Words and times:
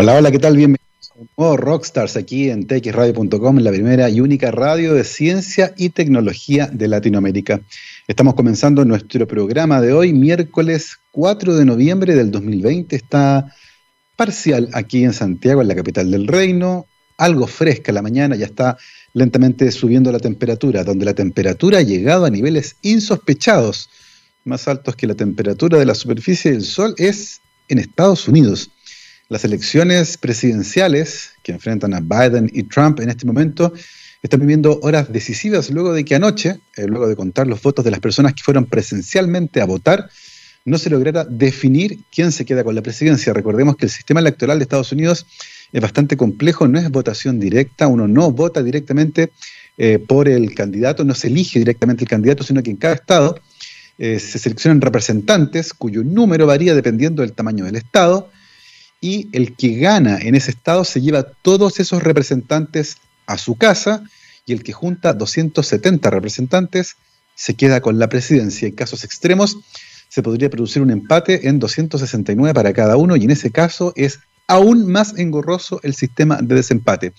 Hola, 0.00 0.14
hola, 0.14 0.30
¿qué 0.30 0.38
tal? 0.38 0.56
Bienvenidos 0.56 1.10
a 1.10 1.18
un 1.18 1.28
nuevo 1.36 1.56
Rockstars 1.56 2.16
aquí 2.16 2.50
en 2.50 2.68
txradio.com, 2.68 3.58
la 3.58 3.72
primera 3.72 4.08
y 4.08 4.20
única 4.20 4.52
radio 4.52 4.94
de 4.94 5.02
ciencia 5.02 5.74
y 5.76 5.88
tecnología 5.88 6.68
de 6.72 6.86
Latinoamérica. 6.86 7.62
Estamos 8.06 8.34
comenzando 8.34 8.84
nuestro 8.84 9.26
programa 9.26 9.80
de 9.80 9.92
hoy, 9.92 10.12
miércoles 10.12 10.98
4 11.10 11.56
de 11.56 11.64
noviembre 11.64 12.14
del 12.14 12.30
2020. 12.30 12.94
Está 12.94 13.52
parcial 14.14 14.68
aquí 14.72 15.02
en 15.02 15.12
Santiago, 15.12 15.62
en 15.62 15.66
la 15.66 15.74
capital 15.74 16.12
del 16.12 16.28
reino, 16.28 16.86
algo 17.16 17.48
fresca 17.48 17.90
la 17.90 18.00
mañana, 18.00 18.36
ya 18.36 18.46
está 18.46 18.76
lentamente 19.14 19.68
subiendo 19.72 20.12
la 20.12 20.20
temperatura, 20.20 20.84
donde 20.84 21.06
la 21.06 21.14
temperatura 21.14 21.78
ha 21.78 21.82
llegado 21.82 22.24
a 22.24 22.30
niveles 22.30 22.76
insospechados, 22.82 23.90
más 24.44 24.68
altos 24.68 24.94
que 24.94 25.08
la 25.08 25.16
temperatura 25.16 25.76
de 25.76 25.86
la 25.86 25.96
superficie 25.96 26.52
del 26.52 26.62
Sol, 26.62 26.94
es 26.98 27.40
en 27.68 27.80
Estados 27.80 28.28
Unidos. 28.28 28.70
Las 29.30 29.44
elecciones 29.44 30.16
presidenciales 30.16 31.32
que 31.42 31.52
enfrentan 31.52 31.92
a 31.92 32.00
Biden 32.00 32.50
y 32.50 32.62
Trump 32.62 33.00
en 33.00 33.10
este 33.10 33.26
momento 33.26 33.74
están 34.22 34.40
viviendo 34.40 34.80
horas 34.82 35.12
decisivas 35.12 35.68
luego 35.68 35.92
de 35.92 36.02
que 36.06 36.14
anoche, 36.14 36.60
eh, 36.76 36.86
luego 36.86 37.06
de 37.06 37.14
contar 37.14 37.46
los 37.46 37.60
votos 37.60 37.84
de 37.84 37.90
las 37.90 38.00
personas 38.00 38.32
que 38.32 38.42
fueron 38.42 38.64
presencialmente 38.64 39.60
a 39.60 39.66
votar, 39.66 40.08
no 40.64 40.78
se 40.78 40.88
lograra 40.88 41.26
definir 41.26 41.98
quién 42.10 42.32
se 42.32 42.46
queda 42.46 42.64
con 42.64 42.74
la 42.74 42.80
presidencia. 42.80 43.34
Recordemos 43.34 43.76
que 43.76 43.84
el 43.84 43.90
sistema 43.90 44.20
electoral 44.20 44.58
de 44.58 44.62
Estados 44.62 44.92
Unidos 44.92 45.26
es 45.72 45.82
bastante 45.82 46.16
complejo, 46.16 46.66
no 46.66 46.78
es 46.78 46.90
votación 46.90 47.38
directa, 47.38 47.86
uno 47.86 48.08
no 48.08 48.32
vota 48.32 48.62
directamente 48.62 49.30
eh, 49.76 49.98
por 49.98 50.26
el 50.26 50.54
candidato, 50.54 51.04
no 51.04 51.14
se 51.14 51.28
elige 51.28 51.58
directamente 51.58 52.02
el 52.02 52.08
candidato, 52.08 52.44
sino 52.44 52.62
que 52.62 52.70
en 52.70 52.76
cada 52.76 52.94
estado 52.94 53.38
eh, 53.98 54.20
se 54.20 54.38
seleccionan 54.38 54.80
representantes 54.80 55.74
cuyo 55.74 56.02
número 56.02 56.46
varía 56.46 56.74
dependiendo 56.74 57.20
del 57.20 57.34
tamaño 57.34 57.66
del 57.66 57.76
estado 57.76 58.30
y 59.00 59.28
el 59.32 59.54
que 59.56 59.76
gana 59.78 60.18
en 60.18 60.34
ese 60.34 60.50
estado 60.50 60.84
se 60.84 61.00
lleva 61.00 61.22
todos 61.22 61.80
esos 61.80 62.02
representantes 62.02 62.96
a 63.26 63.38
su 63.38 63.56
casa 63.56 64.02
y 64.46 64.52
el 64.52 64.62
que 64.62 64.72
junta 64.72 65.12
270 65.12 66.10
representantes 66.10 66.96
se 67.34 67.54
queda 67.54 67.80
con 67.80 67.98
la 67.98 68.08
presidencia. 68.08 68.66
En 68.66 68.74
casos 68.74 69.04
extremos 69.04 69.58
se 70.08 70.22
podría 70.22 70.50
producir 70.50 70.82
un 70.82 70.90
empate 70.90 71.48
en 71.48 71.58
269 71.58 72.54
para 72.54 72.72
cada 72.72 72.96
uno 72.96 73.14
y 73.16 73.24
en 73.24 73.30
ese 73.30 73.52
caso 73.52 73.92
es 73.94 74.20
aún 74.48 74.90
más 74.90 75.16
engorroso 75.18 75.80
el 75.82 75.94
sistema 75.94 76.38
de 76.42 76.54
desempate. 76.54 77.12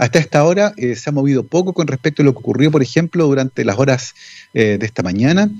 Hasta 0.00 0.18
esta 0.18 0.44
hora 0.44 0.72
eh, 0.78 0.96
se 0.96 1.10
ha 1.10 1.12
movido 1.12 1.44
poco 1.44 1.74
con 1.74 1.86
respecto 1.86 2.22
a 2.22 2.24
lo 2.24 2.32
que 2.32 2.38
ocurrió, 2.38 2.70
por 2.70 2.82
ejemplo, 2.82 3.26
durante 3.26 3.66
las 3.66 3.78
horas 3.78 4.14
eh, 4.54 4.78
de 4.80 4.86
esta 4.86 5.02
mañana. 5.02 5.50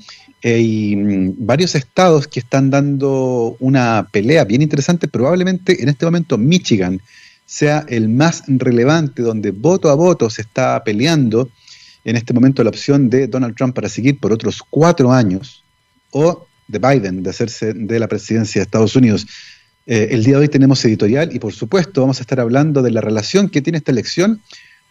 Hay 0.43 0.97
mm, 0.97 1.35
varios 1.37 1.75
estados 1.75 2.27
que 2.27 2.41
están 2.41 2.71
dando 2.71 3.59
una 3.61 4.09
pelea 4.11 4.45
bien 4.45 4.63
interesante. 4.63 5.09
Probablemente 5.09 5.83
en 5.83 5.91
este 5.91 6.07
momento 6.07 6.39
Michigan 6.39 7.03
sea 7.45 7.85
el 7.87 8.09
más 8.09 8.45
relevante, 8.47 9.21
donde 9.21 9.51
voto 9.51 9.91
a 9.91 9.95
voto 9.95 10.31
se 10.31 10.41
está 10.41 10.83
peleando 10.85 11.51
en 12.05 12.17
este 12.17 12.33
momento 12.33 12.65
la 12.65 12.71
opción 12.71 13.11
de 13.11 13.27
Donald 13.27 13.55
Trump 13.55 13.75
para 13.75 13.91
seguir 13.91 14.19
por 14.21 14.33
otros 14.33 14.63
cuatro 14.71 15.13
años 15.13 15.63
o 16.13 16.47
de 16.67 16.79
Biden 16.79 17.23
de 17.23 17.29
hacerse 17.29 17.75
de 17.75 18.01
la 18.01 18.09
presidencia 18.09 18.61
de 18.61 18.65
Estados 18.65 18.97
Unidos. 18.97 19.27
Eh, 19.93 20.15
el 20.15 20.23
día 20.23 20.37
de 20.37 20.43
hoy 20.43 20.49
tenemos 20.49 20.85
editorial 20.85 21.35
y 21.35 21.41
por 21.41 21.53
supuesto 21.53 22.03
vamos 22.03 22.19
a 22.19 22.21
estar 22.21 22.39
hablando 22.39 22.81
de 22.81 22.93
la 22.93 23.01
relación 23.01 23.49
que 23.49 23.61
tiene 23.61 23.79
esta 23.79 23.91
elección 23.91 24.41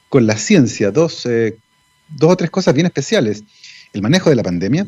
con 0.10 0.28
la 0.28 0.36
ciencia. 0.36 0.92
Dos, 0.92 1.26
eh, 1.26 1.56
o 2.22 2.36
tres 2.36 2.50
cosas 2.50 2.74
bien 2.74 2.86
especiales. 2.86 3.46
El 3.94 4.02
manejo 4.02 4.30
de 4.30 4.36
la 4.36 4.44
pandemia, 4.44 4.88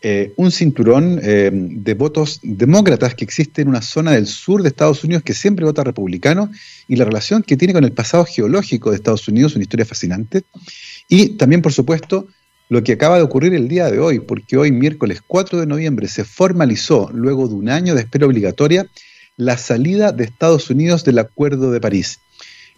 eh, 0.00 0.32
un 0.36 0.50
cinturón 0.50 1.16
de 1.16 1.94
votos 1.94 2.40
demócratas 2.42 3.14
que 3.14 3.24
existe 3.24 3.60
en 3.60 3.68
una 3.68 3.82
zona 3.82 4.12
del 4.12 4.26
sur 4.26 4.62
de 4.62 4.70
Estados 4.70 5.04
Unidos 5.04 5.22
que 5.22 5.34
siempre 5.34 5.66
vota 5.66 5.84
republicano 5.84 6.50
y 6.88 6.96
la 6.96 7.04
relación 7.04 7.42
que 7.42 7.58
tiene 7.58 7.74
con 7.74 7.84
el 7.84 7.92
pasado 7.92 8.24
geológico 8.24 8.90
de 8.90 8.96
Estados 8.96 9.28
Unidos, 9.28 9.54
una 9.54 9.64
historia 9.64 9.84
fascinante. 9.84 10.42
Y 11.06 11.36
también, 11.36 11.60
por 11.60 11.74
supuesto, 11.74 12.28
lo 12.72 12.82
que 12.82 12.92
acaba 12.92 13.18
de 13.18 13.22
ocurrir 13.22 13.52
el 13.52 13.68
día 13.68 13.90
de 13.90 13.98
hoy, 13.98 14.20
porque 14.20 14.56
hoy, 14.56 14.72
miércoles 14.72 15.20
4 15.26 15.60
de 15.60 15.66
noviembre, 15.66 16.08
se 16.08 16.24
formalizó, 16.24 17.10
luego 17.12 17.46
de 17.46 17.52
un 17.52 17.68
año 17.68 17.94
de 17.94 18.00
espera 18.00 18.24
obligatoria, 18.24 18.86
la 19.36 19.56
salida 19.56 20.12
de 20.12 20.24
Estados 20.24 20.70
Unidos 20.70 21.04
del 21.04 21.18
Acuerdo 21.18 21.70
de 21.70 21.80
París. 21.80 22.20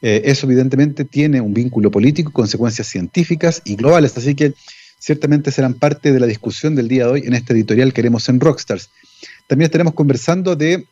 Eh, 0.03 0.22
eso 0.26 0.47
evidentemente 0.47 1.04
tiene 1.04 1.41
un 1.41 1.54
vínculo 1.54 1.91
político, 1.91 2.32
consecuencias 2.32 2.87
científicas 2.88 3.62
y 3.65 3.76
globales, 3.76 4.16
así 4.16 4.34
que 4.34 4.54
ciertamente 4.98 5.50
serán 5.50 5.75
parte 5.75 6.12
de 6.12 6.20
la 6.20 6.26
discusión 6.26 6.75
del 6.75 6.88
día 6.88 7.04
de 7.04 7.10
hoy 7.10 7.22
en 7.25 7.34
este 7.34 7.53
editorial 7.53 7.93
que 7.93 8.00
haremos 8.00 8.28
en 8.28 8.41
Rockstars. 8.41 8.91
También 9.47 9.66
estaremos 9.66 9.94
conversando 9.94 10.56
de 10.56 10.87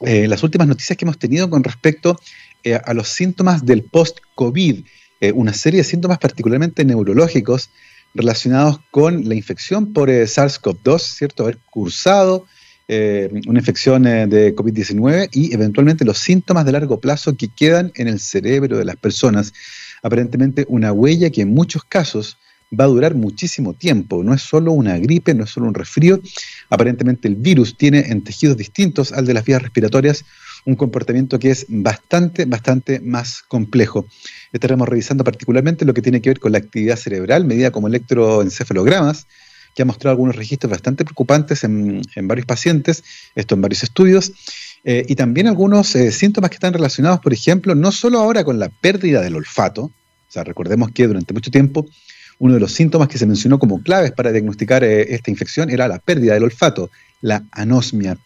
eh, 0.00 0.28
las 0.28 0.42
últimas 0.42 0.68
noticias 0.68 0.96
que 0.96 1.04
hemos 1.04 1.18
tenido 1.18 1.48
con 1.50 1.64
respecto 1.64 2.18
eh, 2.62 2.74
a 2.74 2.94
los 2.94 3.08
síntomas 3.08 3.64
del 3.64 3.82
post-COVID, 3.82 4.84
una 5.32 5.54
serie 5.54 5.78
de 5.78 5.84
síntomas 5.84 6.18
particularmente 6.18 6.84
neurológicos 6.84 7.70
relacionados 8.14 8.80
con 8.90 9.28
la 9.28 9.34
infección 9.34 9.92
por 9.92 10.08
eh, 10.08 10.24
SARS-CoV-2, 10.24 10.98
¿cierto? 11.00 11.42
Haber 11.42 11.58
cursado 11.70 12.46
eh, 12.88 13.30
una 13.46 13.60
infección 13.60 14.06
eh, 14.06 14.26
de 14.26 14.54
COVID-19 14.54 15.30
y 15.32 15.54
eventualmente 15.54 16.04
los 16.04 16.18
síntomas 16.18 16.64
de 16.64 16.72
largo 16.72 17.00
plazo 17.00 17.36
que 17.36 17.48
quedan 17.48 17.92
en 17.96 18.08
el 18.08 18.20
cerebro 18.20 18.76
de 18.76 18.84
las 18.84 18.96
personas. 18.96 19.52
Aparentemente 20.02 20.66
una 20.68 20.92
huella 20.92 21.30
que 21.30 21.42
en 21.42 21.54
muchos 21.54 21.84
casos 21.84 22.36
va 22.78 22.84
a 22.84 22.88
durar 22.88 23.14
muchísimo 23.14 23.74
tiempo. 23.74 24.22
No 24.22 24.34
es 24.34 24.42
solo 24.42 24.72
una 24.72 24.98
gripe, 24.98 25.34
no 25.34 25.44
es 25.44 25.50
solo 25.50 25.66
un 25.66 25.74
resfrío. 25.74 26.20
Aparentemente 26.70 27.28
el 27.28 27.36
virus 27.36 27.76
tiene 27.76 28.00
en 28.00 28.22
tejidos 28.22 28.56
distintos 28.56 29.12
al 29.12 29.26
de 29.26 29.34
las 29.34 29.44
vías 29.44 29.62
respiratorias 29.62 30.24
un 30.66 30.76
comportamiento 30.76 31.38
que 31.38 31.50
es 31.50 31.66
bastante, 31.68 32.46
bastante 32.46 33.00
más 33.00 33.42
complejo. 33.42 34.06
Estaremos 34.52 34.88
revisando 34.88 35.24
particularmente 35.24 35.84
lo 35.84 35.94
que 35.94 36.02
tiene 36.02 36.20
que 36.20 36.30
ver 36.30 36.40
con 36.40 36.52
la 36.52 36.58
actividad 36.58 36.96
cerebral, 36.96 37.44
medida 37.44 37.70
como 37.70 37.88
electroencefalogramas, 37.88 39.26
que 39.74 39.82
ha 39.82 39.84
mostrado 39.84 40.12
algunos 40.12 40.36
registros 40.36 40.70
bastante 40.70 41.04
preocupantes 41.04 41.64
en, 41.64 42.02
varios 42.22 42.46
pacientes, 42.46 43.02
esto 43.34 43.54
en 43.54 43.60
varios 43.60 43.82
estudios, 43.82 44.32
eh, 44.84 45.04
y 45.08 45.16
también 45.16 45.48
algunos 45.48 45.94
eh, 45.96 46.12
síntomas 46.12 46.50
que 46.50 46.56
están 46.56 46.72
relacionados, 46.72 47.20
por 47.20 47.32
ejemplo, 47.32 47.74
no 47.74 47.90
solo 47.90 48.18
ahora 48.18 48.44
con 48.44 48.58
la 48.58 48.68
pérdida 48.68 49.20
del 49.20 49.36
olfato, 49.36 49.84
o 49.84 49.92
sea, 50.28 50.44
recordemos 50.44 50.90
que 50.92 51.06
durante 51.06 51.34
mucho 51.34 51.50
tiempo 51.50 51.86
uno 52.38 52.54
de 52.54 52.60
los 52.60 52.72
síntomas 52.72 53.08
que 53.08 53.18
se 53.18 53.26
mencionó 53.26 53.58
como 53.58 53.82
claves 53.82 54.12
para 54.12 54.32
diagnosticar 54.32 54.82
eh, 54.84 55.14
esta 55.14 55.30
infección 55.30 55.70
era 55.70 55.88
la 55.88 55.98
pérdida 55.98 56.34
del 56.34 56.44
olfato, 56.44 56.90
la 57.20 57.44
anosmia. 57.52 58.18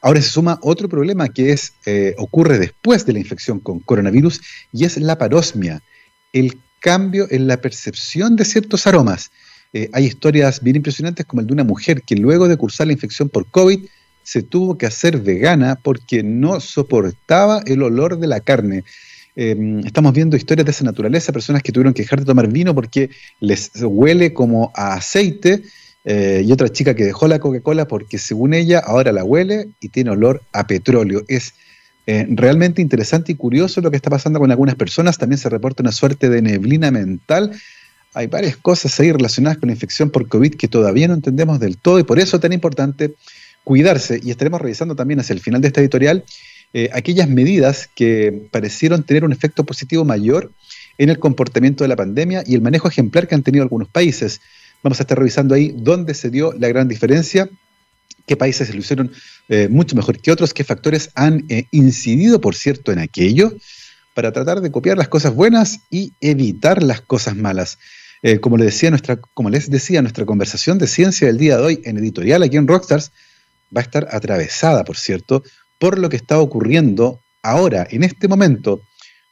Ahora 0.00 0.20
se 0.20 0.28
suma 0.28 0.58
otro 0.62 0.88
problema 0.88 1.28
que 1.28 1.52
es, 1.52 1.74
ocurre 2.16 2.58
después 2.58 3.06
de 3.06 3.12
la 3.12 3.20
infección 3.20 3.60
con 3.60 3.78
coronavirus 3.78 4.40
y 4.72 4.84
es 4.84 4.96
la 4.96 5.16
parosmia, 5.16 5.80
el 6.32 6.58
cambio 6.80 7.28
en 7.30 7.46
la 7.46 7.58
percepción 7.58 8.34
de 8.34 8.44
ciertos 8.44 8.88
aromas. 8.88 9.30
Eh, 9.72 9.88
hay 9.92 10.04
historias 10.04 10.62
bien 10.62 10.76
impresionantes 10.76 11.24
como 11.24 11.40
el 11.40 11.46
de 11.46 11.54
una 11.54 11.64
mujer 11.64 12.02
que 12.02 12.16
luego 12.16 12.48
de 12.48 12.56
cursar 12.56 12.86
la 12.86 12.92
infección 12.92 13.28
por 13.28 13.46
COVID 13.50 13.86
se 14.22 14.42
tuvo 14.42 14.78
que 14.78 14.86
hacer 14.86 15.18
vegana 15.18 15.78
porque 15.82 16.22
no 16.22 16.60
soportaba 16.60 17.62
el 17.66 17.82
olor 17.82 18.18
de 18.18 18.26
la 18.26 18.40
carne. 18.40 18.84
Em, 19.34 19.80
estamos 19.80 20.12
viendo 20.12 20.36
historias 20.36 20.66
de 20.66 20.72
esa 20.72 20.84
naturaleza, 20.84 21.32
personas 21.32 21.62
que 21.62 21.72
tuvieron 21.72 21.94
que 21.94 22.02
dejar 22.02 22.20
de 22.20 22.26
tomar 22.26 22.48
vino 22.48 22.74
porque 22.74 23.10
les 23.40 23.70
huele 23.82 24.34
como 24.34 24.70
a 24.74 24.94
aceite 24.94 25.62
eh, 26.04 26.42
y 26.44 26.52
otra 26.52 26.68
chica 26.68 26.94
que 26.94 27.04
dejó 27.04 27.28
la 27.28 27.38
Coca-Cola 27.38 27.88
porque 27.88 28.18
según 28.18 28.54
ella 28.54 28.80
ahora 28.80 29.12
la 29.12 29.24
huele 29.24 29.68
y 29.80 29.88
tiene 29.88 30.10
olor 30.10 30.42
a 30.52 30.66
petróleo. 30.66 31.24
Es 31.28 31.54
eh, 32.06 32.26
realmente 32.28 32.82
interesante 32.82 33.32
y 33.32 33.36
curioso 33.36 33.80
lo 33.80 33.90
que 33.90 33.96
está 33.96 34.10
pasando 34.10 34.38
con 34.38 34.50
algunas 34.50 34.74
personas. 34.74 35.18
También 35.18 35.38
se 35.38 35.48
reporta 35.48 35.82
una 35.82 35.92
suerte 35.92 36.28
de 36.28 36.42
neblina 36.42 36.90
mental. 36.90 37.52
Hay 38.14 38.26
varias 38.26 38.56
cosas 38.56 38.98
ahí 39.00 39.10
relacionadas 39.10 39.58
con 39.58 39.68
la 39.68 39.74
infección 39.74 40.10
por 40.10 40.28
COVID 40.28 40.54
que 40.54 40.68
todavía 40.68 41.08
no 41.08 41.14
entendemos 41.14 41.60
del 41.60 41.78
todo 41.78 41.98
y 41.98 42.04
por 42.04 42.18
eso 42.18 42.36
es 42.36 42.42
tan 42.42 42.52
importante 42.52 43.14
cuidarse. 43.64 44.20
Y 44.22 44.30
estaremos 44.30 44.60
revisando 44.60 44.94
también 44.94 45.20
hacia 45.20 45.34
el 45.34 45.40
final 45.40 45.60
de 45.60 45.68
esta 45.68 45.80
editorial 45.80 46.24
eh, 46.74 46.88
aquellas 46.92 47.28
medidas 47.28 47.88
que 47.94 48.48
parecieron 48.50 49.02
tener 49.02 49.24
un 49.24 49.32
efecto 49.32 49.64
positivo 49.64 50.04
mayor 50.04 50.52
en 50.98 51.10
el 51.10 51.18
comportamiento 51.18 51.84
de 51.84 51.88
la 51.88 51.96
pandemia 51.96 52.44
y 52.46 52.54
el 52.54 52.62
manejo 52.62 52.88
ejemplar 52.88 53.28
que 53.28 53.34
han 53.34 53.42
tenido 53.42 53.62
algunos 53.62 53.88
países. 53.88 54.40
Vamos 54.82 54.98
a 54.98 55.02
estar 55.02 55.18
revisando 55.18 55.54
ahí 55.54 55.74
dónde 55.76 56.14
se 56.14 56.30
dio 56.30 56.52
la 56.54 56.68
gran 56.68 56.88
diferencia, 56.88 57.48
qué 58.26 58.36
países 58.36 58.74
lo 58.74 58.80
hicieron 58.80 59.12
eh, 59.48 59.68
mucho 59.70 59.96
mejor 59.96 60.18
que 60.18 60.32
otros, 60.32 60.54
qué 60.54 60.64
factores 60.64 61.10
han 61.14 61.44
eh, 61.48 61.64
incidido, 61.70 62.40
por 62.40 62.54
cierto, 62.54 62.90
en 62.90 62.98
aquello, 62.98 63.52
para 64.14 64.32
tratar 64.32 64.60
de 64.60 64.70
copiar 64.70 64.96
las 64.96 65.08
cosas 65.08 65.34
buenas 65.34 65.80
y 65.90 66.12
evitar 66.20 66.82
las 66.82 67.00
cosas 67.00 67.36
malas. 67.36 67.78
Eh, 68.22 68.38
como, 68.38 68.56
les 68.56 68.66
decía 68.66 68.90
nuestra, 68.90 69.16
como 69.16 69.50
les 69.50 69.68
decía, 69.68 70.00
nuestra 70.00 70.24
conversación 70.24 70.78
de 70.78 70.86
ciencia 70.86 71.26
del 71.26 71.38
día 71.38 71.56
de 71.56 71.62
hoy 71.64 71.82
en 71.84 71.98
editorial 71.98 72.42
aquí 72.44 72.56
en 72.56 72.68
Rockstars 72.68 73.10
va 73.76 73.80
a 73.80 73.84
estar 73.84 74.06
atravesada, 74.10 74.84
por 74.84 74.96
cierto, 74.96 75.42
por 75.78 75.98
lo 75.98 76.08
que 76.08 76.16
está 76.16 76.38
ocurriendo 76.38 77.20
ahora, 77.42 77.86
en 77.90 78.04
este 78.04 78.28
momento, 78.28 78.80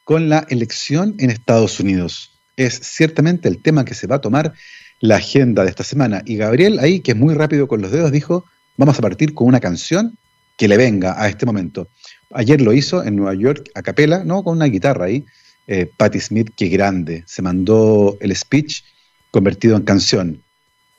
con 0.02 0.28
la 0.28 0.44
elección 0.48 1.14
en 1.18 1.30
Estados 1.30 1.78
Unidos. 1.78 2.32
Es 2.56 2.74
ciertamente 2.82 3.48
el 3.48 3.62
tema 3.62 3.84
que 3.84 3.94
se 3.94 4.08
va 4.08 4.16
a 4.16 4.20
tomar 4.20 4.54
la 4.98 5.16
agenda 5.16 5.62
de 5.62 5.70
esta 5.70 5.84
semana. 5.84 6.22
Y 6.26 6.36
Gabriel 6.36 6.80
ahí, 6.80 7.00
que 7.00 7.12
es 7.12 7.16
muy 7.16 7.34
rápido 7.34 7.68
con 7.68 7.80
los 7.80 7.92
dedos, 7.92 8.10
dijo, 8.10 8.44
vamos 8.76 8.98
a 8.98 9.02
partir 9.02 9.34
con 9.34 9.46
una 9.46 9.60
canción 9.60 10.18
que 10.56 10.66
le 10.66 10.76
venga 10.76 11.14
a 11.22 11.28
este 11.28 11.46
momento. 11.46 11.88
Ayer 12.32 12.60
lo 12.60 12.72
hizo 12.72 13.04
en 13.04 13.16
Nueva 13.16 13.34
York 13.34 13.70
a 13.74 13.82
capela, 13.82 14.24
¿no? 14.24 14.42
Con 14.42 14.56
una 14.56 14.66
guitarra 14.66 15.06
ahí. 15.06 15.24
Eh, 15.72 15.88
Patti 15.96 16.18
Smith, 16.18 16.50
qué 16.56 16.66
grande. 16.66 17.22
Se 17.28 17.42
mandó 17.42 18.18
el 18.20 18.34
speech 18.34 18.82
convertido 19.30 19.76
en 19.76 19.82
canción. 19.82 20.42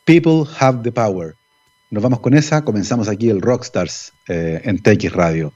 People 0.06 0.50
have 0.60 0.80
the 0.82 0.94
power. 0.94 1.36
Nos 1.90 2.02
vamos 2.02 2.22
con 2.22 2.34
esa, 2.36 2.64
comenzamos 2.64 3.10
aquí 3.10 3.30
el 3.30 3.42
Rockstars 3.42 4.14
eh, 4.30 4.62
en 4.64 4.82
TX 4.82 5.12
Radio. 5.12 5.52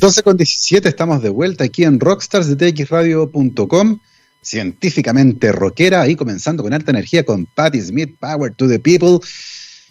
12 0.00 0.22
con 0.24 0.36
17 0.36 0.88
estamos 0.88 1.22
de 1.22 1.28
vuelta 1.28 1.62
aquí 1.62 1.84
en 1.84 2.00
Rockstars 2.00 2.48
de 2.48 2.56
TXRadio.com, 2.56 4.00
científicamente 4.42 5.52
rockera, 5.52 6.08
y 6.08 6.16
comenzando 6.16 6.64
con 6.64 6.74
alta 6.74 6.90
energía 6.90 7.24
con 7.24 7.46
Patti 7.46 7.80
Smith, 7.80 8.16
Power 8.18 8.52
to 8.52 8.66
the 8.66 8.80
People. 8.80 9.24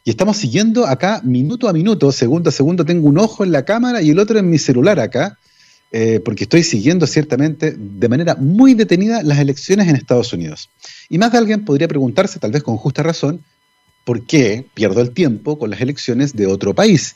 Y 0.04 0.10
estamos 0.10 0.36
siguiendo 0.36 0.88
acá 0.88 1.22
minuto 1.24 1.70
a 1.70 1.74
minuto, 1.74 2.12
segundo 2.12 2.50
a 2.50 2.52
segundo, 2.52 2.84
tengo 2.84 3.08
un 3.08 3.18
ojo 3.18 3.46
en 3.46 3.54
la 3.54 3.64
cámara 3.64 4.02
y 4.02 4.10
el 4.10 4.20
otro 4.20 4.38
en 4.38 4.50
mi 4.50 4.58
celular 4.58 5.00
acá, 5.00 5.40
eh, 5.96 6.20
porque 6.26 6.46
estoy 6.46 6.64
siguiendo 6.64 7.06
ciertamente 7.06 7.76
de 7.78 8.10
manera 8.10 8.34
muy 8.34 8.74
detenida 8.74 9.22
las 9.22 9.38
elecciones 9.38 9.88
en 9.88 9.96
Estados 9.96 10.34
Unidos. 10.34 10.72
Y 11.08 11.20
más 11.20 11.32
de 11.32 11.38
alguien 11.38 11.66
podría 11.66 11.88
preguntarse, 11.88 12.40
tal 12.40 12.52
vez 12.52 12.64
con 12.64 12.78
justa 12.78 13.04
razón, 13.04 13.44
¿por 14.04 14.26
qué 14.26 14.66
pierdo 14.74 15.02
el 15.02 15.12
tiempo 15.12 15.60
con 15.60 15.70
las 15.70 15.82
elecciones 15.82 16.36
de 16.36 16.48
otro 16.48 16.74
país? 16.74 17.16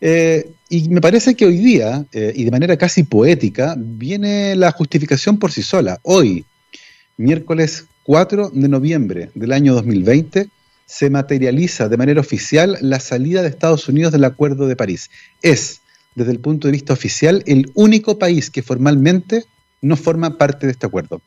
Eh, 0.00 0.52
y 0.68 0.88
me 0.88 1.00
parece 1.00 1.34
que 1.34 1.46
hoy 1.46 1.56
día, 1.56 2.06
eh, 2.12 2.32
y 2.36 2.44
de 2.44 2.50
manera 2.52 2.76
casi 2.76 3.02
poética, 3.02 3.74
viene 3.76 4.54
la 4.54 4.70
justificación 4.70 5.40
por 5.40 5.50
sí 5.50 5.64
sola. 5.64 5.98
Hoy, 6.04 6.44
miércoles 7.16 7.86
4 8.04 8.50
de 8.54 8.68
noviembre 8.68 9.30
del 9.34 9.50
año 9.50 9.74
2020, 9.74 10.48
se 10.86 11.10
materializa 11.10 11.88
de 11.88 11.96
manera 11.96 12.20
oficial 12.20 12.78
la 12.82 13.00
salida 13.00 13.42
de 13.42 13.48
Estados 13.48 13.88
Unidos 13.88 14.12
del 14.12 14.22
Acuerdo 14.22 14.68
de 14.68 14.76
París. 14.76 15.10
Es, 15.42 15.80
desde 16.16 16.32
el 16.32 16.40
punto 16.40 16.66
de 16.66 16.72
vista 16.72 16.94
oficial, 16.94 17.44
el 17.46 17.70
único 17.74 18.18
país 18.18 18.50
que 18.50 18.62
formalmente 18.62 19.44
no 19.82 19.96
forma 19.96 20.38
parte 20.38 20.66
de 20.66 20.72
este 20.72 20.86
acuerdo. 20.86 21.22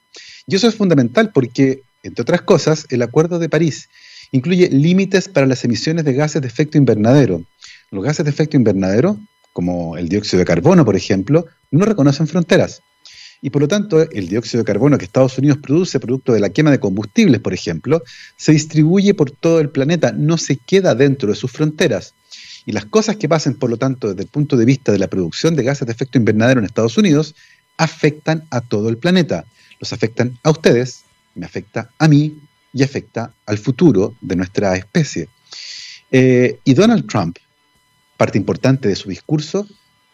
Y 0.48 0.56
eso 0.56 0.68
es 0.68 0.76
fundamental 0.76 1.32
porque, 1.32 1.84
entre 2.04 2.24
otras 2.24 2.42
cosas, 2.42 2.86
el 2.90 3.04
Acuerdo 3.04 3.40
de 3.40 3.48
París 3.48 3.88
incluye 4.32 4.68
límites 4.70 5.30
para 5.30 5.46
las 5.46 5.64
emisiones 5.64 6.04
de 6.06 6.14
gases 6.14 6.42
de 6.42 6.48
efecto 6.48 6.78
invernadero. 6.78 7.44
Los 7.92 8.04
gases 8.04 8.26
de 8.26 8.32
efecto 8.32 8.58
invernadero, 8.58 9.18
como 9.54 9.96
el 9.96 10.10
dióxido 10.10 10.40
de 10.40 10.46
carbono, 10.46 10.84
por 10.84 10.96
ejemplo, 10.96 11.46
no 11.72 11.86
reconocen 11.86 12.28
fronteras. 12.28 12.82
Y 13.42 13.52
por 13.52 13.62
lo 13.62 13.68
tanto, 13.68 14.02
el 14.02 14.28
dióxido 14.28 14.64
de 14.64 14.66
carbono 14.66 14.98
que 14.98 15.06
Estados 15.06 15.38
Unidos 15.38 15.60
produce, 15.62 16.00
producto 16.00 16.34
de 16.34 16.40
la 16.40 16.50
quema 16.50 16.72
de 16.72 16.80
combustibles, 16.80 17.40
por 17.40 17.54
ejemplo, 17.54 18.02
se 18.38 18.52
distribuye 18.52 19.14
por 19.14 19.32
todo 19.32 19.60
el 19.60 19.70
planeta, 19.70 20.12
no 20.12 20.38
se 20.38 20.58
queda 20.58 20.96
dentro 20.96 21.30
de 21.30 21.36
sus 21.36 21.52
fronteras. 21.52 22.14
Y 22.66 22.72
las 22.72 22.86
cosas 22.86 23.18
que 23.18 23.30
pasen, 23.30 23.56
por 23.56 23.70
lo 23.70 23.78
tanto, 23.78 24.10
desde 24.10 24.24
el 24.24 24.28
punto 24.28 24.58
de 24.58 24.66
vista 24.66 24.92
de 24.92 25.00
la 25.00 25.08
producción 25.08 25.56
de 25.56 25.64
gases 25.64 25.88
de 25.88 25.94
efecto 25.94 26.18
invernadero 26.18 26.60
en 26.60 26.66
Estados 26.66 26.98
Unidos, 26.98 27.36
afectan 27.78 28.46
a 28.52 28.62
todo 28.62 28.90
el 28.90 28.98
planeta. 28.98 29.46
Los 29.80 29.94
afectan 29.94 30.38
a 30.44 30.52
ustedes, 30.52 31.04
me 31.36 31.46
afecta 31.46 31.90
a 31.98 32.08
mí 32.08 32.38
y 32.74 32.84
afecta 32.84 33.34
al 33.46 33.58
futuro 33.58 34.16
de 34.22 34.36
nuestra 34.36 34.76
especie. 34.76 35.30
Eh, 36.12 36.60
y 36.64 36.74
Donald 36.74 37.08
Trump, 37.08 37.38
parte 38.18 38.38
importante 38.38 38.90
de 38.90 38.96
su 38.96 39.10
discurso, 39.10 39.66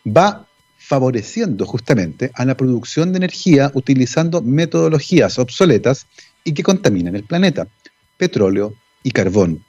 va 0.05 0.47
favoreciendo 0.77 1.65
justamente 1.65 2.29
a 2.35 2.45
la 2.45 2.55
producción 2.55 3.11
de 3.11 3.17
energía 3.17 3.71
utilizando 3.73 4.43
metodologías 4.43 5.39
obsoletas 5.39 6.05
y 6.43 6.53
que 6.53 6.61
contaminan 6.61 7.15
el 7.15 7.23
planeta, 7.23 7.67
petróleo 8.17 8.75
y 9.01 9.09
carbón. 9.09 9.64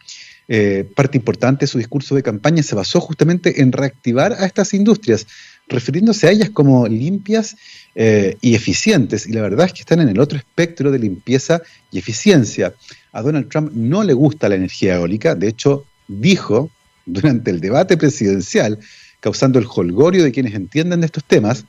Eh, 0.48 0.88
parte 0.94 1.18
importante 1.18 1.64
de 1.64 1.66
su 1.66 1.78
discurso 1.78 2.14
de 2.14 2.22
campaña 2.22 2.62
se 2.62 2.76
basó 2.76 3.00
justamente 3.00 3.60
en 3.62 3.72
reactivar 3.72 4.32
a 4.32 4.46
estas 4.46 4.74
industrias, 4.74 5.26
refiriéndose 5.68 6.28
a 6.28 6.30
ellas 6.30 6.50
como 6.50 6.86
limpias 6.86 7.56
eh, 7.94 8.36
y 8.40 8.54
eficientes. 8.54 9.26
Y 9.26 9.32
la 9.32 9.42
verdad 9.42 9.66
es 9.66 9.72
que 9.72 9.80
están 9.80 10.00
en 10.00 10.08
el 10.08 10.20
otro 10.20 10.38
espectro 10.38 10.90
de 10.90 11.00
limpieza 11.00 11.62
y 11.90 11.98
eficiencia. 11.98 12.74
A 13.12 13.22
Donald 13.22 13.48
Trump 13.48 13.72
no 13.72 14.04
le 14.04 14.12
gusta 14.12 14.48
la 14.48 14.54
energía 14.54 14.96
eólica, 14.96 15.34
de 15.34 15.48
hecho 15.48 15.84
dijo 16.06 16.70
durante 17.04 17.50
el 17.50 17.60
debate 17.60 17.96
presidencial 17.96 18.78
causando 19.20 19.58
el 19.58 19.66
holgorio 19.68 20.22
de 20.22 20.32
quienes 20.32 20.54
entienden 20.54 21.00
de 21.00 21.06
estos 21.06 21.24
temas, 21.24 21.64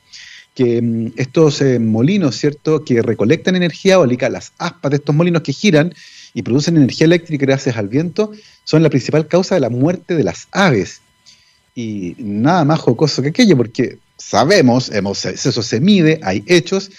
que 0.54 0.80
mm, 0.80 1.12
estos 1.16 1.60
eh, 1.60 1.78
molinos, 1.78 2.36
¿cierto?, 2.36 2.84
que 2.84 3.02
recolectan 3.02 3.56
energía 3.56 3.94
eólica, 3.94 4.28
las 4.28 4.52
aspas 4.58 4.90
de 4.90 4.96
estos 4.98 5.14
molinos 5.14 5.42
que 5.42 5.52
giran 5.52 5.94
y 6.34 6.42
producen 6.42 6.76
energía 6.76 7.06
eléctrica 7.06 7.46
gracias 7.46 7.76
al 7.76 7.88
viento, 7.88 8.32
son 8.64 8.82
la 8.82 8.90
principal 8.90 9.26
causa 9.26 9.54
de 9.54 9.60
la 9.60 9.70
muerte 9.70 10.14
de 10.14 10.24
las 10.24 10.48
aves. 10.52 11.00
Y 11.74 12.14
nada 12.18 12.64
más 12.64 12.80
jocoso 12.80 13.22
que 13.22 13.28
aquello, 13.28 13.56
porque 13.56 13.98
sabemos, 14.16 14.90
hemos, 14.90 15.24
eso 15.24 15.62
se 15.62 15.80
mide, 15.80 16.20
hay 16.22 16.42
hechos, 16.46 16.90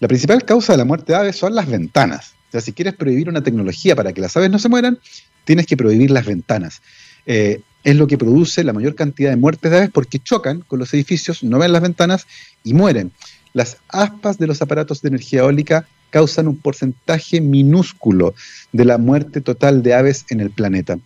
la 0.00 0.08
principal 0.08 0.44
causa 0.44 0.72
de 0.72 0.78
la 0.78 0.84
muerte 0.84 1.12
de 1.12 1.18
aves 1.18 1.36
son 1.36 1.54
las 1.54 1.66
ventanas. 1.66 2.34
O 2.48 2.52
sea, 2.52 2.60
si 2.60 2.72
quieres 2.72 2.94
prohibir 2.94 3.28
una 3.28 3.42
tecnología 3.42 3.96
para 3.96 4.12
que 4.12 4.20
las 4.20 4.36
aves 4.36 4.50
no 4.50 4.58
se 4.58 4.68
mueran, 4.68 4.98
tienes 5.44 5.66
que 5.66 5.76
prohibir 5.76 6.10
las 6.10 6.24
ventanas. 6.24 6.80
Eh, 7.26 7.60
es 7.84 7.96
lo 7.96 8.06
que 8.06 8.18
produce 8.18 8.64
la 8.64 8.72
mayor 8.72 8.94
cantidad 8.94 9.30
de 9.30 9.36
muertes 9.36 9.70
de 9.70 9.76
aves 9.78 9.90
porque 9.92 10.18
chocan 10.18 10.60
con 10.60 10.78
los 10.78 10.92
edificios, 10.94 11.42
no 11.42 11.58
ven 11.58 11.72
las 11.72 11.82
ventanas 11.82 12.26
y 12.64 12.74
mueren. 12.74 13.12
Las 13.52 13.78
aspas 13.88 14.38
de 14.38 14.46
los 14.46 14.62
aparatos 14.62 15.02
de 15.02 15.08
energía 15.08 15.40
eólica 15.40 15.86
causan 16.10 16.48
un 16.48 16.58
porcentaje 16.58 17.40
minúsculo 17.40 18.34
de 18.72 18.84
la 18.84 18.98
muerte 18.98 19.40
total 19.40 19.82
de 19.82 19.94
aves 19.94 20.24
en 20.30 20.40
el 20.40 20.50
planeta. 20.50 20.98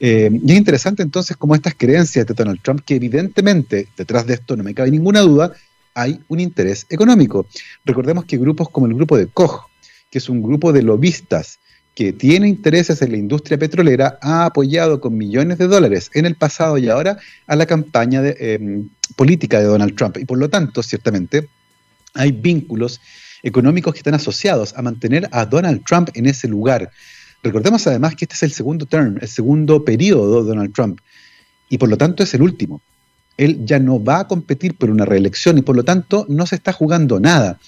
Eh, 0.00 0.30
y 0.32 0.52
es 0.52 0.58
interesante 0.58 1.02
entonces 1.02 1.36
cómo 1.36 1.54
estas 1.54 1.74
creencias 1.74 2.26
de 2.26 2.34
Donald 2.34 2.60
Trump, 2.62 2.82
que 2.84 2.96
evidentemente 2.96 3.88
detrás 3.96 4.26
de 4.26 4.34
esto 4.34 4.56
no 4.56 4.64
me 4.64 4.74
cabe 4.74 4.90
ninguna 4.90 5.20
duda, 5.20 5.52
hay 5.94 6.20
un 6.28 6.40
interés 6.40 6.86
económico. 6.90 7.46
Recordemos 7.84 8.24
que 8.24 8.38
grupos 8.38 8.68
como 8.70 8.86
el 8.86 8.94
grupo 8.94 9.16
de 9.16 9.26
Koch, 9.26 9.66
que 10.10 10.18
es 10.18 10.28
un 10.28 10.42
grupo 10.42 10.72
de 10.72 10.82
lobistas 10.82 11.58
que 11.98 12.12
tiene 12.12 12.46
intereses 12.46 13.02
en 13.02 13.10
la 13.10 13.18
industria 13.18 13.58
petrolera 13.58 14.20
ha 14.22 14.44
apoyado 14.44 15.00
con 15.00 15.18
millones 15.18 15.58
de 15.58 15.66
dólares 15.66 16.12
en 16.14 16.26
el 16.26 16.36
pasado 16.36 16.78
y 16.78 16.88
ahora 16.88 17.18
a 17.48 17.56
la 17.56 17.66
campaña 17.66 18.22
de, 18.22 18.36
em, 18.38 18.88
política 19.16 19.58
de 19.58 19.64
Donald 19.64 19.96
Trump. 19.96 20.16
Y 20.18 20.24
por 20.24 20.38
lo 20.38 20.48
tanto, 20.48 20.84
ciertamente, 20.84 21.48
hay 22.14 22.30
vínculos 22.30 23.00
económicos 23.42 23.92
que 23.92 23.98
están 23.98 24.14
asociados 24.14 24.74
a 24.76 24.82
mantener 24.82 25.28
a 25.32 25.44
Donald 25.46 25.84
Trump 25.84 26.10
en 26.14 26.26
ese 26.26 26.48
lugar. 26.48 26.90
Recordemos 27.42 27.86
además 27.86 28.16
que 28.16 28.24
este 28.24 28.34
es 28.34 28.42
el 28.42 28.52
segundo 28.52 28.86
term, 28.86 29.18
el 29.20 29.28
segundo 29.28 29.84
periodo 29.84 30.42
de 30.42 30.48
Donald 30.48 30.72
Trump, 30.72 31.00
y 31.68 31.78
por 31.78 31.88
lo 31.88 31.96
tanto 31.96 32.22
es 32.22 32.34
el 32.34 32.42
último. 32.42 32.80
Él 33.36 33.64
ya 33.64 33.78
no 33.78 34.02
va 34.02 34.20
a 34.20 34.26
competir 34.26 34.76
por 34.76 34.90
una 34.90 35.04
reelección 35.04 35.58
y 35.58 35.62
por 35.62 35.76
lo 35.76 35.84
tanto 35.84 36.26
no 36.28 36.46
se 36.46 36.56
está 36.56 36.72
jugando 36.72 37.20
nada 37.20 37.58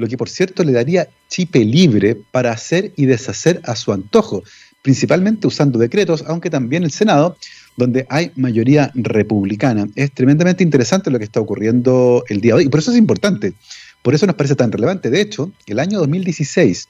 lo 0.00 0.08
que 0.08 0.16
por 0.16 0.30
cierto 0.30 0.64
le 0.64 0.72
daría 0.72 1.08
chipe 1.28 1.62
libre 1.62 2.16
para 2.32 2.52
hacer 2.52 2.92
y 2.96 3.04
deshacer 3.04 3.60
a 3.64 3.76
su 3.76 3.92
antojo, 3.92 4.42
principalmente 4.80 5.46
usando 5.46 5.78
decretos, 5.78 6.24
aunque 6.26 6.48
también 6.48 6.84
el 6.84 6.90
Senado, 6.90 7.36
donde 7.76 8.06
hay 8.08 8.32
mayoría 8.34 8.90
republicana. 8.94 9.86
Es 9.94 10.10
tremendamente 10.12 10.64
interesante 10.64 11.10
lo 11.10 11.18
que 11.18 11.26
está 11.26 11.38
ocurriendo 11.38 12.24
el 12.30 12.40
día 12.40 12.54
de 12.54 12.60
hoy, 12.60 12.64
y 12.64 12.68
por 12.70 12.80
eso 12.80 12.92
es 12.92 12.96
importante, 12.96 13.52
por 14.02 14.14
eso 14.14 14.26
nos 14.26 14.36
parece 14.36 14.54
tan 14.54 14.72
relevante. 14.72 15.10
De 15.10 15.20
hecho, 15.20 15.52
el 15.66 15.78
año 15.78 15.98
2016, 15.98 16.88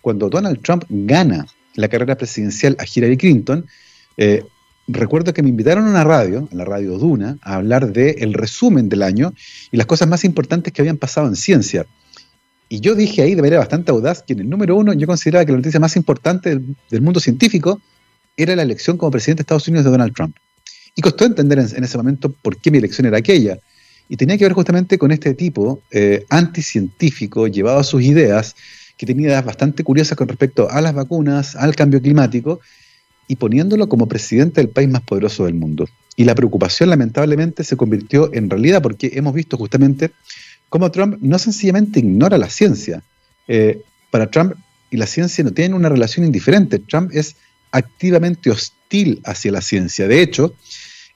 cuando 0.00 0.28
Donald 0.28 0.60
Trump 0.62 0.84
gana 0.88 1.46
la 1.74 1.88
carrera 1.88 2.16
presidencial 2.16 2.76
a 2.78 2.84
Hillary 2.84 3.16
Clinton, 3.16 3.66
eh, 4.16 4.44
recuerdo 4.86 5.32
que 5.32 5.42
me 5.42 5.48
invitaron 5.48 5.86
a 5.86 5.90
una 5.90 6.04
radio, 6.04 6.48
a 6.50 6.54
la 6.54 6.64
radio 6.64 6.98
Duna, 6.98 7.38
a 7.42 7.54
hablar 7.54 7.92
del 7.92 8.34
resumen 8.34 8.88
del 8.88 9.02
año 9.02 9.32
y 9.70 9.76
las 9.76 9.86
cosas 9.86 10.08
más 10.08 10.24
importantes 10.24 10.72
que 10.72 10.82
habían 10.82 10.98
pasado 10.98 11.26
en 11.26 11.36
ciencia. 11.36 11.86
Y 12.68 12.80
yo 12.80 12.94
dije 12.94 13.22
ahí 13.22 13.34
de 13.34 13.42
manera 13.42 13.58
bastante 13.58 13.90
audaz 13.90 14.22
que 14.22 14.32
en 14.32 14.40
el 14.40 14.48
número 14.48 14.76
uno 14.76 14.92
yo 14.94 15.06
consideraba 15.06 15.44
que 15.44 15.52
la 15.52 15.58
noticia 15.58 15.78
más 15.78 15.94
importante 15.96 16.58
del, 16.88 17.02
mundo 17.02 17.20
científico 17.20 17.80
era 18.36 18.56
la 18.56 18.62
elección 18.62 18.96
como 18.96 19.10
presidente 19.10 19.40
de 19.40 19.42
Estados 19.42 19.68
Unidos 19.68 19.84
de 19.84 19.90
Donald 19.90 20.14
Trump. 20.14 20.34
Y 20.94 21.02
costó 21.02 21.24
entender 21.24 21.58
en, 21.58 21.84
ese 21.84 21.96
momento 21.98 22.32
por 22.32 22.56
qué 22.56 22.70
mi 22.70 22.78
elección 22.78 23.06
era 23.06 23.18
aquella. 23.18 23.58
Y 24.08 24.16
tenía 24.16 24.36
que 24.36 24.44
ver 24.44 24.52
justamente 24.52 24.98
con 24.98 25.12
este 25.12 25.34
tipo 25.34 25.82
eh, 25.90 26.24
anticientífico, 26.28 27.46
llevado 27.46 27.78
a 27.78 27.84
sus 27.84 28.02
ideas, 28.02 28.54
que 28.96 29.06
tenía 29.06 29.28
ideas 29.28 29.44
bastante 29.44 29.84
curiosas 29.84 30.16
con 30.16 30.28
respecto 30.28 30.70
a 30.70 30.80
las 30.80 30.94
vacunas, 30.94 31.56
al 31.56 31.74
cambio 31.74 32.00
climático, 32.00 32.60
y 33.28 33.36
poniéndolo 33.36 33.88
como 33.88 34.08
presidente 34.08 34.60
del 34.60 34.70
país 34.70 34.88
más 34.88 35.02
poderoso 35.02 35.46
del 35.46 35.54
mundo. 35.54 35.88
Y 36.16 36.24
la 36.24 36.34
preocupación 36.34 36.90
lamentablemente 36.90 37.64
se 37.64 37.76
convirtió 37.76 38.32
en 38.34 38.50
realidad 38.50 38.82
porque 38.82 39.12
hemos 39.14 39.32
visto 39.32 39.56
justamente 39.56 40.10
cómo 40.68 40.90
Trump 40.90 41.16
no 41.20 41.38
sencillamente 41.38 42.00
ignora 42.00 42.36
la 42.36 42.50
ciencia. 42.50 43.02
Eh, 43.48 43.80
para 44.10 44.30
Trump 44.30 44.54
y 44.90 44.98
la 44.98 45.06
ciencia 45.06 45.42
no 45.42 45.52
tienen 45.52 45.74
una 45.74 45.88
relación 45.88 46.26
indiferente. 46.26 46.78
Trump 46.78 47.10
es 47.14 47.36
activamente 47.70 48.50
hostil 48.50 49.22
hacia 49.24 49.52
la 49.52 49.62
ciencia. 49.62 50.06
De 50.06 50.20
hecho, 50.20 50.54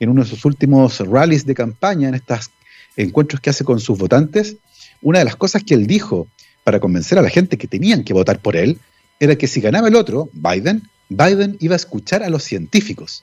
en 0.00 0.08
uno 0.08 0.22
de 0.22 0.30
sus 0.30 0.44
últimos 0.44 1.00
rallies 1.00 1.44
de 1.44 1.54
campaña, 1.54 2.08
en 2.08 2.14
estos 2.14 2.50
encuentros 2.96 3.40
que 3.40 3.50
hace 3.50 3.64
con 3.64 3.80
sus 3.80 3.98
votantes, 3.98 4.56
una 5.02 5.18
de 5.18 5.24
las 5.24 5.36
cosas 5.36 5.62
que 5.62 5.74
él 5.74 5.86
dijo 5.86 6.28
para 6.64 6.80
convencer 6.80 7.18
a 7.18 7.22
la 7.22 7.30
gente 7.30 7.58
que 7.58 7.68
tenían 7.68 8.04
que 8.04 8.12
votar 8.12 8.40
por 8.40 8.56
él 8.56 8.78
era 9.20 9.36
que 9.36 9.46
si 9.46 9.60
ganaba 9.60 9.88
el 9.88 9.94
otro, 9.94 10.30
Biden, 10.32 10.82
Biden 11.08 11.56
iba 11.60 11.74
a 11.74 11.76
escuchar 11.76 12.22
a 12.22 12.28
los 12.28 12.42
científicos. 12.42 13.22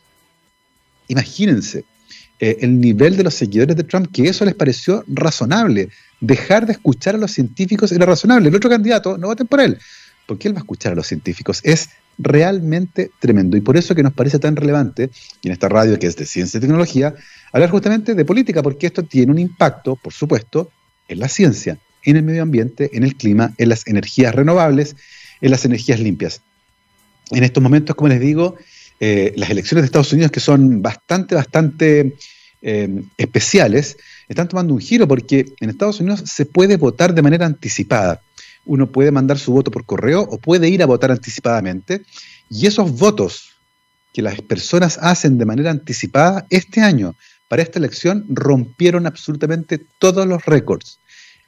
Imagínense, 1.08 1.86
eh, 2.39 2.58
el 2.62 2.80
nivel 2.80 3.18
de 3.18 3.24
los 3.24 3.34
seguidores 3.34 3.75
de 3.75 3.84
Trump 3.84 4.08
que 4.12 4.27
eso 4.27 4.46
les 4.46 4.56
pareció 4.56 5.03
razonable. 5.08 5.89
Dejar 6.20 6.65
de 6.65 6.74
escuchar 6.74 7.15
a 7.15 7.18
los 7.18 7.32
científicos 7.32 7.92
era 7.92 8.06
razonable. 8.06 8.50
El 8.50 8.56
otro 8.56 8.70
candidato, 8.70 9.18
no 9.18 9.27
voten 9.27 9.48
por 9.48 9.62
él, 9.62 9.77
porque 10.25 10.48
él 10.48 10.53
va 10.53 10.60
a 10.60 10.63
escuchar 10.63 10.94
a 10.94 10.96
los 10.96 11.08
científicos. 11.08 11.60
Es 11.63 11.89
realmente 12.17 13.12
tremendo. 13.20 13.58
Y 13.58 13.62
por 13.62 13.77
eso 13.77 13.96
que 13.96 14.03
nos 14.03 14.13
parece 14.13 14.39
tan 14.39 14.55
relevante, 14.55 15.10
y 15.41 15.48
en 15.48 15.53
esta 15.53 15.70
radio 15.70 15.98
que 16.00 16.08
es 16.08 16.15
de 16.15 16.25
ciencia 16.25 16.58
y 16.58 16.62
tecnología, 16.62 17.15
hablar 17.51 17.70
justamente 17.70 18.15
de 18.15 18.25
política, 18.25 18.62
porque 18.62 18.88
esto 18.88 19.03
tiene 19.03 19.32
un 19.32 19.39
impacto, 19.39 19.96
por 19.96 20.13
supuesto, 20.13 20.72
en 21.08 21.20
la 21.20 21.27
ciencia, 21.27 21.77
en 22.03 22.17
el 22.17 22.24
medio 22.24 22.43
ambiente, 22.43 22.89
en 22.93 23.03
el 23.03 23.15
clima, 23.15 23.53
en 23.58 23.70
las 23.70 23.88
energías 23.88 24.34
renovables, 24.34 24.96
en 25.41 25.51
las 25.51 25.65
energías 25.65 26.00
limpias. 26.00 26.41
En 27.32 27.43
estos 27.43 27.63
momentos, 27.63 27.96
como 27.96 28.10
les 28.10 28.20
digo, 28.20 28.55
eh, 29.00 29.34
las 29.36 29.50
elecciones 29.50 29.84
de 29.84 29.86
Estados 29.88 30.13
Unidos, 30.13 30.32
que 30.32 30.39
son 30.39 30.82
bastante, 30.82 31.36
bastante 31.36 32.15
eh, 32.62 33.03
especiales, 33.17 33.98
están 34.29 34.48
tomando 34.48 34.74
un 34.74 34.79
giro 34.79 35.08
porque 35.08 35.46
en 35.60 35.70
Estados 35.70 36.00
Unidos 36.00 36.24
se 36.25 36.46
puede 36.46 36.77
votar 36.77 37.13
de 37.13 37.22
manera 37.22 37.46
anticipada. 37.46 38.22
Uno 38.65 38.91
puede 38.91 39.12
mandar 39.12 39.38
su 39.38 39.51
voto 39.51 39.72
por 39.72 39.86
correo 39.86 40.22
o 40.22 40.38
puede 40.38 40.70
ir 40.70 40.84
a 40.84 40.86
votar 40.86 41.12
anticipadamente. 41.12 42.03
Y 42.50 42.67
esos 42.67 42.91
votos 42.98 43.51
que 44.13 44.22
las 44.22 44.41
personas 44.41 45.00
hacen 45.01 45.38
de 45.38 45.46
manera 45.46 45.72
anticipada 45.72 46.46
este 46.50 46.82
año 46.82 47.15
para 47.50 47.62
esta 47.62 47.79
elección 47.79 48.25
rompieron 48.29 49.05
absolutamente 49.05 49.79
todos 50.00 50.25
los 50.25 50.46
récords. 50.46 51.00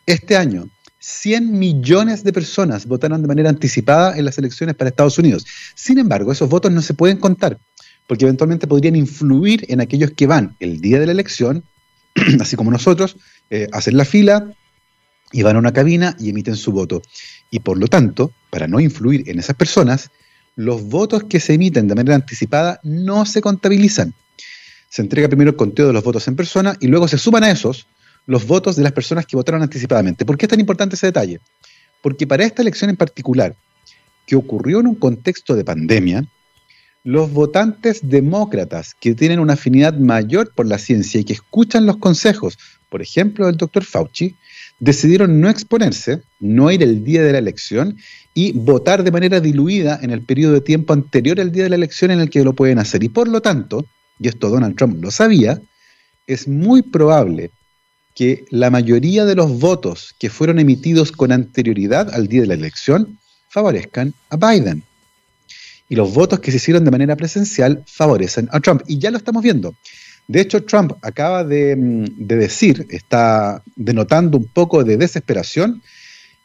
Este 0.06 0.36
año, 0.36 0.70
100 1.00 1.58
millones 1.58 2.24
de 2.24 2.34
personas 2.34 2.86
votaron 2.88 3.22
de 3.22 3.28
manera 3.28 3.50
anticipada 3.50 4.18
en 4.18 4.26
las 4.26 4.38
elecciones 4.38 4.76
para 4.76 4.90
Estados 4.90 5.18
Unidos. 5.18 5.46
Sin 5.76 5.98
embargo, 6.00 6.32
esos 6.32 6.50
votos 6.50 6.72
no 6.72 6.82
se 6.82 6.94
pueden 6.94 7.18
contar, 7.18 7.60
porque 8.08 8.26
eventualmente 8.26 8.68
podrían 8.68 8.96
influir 8.96 9.66
en 9.68 9.82
aquellos 9.82 10.12
que 10.12 10.28
van 10.28 10.56
el 10.60 10.82
día 10.82 11.00
de 11.00 11.06
la 11.06 11.12
elección, 11.12 11.64
así 12.40 12.56
como 12.56 12.72
nosotros, 12.72 13.18
eh, 13.50 13.68
hacen 13.72 13.98
la 13.98 14.06
fila 14.06 14.52
y 15.32 15.44
van 15.44 15.56
a 15.56 15.60
una 15.60 15.74
cabina 15.74 16.16
y 16.20 16.30
emiten 16.30 16.56
su 16.56 16.72
voto. 16.72 17.02
Y 17.52 17.60
por 17.60 17.78
lo 17.78 17.88
tanto, 17.88 18.32
para 18.50 18.68
no 18.68 18.80
influir 18.80 19.30
en 19.30 19.40
esas 19.40 19.56
personas, 19.56 20.12
los 20.56 20.84
votos 20.84 21.24
que 21.24 21.40
se 21.40 21.54
emiten 21.54 21.88
de 21.88 21.96
manera 21.96 22.16
anticipada 22.16 22.80
no 22.84 23.26
se 23.26 23.42
contabilizan. 23.42 24.14
Se 24.90 25.02
entrega 25.02 25.28
primero 25.28 25.52
el 25.52 25.58
conteo 25.58 25.88
de 25.88 25.94
los 25.94 26.04
votos 26.04 26.28
en 26.28 26.36
persona 26.36 26.76
y 26.80 26.88
luego 26.88 27.08
se 27.08 27.18
suman 27.18 27.44
a 27.44 27.52
esos 27.52 27.88
los 28.28 28.48
votos 28.48 28.76
de 28.76 28.84
las 28.84 28.94
personas 28.94 29.26
que 29.26 29.36
votaron 29.36 29.62
anticipadamente. 29.62 30.26
¿Por 30.26 30.38
qué 30.38 30.46
es 30.46 30.50
tan 30.50 30.60
importante 30.60 30.96
ese 30.96 31.08
detalle? 31.08 31.40
Porque 32.02 32.26
para 32.26 32.44
esta 32.44 32.62
elección 32.62 32.90
en 32.90 32.98
particular, 32.98 33.56
que 34.26 34.36
ocurrió 34.36 34.80
en 34.80 34.88
un 34.88 34.96
contexto 34.96 35.56
de 35.56 35.64
pandemia, 35.64 36.26
los 37.04 37.32
votantes 37.32 38.00
demócratas 38.02 38.96
que 39.00 39.14
tienen 39.14 39.40
una 39.40 39.54
afinidad 39.54 39.94
mayor 39.94 40.52
por 40.56 40.66
la 40.66 40.80
ciencia 40.80 41.20
y 41.20 41.24
que 41.24 41.34
escuchan 41.34 41.86
los 41.86 41.98
consejos, 41.98 42.58
por 42.90 43.02
ejemplo, 43.02 43.46
del 43.46 43.58
doctor 43.58 43.84
Fauci, 43.84 44.36
decidieron 44.80 45.40
no 45.42 45.50
exponerse, 45.50 46.22
no 46.40 46.72
ir 46.72 46.84
el 46.84 47.04
día 47.04 47.24
de 47.24 47.32
la 47.32 47.38
elección 47.40 47.98
y 48.34 48.52
votar 48.52 49.04
de 49.04 49.12
manera 49.12 49.40
diluida 49.40 50.00
en 50.02 50.12
el 50.12 50.22
periodo 50.22 50.54
de 50.54 50.62
tiempo 50.62 50.94
anterior 50.94 51.40
al 51.40 51.52
día 51.52 51.64
de 51.64 51.70
la 51.70 51.78
elección 51.78 52.12
en 52.12 52.20
el 52.20 52.30
que 52.30 52.44
lo 52.44 52.54
pueden 52.54 52.80
hacer. 52.80 53.04
Y 53.04 53.10
por 53.10 53.28
lo 53.28 53.42
tanto, 53.42 53.86
y 54.20 54.28
esto 54.28 54.50
Donald 54.50 54.76
Trump 54.76 55.02
lo 55.02 55.12
sabía, 55.12 55.60
es 56.28 56.48
muy 56.48 56.82
probable 56.82 57.52
que 58.16 58.46
la 58.50 58.70
mayoría 58.70 59.26
de 59.26 59.36
los 59.36 59.60
votos 59.60 60.16
que 60.20 60.30
fueron 60.30 60.60
emitidos 60.60 61.12
con 61.12 61.32
anterioridad 61.32 62.14
al 62.14 62.28
día 62.28 62.42
de 62.42 62.48
la 62.48 62.54
elección 62.54 63.20
favorezcan 63.50 64.14
a 64.30 64.38
Biden. 64.38 64.84
Y 65.88 65.96
los 65.96 66.14
votos 66.14 66.40
que 66.40 66.52
se 66.52 66.58
hicieron 66.58 66.84
de 66.84 66.92
manera 66.92 67.16
presencial 67.16 67.84
favorecen 67.86 68.50
a 68.52 68.60
Trump. 68.60 68.82
Y 68.88 68.98
ya 68.98 69.12
lo 69.12 69.18
estamos 69.18 69.44
viendo. 69.44 69.76
De 70.28 70.42
hecho, 70.42 70.64
Trump 70.64 70.94
acaba 71.02 71.44
de, 71.44 71.76
mm, 71.76 72.06
de 72.18 72.36
decir, 72.36 72.88
está 72.90 73.62
denotando 73.76 74.38
un 74.38 74.46
poco 74.46 74.84
de 74.84 74.98
desesperación, 74.98 75.82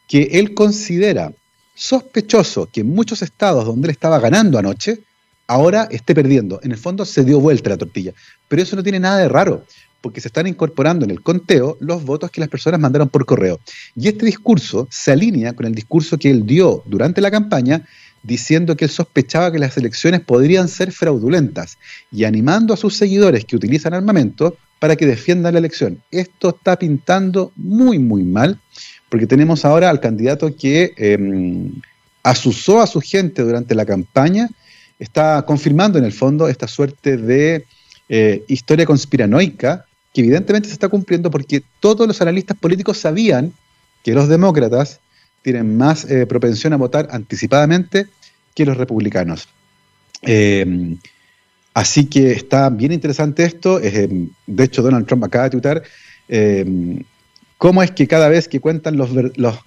que 0.06 0.22
él 0.32 0.54
considera 0.54 1.32
sospechoso 1.74 2.68
que 2.70 2.80
en 2.80 2.88
muchos 2.88 3.22
estados 3.22 3.64
donde 3.64 3.86
él 3.86 3.92
estaba 3.92 4.18
ganando 4.18 4.58
anoche, 4.58 5.00
ahora 5.46 5.88
esté 5.90 6.14
perdiendo. 6.14 6.60
En 6.62 6.72
el 6.72 6.78
fondo 6.78 7.04
se 7.04 7.24
dio 7.24 7.40
vuelta 7.40 7.70
la 7.70 7.76
tortilla. 7.76 8.12
Pero 8.48 8.62
eso 8.62 8.76
no 8.76 8.82
tiene 8.82 9.00
nada 9.00 9.18
de 9.18 9.28
raro, 9.28 9.64
porque 10.00 10.20
se 10.20 10.28
están 10.28 10.46
incorporando 10.46 11.04
en 11.04 11.10
el 11.10 11.22
conteo 11.22 11.76
los 11.80 12.04
votos 12.04 12.30
que 12.30 12.40
las 12.40 12.48
personas 12.48 12.80
mandaron 12.80 13.08
por 13.08 13.26
correo. 13.26 13.60
Y 13.96 14.08
este 14.08 14.26
discurso 14.26 14.88
se 14.90 15.12
alinea 15.12 15.54
con 15.54 15.66
el 15.66 15.74
discurso 15.74 16.18
que 16.18 16.30
él 16.30 16.46
dio 16.46 16.82
durante 16.86 17.20
la 17.20 17.30
campaña, 17.30 17.86
diciendo 18.22 18.76
que 18.76 18.84
él 18.84 18.90
sospechaba 18.90 19.50
que 19.50 19.58
las 19.58 19.76
elecciones 19.76 20.20
podrían 20.20 20.68
ser 20.68 20.92
fraudulentas 20.92 21.78
y 22.12 22.24
animando 22.24 22.74
a 22.74 22.76
sus 22.76 22.96
seguidores 22.96 23.44
que 23.44 23.56
utilizan 23.56 23.94
armamento 23.94 24.56
para 24.78 24.96
que 24.96 25.06
defiendan 25.06 25.54
la 25.54 25.58
elección. 25.58 26.02
Esto 26.10 26.50
está 26.50 26.78
pintando 26.78 27.52
muy, 27.56 27.98
muy 27.98 28.22
mal, 28.24 28.58
porque 29.08 29.26
tenemos 29.26 29.64
ahora 29.64 29.90
al 29.90 30.00
candidato 30.00 30.54
que 30.56 30.92
eh, 30.96 31.70
asusó 32.22 32.80
a 32.80 32.86
su 32.86 33.00
gente 33.00 33.42
durante 33.42 33.74
la 33.74 33.86
campaña, 33.86 34.48
está 34.98 35.42
confirmando 35.46 35.98
en 35.98 36.04
el 36.04 36.12
fondo 36.12 36.48
esta 36.48 36.68
suerte 36.68 37.16
de 37.16 37.64
eh, 38.08 38.44
historia 38.48 38.86
conspiranoica 38.86 39.86
que 40.12 40.20
evidentemente 40.22 40.68
se 40.68 40.74
está 40.74 40.88
cumpliendo 40.88 41.30
porque 41.30 41.62
todos 41.78 42.06
los 42.06 42.20
analistas 42.20 42.56
políticos 42.58 42.98
sabían 42.98 43.52
que 44.02 44.14
los 44.14 44.28
demócratas 44.28 45.00
tienen 45.42 45.76
más 45.76 46.04
eh, 46.10 46.26
propensión 46.26 46.72
a 46.72 46.76
votar 46.76 47.08
anticipadamente 47.10 48.06
que 48.54 48.64
los 48.64 48.76
republicanos. 48.76 49.48
Eh, 50.22 50.96
así 51.74 52.06
que 52.06 52.32
está 52.32 52.70
bien 52.70 52.92
interesante 52.92 53.44
esto. 53.44 53.80
Eh, 53.80 54.28
de 54.46 54.64
hecho, 54.64 54.82
Donald 54.82 55.06
Trump 55.06 55.24
acaba 55.24 55.44
de 55.44 55.50
tuitar 55.50 55.82
cómo 57.58 57.82
es 57.82 57.90
que 57.90 58.06
cada 58.06 58.28
vez 58.28 58.46
que 58.46 58.60
cuentan 58.60 58.96
los, 58.96 59.10
los, 59.12 59.58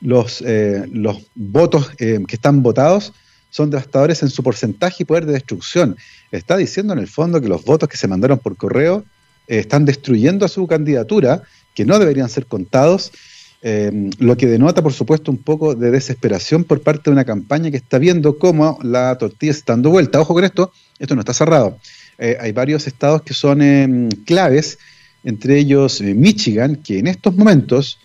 los, 0.00 0.42
los 0.42 1.26
votos 1.34 1.90
que 1.96 2.24
están 2.30 2.62
votados, 2.62 3.12
son 3.50 3.70
devastadores 3.70 4.22
en 4.22 4.30
su 4.30 4.42
porcentaje 4.42 5.02
y 5.02 5.06
poder 5.06 5.26
de 5.26 5.32
destrucción. 5.32 5.96
Está 6.30 6.56
diciendo 6.56 6.92
en 6.92 6.98
el 6.98 7.08
fondo 7.08 7.40
que 7.40 7.48
los 7.48 7.64
votos 7.64 7.88
que 7.88 7.96
se 7.96 8.08
mandaron 8.08 8.38
por 8.38 8.56
correo 8.56 9.04
eh, 9.46 9.58
están 9.58 9.84
destruyendo 9.84 10.44
a 10.44 10.48
su 10.48 10.66
candidatura, 10.66 11.42
que 11.74 11.84
no 11.84 11.98
deberían 11.98 12.28
ser 12.28 12.46
contados, 12.46 13.12
eh, 13.62 14.10
lo 14.18 14.36
que 14.36 14.46
denota, 14.46 14.82
por 14.82 14.92
supuesto, 14.92 15.30
un 15.30 15.38
poco 15.38 15.74
de 15.74 15.90
desesperación 15.90 16.64
por 16.64 16.82
parte 16.82 17.04
de 17.04 17.12
una 17.12 17.24
campaña 17.24 17.70
que 17.70 17.76
está 17.76 17.98
viendo 17.98 18.38
cómo 18.38 18.78
la 18.82 19.16
tortilla 19.18 19.52
está 19.52 19.72
dando 19.72 19.90
vuelta. 19.90 20.20
Ojo 20.20 20.34
con 20.34 20.44
esto, 20.44 20.72
esto 20.98 21.14
no 21.14 21.20
está 21.20 21.34
cerrado. 21.34 21.78
Eh, 22.18 22.36
hay 22.40 22.52
varios 22.52 22.86
estados 22.86 23.22
que 23.22 23.34
son 23.34 24.08
claves, 24.24 24.78
entre 25.24 25.58
ellos 25.58 26.00
Michigan, 26.00 26.76
que 26.76 26.98
en 26.98 27.08
estos 27.08 27.36
momentos 27.36 27.98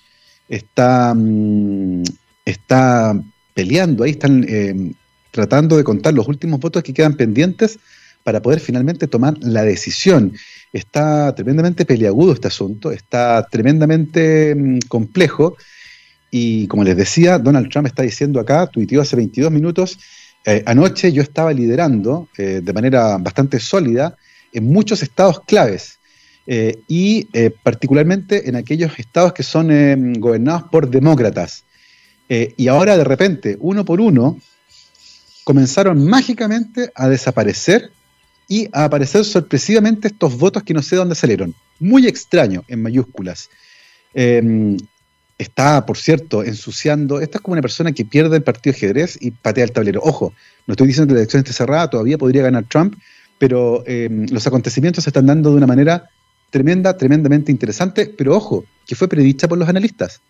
está, 0.50 1.14
mm, 1.14 2.04
está 2.46 3.20
peleando, 3.54 4.04
ahí 4.04 4.12
están 4.12 4.96
tratando 5.32 5.78
de 5.78 5.84
contar 5.84 6.14
los 6.14 6.28
últimos 6.28 6.60
votos 6.60 6.84
que 6.84 6.94
quedan 6.94 7.16
pendientes 7.16 7.80
para 8.24 8.42
poder 8.42 8.60
finalmente 8.60 9.08
tomar 9.08 9.36
la 9.42 9.64
decisión. 9.64 10.34
Está 10.72 11.36
tremendamente 11.36 11.86
peliagudo 11.86 12.34
este 12.34 12.48
asunto, 12.48 12.92
está 12.92 13.48
tremendamente 13.50 14.56
mm, 14.56 14.80
complejo 14.88 15.56
y 16.32 16.68
como 16.68 16.84
les 16.84 16.98
decía, 16.98 17.38
Donald 17.38 17.70
Trump 17.70 17.86
está 17.86 18.02
diciendo 18.02 18.40
acá, 18.40 18.66
tuiteó 18.66 19.02
hace 19.02 19.16
22 19.16 19.52
minutos, 19.52 20.00
eh, 20.46 20.64
anoche 20.66 21.12
yo 21.12 21.22
estaba 21.22 21.54
liderando 21.54 22.28
eh, 22.38 22.60
de 22.64 22.74
manera 22.74 23.18
bastante 23.20 23.60
sólida 23.60 24.18
en 24.52 24.66
muchos 24.66 25.04
estados 25.04 25.42
claves 25.42 26.00
eh, 26.48 26.80
y 26.88 27.28
particularmente 27.64 28.50
en 28.50 28.56
aquellos 28.56 28.98
estados 29.00 29.34
que 29.34 29.44
son 29.44 30.14
gobernados 30.14 30.64
por 30.64 30.90
demócratas. 30.90 31.64
y 32.28 32.68
ahora 32.68 32.98
de 32.98 33.04
repente, 33.04 33.58
uno 33.60 33.86
por 33.86 34.02
uno, 34.02 34.38
comenzaron 35.44 36.04
mágicamente 36.08 36.92
a 36.96 37.08
desaparecer 37.08 37.92
y 38.54 38.70
a 38.72 38.84
aparecer 38.84 39.26
sorpresivamente 39.26 40.10
estos 40.10 40.38
votos 40.38 40.62
que 40.62 40.76
no 40.76 40.84
sé 40.84 40.96
dónde 40.96 41.16
salieron. 41.16 41.56
Muy 41.80 42.06
extraño, 42.06 42.64
en 42.68 42.84
mayúsculas. 42.84 43.50
Em, 44.14 44.78
está, 45.40 45.84
por 45.88 45.98
cierto, 45.98 46.44
ensuciando. 46.44 47.20
Esta 47.20 47.40
es 47.40 47.42
como 47.42 47.54
una 47.54 47.64
persona 47.64 47.94
que 47.94 48.06
pierde 48.06 48.38
el 48.38 48.44
partido 48.44 48.74
de 48.74 48.78
ajedrez 48.78 49.18
y 49.20 49.32
patea 49.32 49.64
el 49.64 49.72
tablero. 49.72 50.02
Ojo, 50.04 50.34
no 50.68 50.74
estoy 50.74 50.86
diciendo 50.86 51.08
que 51.08 51.16
la 51.16 51.22
elección 51.22 51.40
esté 51.40 51.52
cerrada, 51.52 51.90
todavía 51.90 52.20
podría 52.20 52.44
ganar 52.44 52.66
Trump, 52.70 52.94
pero 53.40 53.84
em, 53.88 54.28
los 54.30 54.46
acontecimientos 54.46 55.04
se 55.04 55.10
están 55.10 55.26
dando 55.26 55.50
de 55.50 55.58
una 55.58 55.66
manera 55.66 56.12
tremenda, 56.52 56.96
tremendamente 56.96 57.52
interesante, 57.52 58.14
pero 58.16 58.36
ojo, 58.36 58.66
que 58.86 58.94
fue 58.94 59.08
predicha 59.08 59.48
por 59.48 59.58
los 59.58 59.68
analistas, 59.68 60.22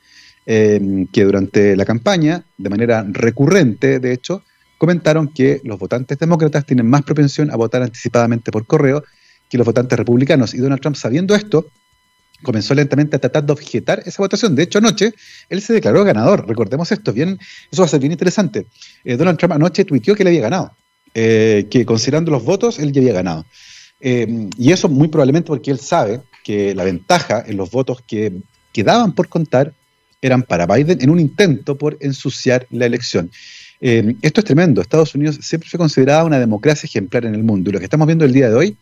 em, 0.46 1.08
que 1.08 1.26
durante 1.26 1.76
la 1.76 1.84
campaña, 1.84 2.46
de 2.58 2.70
manera 2.70 3.06
recurrente, 3.06 4.00
de 4.00 4.14
hecho, 4.14 4.46
comentaron 4.84 5.30
que 5.30 5.62
los 5.64 5.80
votantes 5.80 6.20
demócratas 6.20 6.66
tienen 6.66 6.90
más 6.90 7.04
propensión 7.04 7.50
a 7.50 7.56
votar 7.56 7.82
anticipadamente 7.82 8.52
por 8.52 8.68
correo 8.68 9.02
que 9.50 9.58
los 9.58 9.66
votantes 9.66 9.98
republicanos. 9.98 10.54
Y 10.54 10.58
Donald 10.58 10.82
Trump, 10.82 10.98
sabiendo 10.98 11.34
esto, 11.36 11.68
comenzó 12.42 12.76
lentamente 12.76 13.16
a 13.16 13.20
tratar 13.20 13.46
de 13.46 13.54
objetar 13.54 14.04
esa 14.06 14.22
votación. 14.22 14.56
De 14.56 14.64
hecho, 14.64 14.80
anoche 14.80 15.14
él 15.48 15.62
se 15.62 15.72
declaró 15.72 16.04
ganador. 16.04 16.46
Recordemos 16.50 16.92
esto, 16.92 17.14
bien, 17.14 17.40
eso 17.72 17.82
va 17.82 17.86
a 17.86 17.88
ser 17.88 18.02
bien 18.02 18.12
interesante. 18.12 18.68
Eh, 19.06 19.16
Donald 19.16 19.38
Trump 19.38 19.54
anoche 19.54 19.86
tuiteó 19.86 20.16
que 20.16 20.26
le 20.26 20.32
había 20.32 20.42
ganado, 20.42 20.76
eh, 21.14 21.66
que 21.72 21.86
considerando 21.86 22.30
los 22.32 22.44
votos, 22.44 22.78
él 22.78 22.92
ya 22.92 23.00
había 23.00 23.14
ganado. 23.14 23.46
Eh, 24.02 24.50
y 24.58 24.74
eso 24.74 24.90
muy 24.90 25.08
probablemente 25.08 25.48
porque 25.48 25.72
él 25.72 25.80
sabe 25.80 26.20
que 26.44 26.76
la 26.76 26.84
ventaja 26.84 27.42
en 27.48 27.56
los 27.56 27.72
votos 27.72 28.04
que 28.06 28.34
quedaban 28.74 29.16
por 29.16 29.30
contar 29.30 29.74
eran 30.22 30.44
para 30.44 30.66
Biden 30.66 31.02
en 31.02 31.10
un 31.10 31.22
intento 31.22 31.78
por 31.78 31.98
ensuciar 32.02 32.68
la 32.70 32.86
elección. 32.86 33.32
Eh, 33.86 34.16
esto 34.22 34.40
es 34.40 34.46
tremendo. 34.46 34.80
Estados 34.80 35.14
Unidos 35.14 35.40
siempre 35.42 35.70
fue 35.70 35.78
considerada 35.78 36.24
una 36.24 36.40
democracia 36.40 36.88
ejemplar 36.88 37.26
en 37.26 37.36
el 37.36 37.44
mundo 37.44 37.70
y 37.70 37.74
lo 37.74 37.80
que 37.80 37.84
estamos 37.84 38.08
viendo 38.08 38.24
el 38.24 38.32
día 38.32 38.48
de 38.50 38.56
hoy 38.56 38.78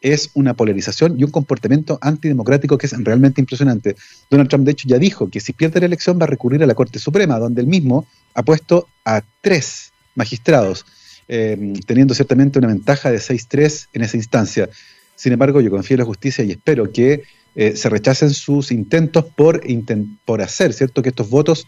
es 0.00 0.30
una 0.34 0.54
polarización 0.54 1.18
y 1.18 1.24
un 1.24 1.32
comportamiento 1.32 1.98
antidemocrático 2.00 2.78
que 2.78 2.86
es 2.86 2.94
realmente 3.02 3.40
impresionante. 3.40 3.96
Donald 4.30 4.48
Trump, 4.48 4.64
de 4.64 4.70
hecho, 4.70 4.86
ya 4.86 4.98
dijo 4.98 5.28
que 5.28 5.40
si 5.40 5.54
pierde 5.54 5.80
la 5.80 5.86
elección 5.86 6.20
va 6.20 6.24
a 6.24 6.28
recurrir 6.28 6.62
a 6.62 6.68
la 6.68 6.74
Corte 6.76 7.00
Suprema, 7.00 7.40
donde 7.40 7.62
él 7.62 7.66
mismo 7.66 8.06
ha 8.32 8.44
puesto 8.44 8.86
a 9.04 9.22
tres 9.40 9.92
magistrados, 10.14 10.86
eh, 11.26 11.72
teniendo 11.84 12.14
ciertamente 12.14 12.60
una 12.60 12.68
ventaja 12.68 13.10
de 13.10 13.18
6-3 13.18 13.88
en 13.92 14.02
esa 14.02 14.16
instancia. 14.16 14.68
Sin 15.16 15.32
embargo, 15.32 15.62
yo 15.62 15.70
confío 15.72 15.96
en 15.96 16.00
la 16.00 16.06
justicia 16.06 16.44
y 16.44 16.52
espero 16.52 16.92
que 16.92 17.24
eh, 17.56 17.74
se 17.74 17.88
rechacen 17.88 18.30
sus 18.30 18.70
intentos 18.70 19.24
por, 19.24 19.62
por 20.24 20.42
hacer, 20.42 20.72
¿cierto?, 20.74 21.02
que 21.02 21.08
estos 21.08 21.28
votos 21.28 21.66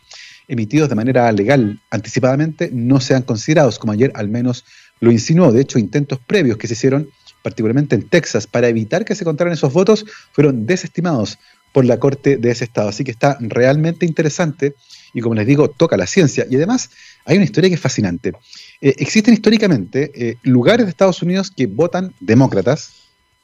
emitidos 0.48 0.88
de 0.88 0.94
manera 0.94 1.30
legal 1.32 1.80
anticipadamente 1.90 2.70
no 2.72 3.00
sean 3.00 3.22
considerados, 3.22 3.78
como 3.78 3.92
ayer 3.92 4.12
al 4.14 4.28
menos 4.28 4.64
lo 5.00 5.10
insinuó. 5.10 5.52
De 5.52 5.62
hecho, 5.62 5.78
intentos 5.78 6.18
previos 6.18 6.58
que 6.58 6.66
se 6.66 6.74
hicieron, 6.74 7.08
particularmente 7.42 7.94
en 7.94 8.08
Texas, 8.08 8.46
para 8.46 8.68
evitar 8.68 9.04
que 9.04 9.14
se 9.14 9.24
contaran 9.24 9.52
esos 9.52 9.72
votos, 9.72 10.04
fueron 10.32 10.66
desestimados 10.66 11.38
por 11.72 11.84
la 11.84 11.98
Corte 11.98 12.36
de 12.36 12.50
ese 12.50 12.64
estado. 12.64 12.88
Así 12.88 13.04
que 13.04 13.10
está 13.10 13.36
realmente 13.40 14.06
interesante 14.06 14.74
y, 15.12 15.20
como 15.20 15.34
les 15.34 15.46
digo, 15.46 15.68
toca 15.68 15.96
la 15.96 16.06
ciencia. 16.06 16.46
Y 16.48 16.56
además, 16.56 16.90
hay 17.24 17.36
una 17.36 17.44
historia 17.44 17.68
que 17.68 17.74
es 17.74 17.80
fascinante. 17.80 18.32
Eh, 18.80 18.94
existen 18.98 19.34
históricamente 19.34 20.10
eh, 20.14 20.36
lugares 20.42 20.86
de 20.86 20.90
Estados 20.90 21.22
Unidos 21.22 21.50
que 21.50 21.66
votan 21.66 22.14
demócratas 22.20 22.92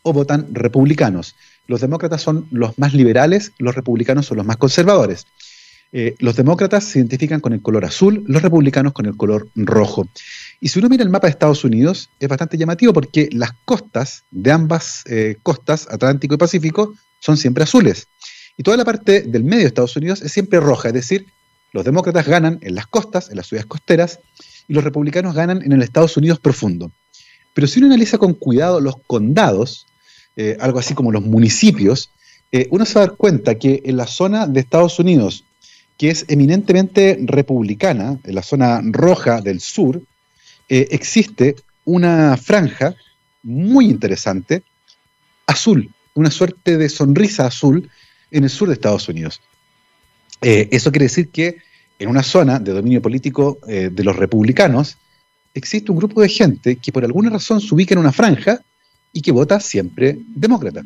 o 0.02 0.12
votan 0.12 0.46
republicanos. 0.54 1.36
Los 1.66 1.80
demócratas 1.80 2.22
son 2.22 2.46
los 2.50 2.78
más 2.78 2.94
liberales, 2.94 3.52
los 3.58 3.74
republicanos 3.74 4.26
son 4.26 4.38
los 4.38 4.46
más 4.46 4.56
conservadores. 4.56 5.26
Eh, 5.94 6.14
los 6.20 6.36
demócratas 6.36 6.84
se 6.84 6.98
identifican 6.98 7.40
con 7.40 7.52
el 7.52 7.60
color 7.60 7.84
azul, 7.84 8.24
los 8.26 8.40
republicanos 8.40 8.94
con 8.94 9.04
el 9.04 9.14
color 9.14 9.48
rojo. 9.54 10.08
Y 10.58 10.68
si 10.68 10.78
uno 10.78 10.88
mira 10.88 11.04
el 11.04 11.10
mapa 11.10 11.26
de 11.26 11.32
Estados 11.32 11.64
Unidos, 11.64 12.08
es 12.18 12.28
bastante 12.28 12.56
llamativo 12.56 12.94
porque 12.94 13.28
las 13.30 13.52
costas 13.66 14.24
de 14.30 14.52
ambas 14.52 15.04
eh, 15.06 15.36
costas, 15.42 15.86
Atlántico 15.90 16.34
y 16.34 16.38
Pacífico, 16.38 16.94
son 17.20 17.36
siempre 17.36 17.64
azules. 17.64 18.08
Y 18.56 18.62
toda 18.62 18.78
la 18.78 18.86
parte 18.86 19.22
del 19.22 19.44
medio 19.44 19.60
de 19.60 19.66
Estados 19.66 19.94
Unidos 19.94 20.22
es 20.22 20.32
siempre 20.32 20.60
roja, 20.60 20.88
es 20.88 20.94
decir, 20.94 21.26
los 21.72 21.84
demócratas 21.84 22.26
ganan 22.26 22.58
en 22.62 22.74
las 22.74 22.86
costas, 22.86 23.30
en 23.30 23.36
las 23.36 23.46
ciudades 23.46 23.66
costeras, 23.66 24.18
y 24.68 24.72
los 24.72 24.84
republicanos 24.84 25.34
ganan 25.34 25.62
en 25.62 25.72
el 25.72 25.82
Estados 25.82 26.16
Unidos 26.16 26.38
profundo. 26.40 26.90
Pero 27.54 27.66
si 27.66 27.80
uno 27.80 27.88
analiza 27.88 28.16
con 28.16 28.32
cuidado 28.34 28.80
los 28.80 28.96
condados, 29.06 29.86
eh, 30.36 30.56
algo 30.60 30.78
así 30.78 30.94
como 30.94 31.12
los 31.12 31.22
municipios, 31.22 32.10
uno 32.70 32.84
se 32.84 32.94
va 32.96 33.04
a 33.04 33.06
dar 33.06 33.16
cuenta 33.16 33.54
que 33.54 33.80
en 33.86 33.96
la 33.96 34.06
zona 34.06 34.46
de 34.46 34.60
Estados 34.60 34.98
Unidos 34.98 35.46
que 36.02 36.10
es 36.10 36.24
eminentemente 36.26 37.16
republicana, 37.20 38.18
en 38.24 38.34
la 38.34 38.42
zona 38.42 38.80
roja 38.82 39.40
del 39.40 39.60
sur, 39.60 40.02
eh, 40.68 40.88
existe 40.90 41.54
una 41.84 42.36
franja 42.36 42.96
muy 43.44 43.84
interesante, 43.84 44.64
azul, 45.46 45.88
una 46.14 46.32
suerte 46.32 46.76
de 46.76 46.88
sonrisa 46.88 47.46
azul 47.46 47.88
en 48.32 48.42
el 48.42 48.50
sur 48.50 48.66
de 48.66 48.74
Estados 48.74 49.08
Unidos. 49.08 49.40
Eh, 50.40 50.68
eso 50.72 50.90
quiere 50.90 51.04
decir 51.04 51.28
que 51.28 51.58
en 52.00 52.08
una 52.08 52.24
zona 52.24 52.58
de 52.58 52.72
dominio 52.72 53.00
político 53.00 53.60
eh, 53.68 53.88
de 53.92 54.02
los 54.02 54.16
republicanos 54.16 54.98
existe 55.54 55.92
un 55.92 55.98
grupo 55.98 56.20
de 56.20 56.28
gente 56.28 56.74
que 56.74 56.90
por 56.90 57.04
alguna 57.04 57.30
razón 57.30 57.60
se 57.60 57.72
ubica 57.72 57.94
en 57.94 58.00
una 58.00 58.10
franja 58.10 58.58
y 59.12 59.22
que 59.22 59.30
vota 59.30 59.60
siempre 59.60 60.18
demócrata. 60.34 60.82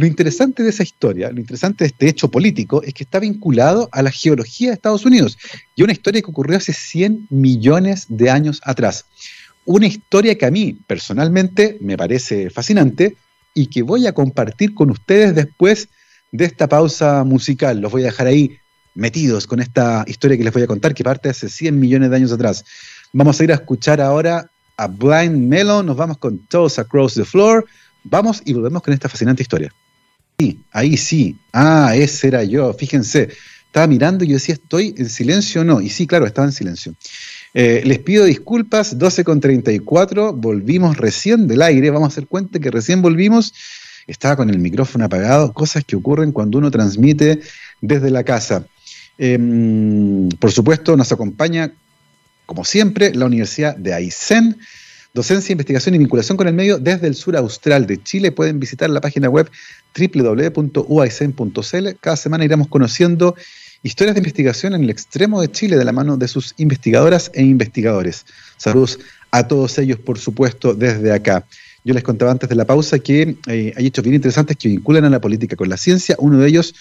Lo 0.00 0.06
interesante 0.06 0.62
de 0.62 0.70
esa 0.70 0.82
historia, 0.82 1.30
lo 1.30 1.40
interesante 1.40 1.84
de 1.84 1.88
este 1.88 2.08
hecho 2.08 2.30
político, 2.30 2.82
es 2.82 2.94
que 2.94 3.04
está 3.04 3.18
vinculado 3.18 3.90
a 3.92 4.00
la 4.00 4.10
geología 4.10 4.68
de 4.68 4.74
Estados 4.76 5.04
Unidos 5.04 5.36
y 5.76 5.82
una 5.82 5.92
historia 5.92 6.22
que 6.22 6.30
ocurrió 6.30 6.56
hace 6.56 6.72
100 6.72 7.26
millones 7.28 8.06
de 8.08 8.30
años 8.30 8.62
atrás. 8.64 9.04
Una 9.66 9.86
historia 9.86 10.38
que 10.38 10.46
a 10.46 10.50
mí 10.50 10.78
personalmente 10.86 11.76
me 11.82 11.98
parece 11.98 12.48
fascinante 12.48 13.14
y 13.52 13.66
que 13.66 13.82
voy 13.82 14.06
a 14.06 14.14
compartir 14.14 14.72
con 14.72 14.88
ustedes 14.88 15.34
después 15.34 15.90
de 16.32 16.46
esta 16.46 16.66
pausa 16.66 17.22
musical. 17.24 17.78
Los 17.78 17.92
voy 17.92 18.00
a 18.00 18.06
dejar 18.06 18.26
ahí 18.26 18.56
metidos 18.94 19.46
con 19.46 19.60
esta 19.60 20.06
historia 20.06 20.38
que 20.38 20.44
les 20.44 20.54
voy 20.54 20.62
a 20.62 20.66
contar, 20.66 20.94
que 20.94 21.04
parte 21.04 21.28
hace 21.28 21.50
100 21.50 21.78
millones 21.78 22.08
de 22.08 22.16
años 22.16 22.32
atrás. 22.32 22.64
Vamos 23.12 23.38
a 23.38 23.44
ir 23.44 23.52
a 23.52 23.56
escuchar 23.56 24.00
ahora 24.00 24.50
a 24.78 24.86
Blind 24.86 25.36
Melon, 25.36 25.84
nos 25.84 25.98
vamos 25.98 26.16
con 26.16 26.38
Toes 26.46 26.78
Across 26.78 27.12
the 27.16 27.26
Floor. 27.26 27.66
Vamos 28.04 28.40
y 28.46 28.54
volvemos 28.54 28.82
con 28.82 28.94
esta 28.94 29.10
fascinante 29.10 29.42
historia. 29.42 29.70
Ahí 30.72 30.96
sí. 30.96 31.36
Ah, 31.52 31.92
ese 31.94 32.28
era 32.28 32.44
yo. 32.44 32.72
Fíjense, 32.74 33.28
estaba 33.66 33.86
mirando 33.86 34.24
y 34.24 34.28
yo 34.28 34.34
decía, 34.34 34.54
¿estoy 34.54 34.94
en 34.98 35.08
silencio 35.08 35.60
o 35.60 35.64
no? 35.64 35.80
Y 35.80 35.88
sí, 35.88 36.06
claro, 36.06 36.26
estaba 36.26 36.46
en 36.46 36.52
silencio. 36.52 36.94
Eh, 37.54 37.82
les 37.84 37.98
pido 37.98 38.24
disculpas, 38.24 38.98
12 38.98 39.24
con 39.24 39.40
34, 39.40 40.32
volvimos 40.32 40.96
recién 40.96 41.48
del 41.48 41.62
aire, 41.62 41.90
vamos 41.90 42.06
a 42.06 42.12
hacer 42.12 42.26
cuenta 42.26 42.58
que 42.58 42.70
recién 42.70 43.02
volvimos, 43.02 43.52
estaba 44.06 44.36
con 44.36 44.50
el 44.50 44.58
micrófono 44.58 45.04
apagado, 45.04 45.52
cosas 45.52 45.84
que 45.84 45.96
ocurren 45.96 46.32
cuando 46.32 46.58
uno 46.58 46.70
transmite 46.70 47.40
desde 47.80 48.10
la 48.10 48.24
casa. 48.24 48.64
Em, 49.18 50.28
por 50.30 50.50
supuesto, 50.52 50.96
nos 50.96 51.12
acompaña, 51.12 51.72
como 52.46 52.64
siempre, 52.64 53.14
la 53.14 53.26
Universidad 53.26 53.76
de 53.76 53.94
Aysén, 53.94 54.58
Docencia, 55.12 55.52
investigación 55.52 55.96
y 55.96 55.98
vinculación 55.98 56.36
con 56.36 56.46
el 56.46 56.54
medio 56.54 56.78
desde 56.78 57.08
el 57.08 57.16
sur 57.16 57.36
austral 57.36 57.86
de 57.86 58.00
Chile. 58.02 58.30
Pueden 58.30 58.60
visitar 58.60 58.88
la 58.90 59.00
página 59.00 59.28
web 59.28 59.50
www.uaicen.cl. 59.98 61.88
Cada 62.00 62.16
semana 62.16 62.44
iremos 62.44 62.68
conociendo 62.68 63.34
historias 63.82 64.14
de 64.14 64.20
investigación 64.20 64.74
en 64.74 64.84
el 64.84 64.90
extremo 64.90 65.40
de 65.40 65.50
Chile 65.50 65.76
de 65.76 65.84
la 65.84 65.90
mano 65.92 66.16
de 66.16 66.28
sus 66.28 66.54
investigadoras 66.58 67.32
e 67.34 67.42
investigadores. 67.42 68.24
Saludos 68.56 69.00
a 69.32 69.48
todos 69.48 69.78
ellos, 69.78 69.98
por 69.98 70.18
supuesto, 70.18 70.74
desde 70.74 71.12
acá. 71.12 71.44
Yo 71.84 71.94
les 71.94 72.04
contaba 72.04 72.30
antes 72.30 72.48
de 72.48 72.54
la 72.54 72.64
pausa 72.64 72.98
que 72.98 73.36
eh, 73.46 73.72
hay 73.76 73.86
hechos 73.86 74.04
bien 74.04 74.14
interesantes 74.14 74.56
que 74.56 74.68
vinculan 74.68 75.04
a 75.04 75.10
la 75.10 75.20
política 75.20 75.56
con 75.56 75.68
la 75.68 75.76
ciencia. 75.76 76.14
Uno 76.18 76.38
de 76.38 76.48
ellos, 76.48 76.74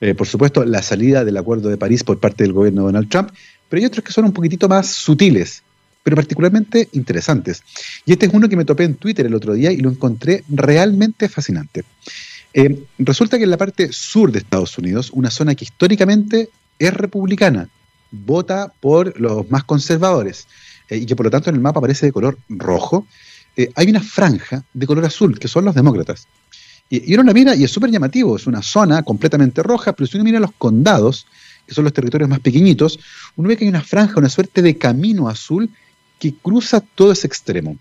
eh, 0.00 0.14
por 0.14 0.26
supuesto, 0.26 0.64
la 0.64 0.82
salida 0.82 1.24
del 1.24 1.36
Acuerdo 1.36 1.68
de 1.68 1.76
París 1.76 2.04
por 2.04 2.18
parte 2.18 2.44
del 2.44 2.52
gobierno 2.52 2.82
de 2.82 2.86
Donald 2.86 3.10
Trump, 3.10 3.30
pero 3.68 3.80
hay 3.80 3.86
otros 3.86 4.04
que 4.04 4.12
son 4.12 4.24
un 4.24 4.32
poquitito 4.32 4.68
más 4.68 4.86
sutiles, 4.88 5.62
pero 6.04 6.16
particularmente 6.16 6.90
interesantes. 6.92 7.62
Y 8.04 8.12
este 8.12 8.26
es 8.26 8.34
uno 8.34 8.48
que 8.48 8.56
me 8.56 8.66
topé 8.66 8.84
en 8.84 8.94
Twitter 8.94 9.26
el 9.26 9.34
otro 9.34 9.54
día 9.54 9.72
y 9.72 9.78
lo 9.78 9.90
encontré 9.90 10.44
realmente 10.48 11.28
fascinante. 11.28 11.82
Eh, 12.52 12.84
resulta 12.98 13.38
que 13.38 13.44
en 13.44 13.50
la 13.50 13.56
parte 13.56 13.90
sur 13.90 14.30
de 14.30 14.38
Estados 14.38 14.78
Unidos, 14.78 15.10
una 15.12 15.30
zona 15.30 15.54
que 15.54 15.64
históricamente 15.64 16.50
es 16.78 16.94
republicana, 16.94 17.68
vota 18.10 18.72
por 18.80 19.18
los 19.18 19.50
más 19.50 19.64
conservadores 19.64 20.46
eh, 20.90 20.98
y 20.98 21.06
que 21.06 21.16
por 21.16 21.24
lo 21.24 21.30
tanto 21.30 21.50
en 21.50 21.56
el 21.56 21.62
mapa 21.62 21.78
aparece 21.78 22.06
de 22.06 22.12
color 22.12 22.38
rojo, 22.50 23.06
eh, 23.56 23.72
hay 23.74 23.88
una 23.88 24.00
franja 24.00 24.62
de 24.74 24.86
color 24.86 25.06
azul, 25.06 25.38
que 25.38 25.48
son 25.48 25.64
los 25.64 25.74
demócratas. 25.74 26.28
Y, 26.90 27.10
y 27.10 27.14
uno 27.14 27.22
la 27.22 27.32
mira 27.32 27.56
y 27.56 27.64
es 27.64 27.70
súper 27.70 27.90
llamativo, 27.90 28.36
es 28.36 28.46
una 28.46 28.60
zona 28.60 29.02
completamente 29.02 29.62
roja, 29.62 29.94
pero 29.94 30.06
si 30.06 30.18
uno 30.18 30.24
mira 30.24 30.38
los 30.38 30.52
condados, 30.58 31.26
que 31.66 31.72
son 31.72 31.84
los 31.84 31.94
territorios 31.94 32.28
más 32.28 32.40
pequeñitos, 32.40 33.00
uno 33.36 33.48
ve 33.48 33.56
que 33.56 33.64
hay 33.64 33.70
una 33.70 33.80
franja, 33.80 34.18
una 34.18 34.28
suerte 34.28 34.60
de 34.60 34.76
camino 34.76 35.28
azul 35.28 35.70
que 36.24 36.34
cruza 36.34 36.80
todo 36.80 37.12
ese 37.12 37.26
extremo. 37.26 37.76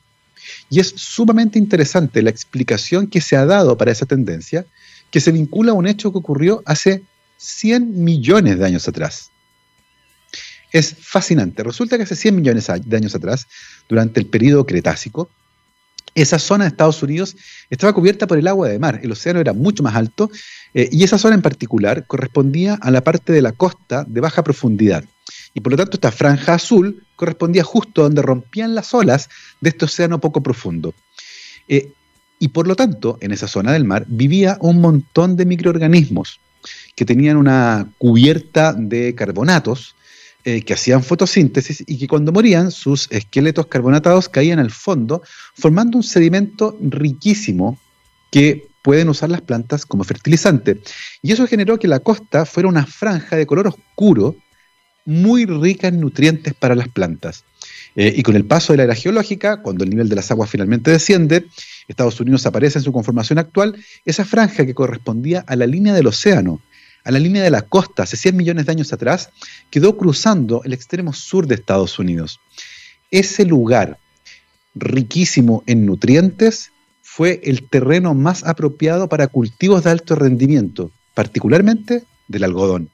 Y 0.69 0.81
es 0.81 0.93
sumamente 0.97 1.57
interesante 1.57 2.21
la 2.21 2.29
explicación 2.29 3.07
que 3.07 3.21
se 3.21 3.37
ha 3.37 3.45
dado 3.45 3.77
para 3.77 3.93
esa 3.93 4.05
tendencia, 4.05 4.65
que 5.11 5.21
se 5.21 5.31
vincula 5.31 5.71
a 5.71 5.75
un 5.75 5.87
hecho 5.87 6.11
que 6.11 6.17
ocurrió 6.17 6.61
hace 6.65 7.03
100 7.37 8.03
millones 8.03 8.59
de 8.59 8.65
años 8.65 8.85
atrás. 8.89 9.31
Es 10.73 10.93
fascinante. 10.99 11.63
Resulta 11.63 11.95
que 11.95 12.03
hace 12.03 12.17
100 12.17 12.35
millones 12.35 12.67
de 12.83 12.97
años 12.97 13.15
atrás, 13.15 13.47
durante 13.87 14.19
el 14.19 14.25
periodo 14.25 14.65
Cretácico, 14.65 15.29
esa 16.13 16.37
zona 16.37 16.65
de 16.65 16.69
Estados 16.69 17.01
Unidos 17.01 17.37
estaba 17.69 17.93
cubierta 17.93 18.27
por 18.27 18.37
el 18.37 18.47
agua 18.49 18.67
de 18.67 18.77
mar. 18.77 18.99
El 19.03 19.13
océano 19.13 19.39
era 19.39 19.53
mucho 19.53 19.83
más 19.83 19.95
alto 19.95 20.29
eh, 20.73 20.89
y 20.91 21.05
esa 21.05 21.17
zona 21.17 21.35
en 21.35 21.41
particular 21.41 22.05
correspondía 22.07 22.77
a 22.81 22.91
la 22.91 23.05
parte 23.05 23.31
de 23.31 23.41
la 23.41 23.53
costa 23.53 24.03
de 24.05 24.19
baja 24.19 24.43
profundidad. 24.43 25.05
Y 25.53 25.61
por 25.61 25.71
lo 25.71 25.77
tanto 25.77 25.97
esta 25.97 26.11
franja 26.11 26.55
azul 26.55 27.05
correspondía 27.15 27.63
justo 27.63 28.03
donde 28.03 28.21
rompían 28.21 28.75
las 28.75 28.93
olas 28.93 29.29
de 29.61 29.69
este 29.69 29.85
océano 29.85 30.19
poco 30.19 30.41
profundo. 30.41 30.93
Eh, 31.67 31.91
y 32.39 32.49
por 32.49 32.67
lo 32.67 32.75
tanto, 32.75 33.17
en 33.21 33.31
esa 33.31 33.47
zona 33.47 33.71
del 33.71 33.85
mar 33.85 34.05
vivía 34.07 34.57
un 34.59 34.81
montón 34.81 35.37
de 35.37 35.45
microorganismos 35.45 36.39
que 36.95 37.05
tenían 37.05 37.37
una 37.37 37.87
cubierta 37.97 38.73
de 38.73 39.15
carbonatos 39.15 39.95
eh, 40.45 40.61
que 40.61 40.73
hacían 40.73 41.03
fotosíntesis 41.03 41.83
y 41.87 41.97
que 41.97 42.07
cuando 42.07 42.33
morían 42.33 42.71
sus 42.71 43.09
esqueletos 43.11 43.67
carbonatados 43.67 44.27
caían 44.27 44.59
al 44.59 44.71
fondo 44.71 45.21
formando 45.53 45.97
un 45.97 46.03
sedimento 46.03 46.77
riquísimo 46.81 47.79
que 48.29 48.67
pueden 48.81 49.07
usar 49.07 49.29
las 49.29 49.39
plantas 49.39 49.85
como 49.85 50.03
fertilizante. 50.03 50.81
Y 51.21 51.31
eso 51.31 51.47
generó 51.47 51.79
que 51.79 51.87
la 51.87 52.01
costa 52.01 52.45
fuera 52.45 52.67
una 52.67 52.85
franja 52.85 53.37
de 53.37 53.45
color 53.45 53.67
oscuro 53.67 54.35
muy 55.05 55.45
rica 55.45 55.87
en 55.87 55.99
nutrientes 55.99 56.53
para 56.53 56.75
las 56.75 56.87
plantas. 56.87 57.43
Eh, 57.95 58.13
y 58.15 58.23
con 58.23 58.35
el 58.35 58.45
paso 58.45 58.73
de 58.73 58.77
la 58.77 58.83
era 58.83 58.95
geológica, 58.95 59.61
cuando 59.61 59.83
el 59.83 59.89
nivel 59.89 60.09
de 60.09 60.15
las 60.15 60.31
aguas 60.31 60.49
finalmente 60.49 60.91
desciende, 60.91 61.45
Estados 61.87 62.19
Unidos 62.19 62.45
aparece 62.45 62.79
en 62.79 62.83
su 62.83 62.91
conformación 62.91 63.39
actual, 63.39 63.75
esa 64.05 64.25
franja 64.25 64.65
que 64.65 64.73
correspondía 64.73 65.43
a 65.47 65.55
la 65.55 65.67
línea 65.67 65.93
del 65.93 66.07
océano, 66.07 66.61
a 67.03 67.11
la 67.11 67.19
línea 67.19 67.43
de 67.43 67.51
la 67.51 67.61
costa, 67.61 68.03
hace 68.03 68.17
100 68.17 68.35
millones 68.35 68.65
de 68.65 68.71
años 68.71 68.93
atrás, 68.93 69.29
quedó 69.69 69.97
cruzando 69.97 70.61
el 70.63 70.73
extremo 70.73 71.13
sur 71.13 71.47
de 71.47 71.55
Estados 71.55 71.99
Unidos. 71.99 72.39
Ese 73.11 73.45
lugar, 73.45 73.99
riquísimo 74.73 75.63
en 75.67 75.85
nutrientes, 75.85 76.71
fue 77.01 77.41
el 77.43 77.69
terreno 77.69 78.15
más 78.15 78.43
apropiado 78.43 79.07
para 79.07 79.27
cultivos 79.27 79.83
de 79.83 79.91
alto 79.91 80.15
rendimiento, 80.15 80.91
particularmente 81.13 82.03
del 82.27 82.43
algodón. 82.43 82.89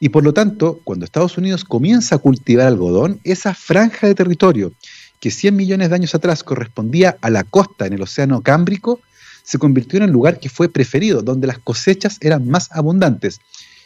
Y 0.00 0.10
por 0.10 0.24
lo 0.24 0.32
tanto, 0.34 0.80
cuando 0.84 1.04
Estados 1.04 1.38
Unidos 1.38 1.64
comienza 1.64 2.16
a 2.16 2.18
cultivar 2.18 2.66
algodón, 2.66 3.20
esa 3.24 3.54
franja 3.54 4.06
de 4.06 4.14
territorio 4.14 4.72
que 5.20 5.30
100 5.30 5.56
millones 5.56 5.88
de 5.88 5.94
años 5.94 6.14
atrás 6.14 6.44
correspondía 6.44 7.16
a 7.20 7.30
la 7.30 7.44
costa 7.44 7.86
en 7.86 7.94
el 7.94 8.02
Océano 8.02 8.42
Cámbrico, 8.42 9.00
se 9.42 9.58
convirtió 9.58 9.98
en 9.98 10.04
el 10.04 10.10
lugar 10.10 10.38
que 10.38 10.48
fue 10.48 10.68
preferido, 10.68 11.22
donde 11.22 11.46
las 11.46 11.58
cosechas 11.58 12.18
eran 12.20 12.48
más 12.48 12.68
abundantes. 12.72 13.40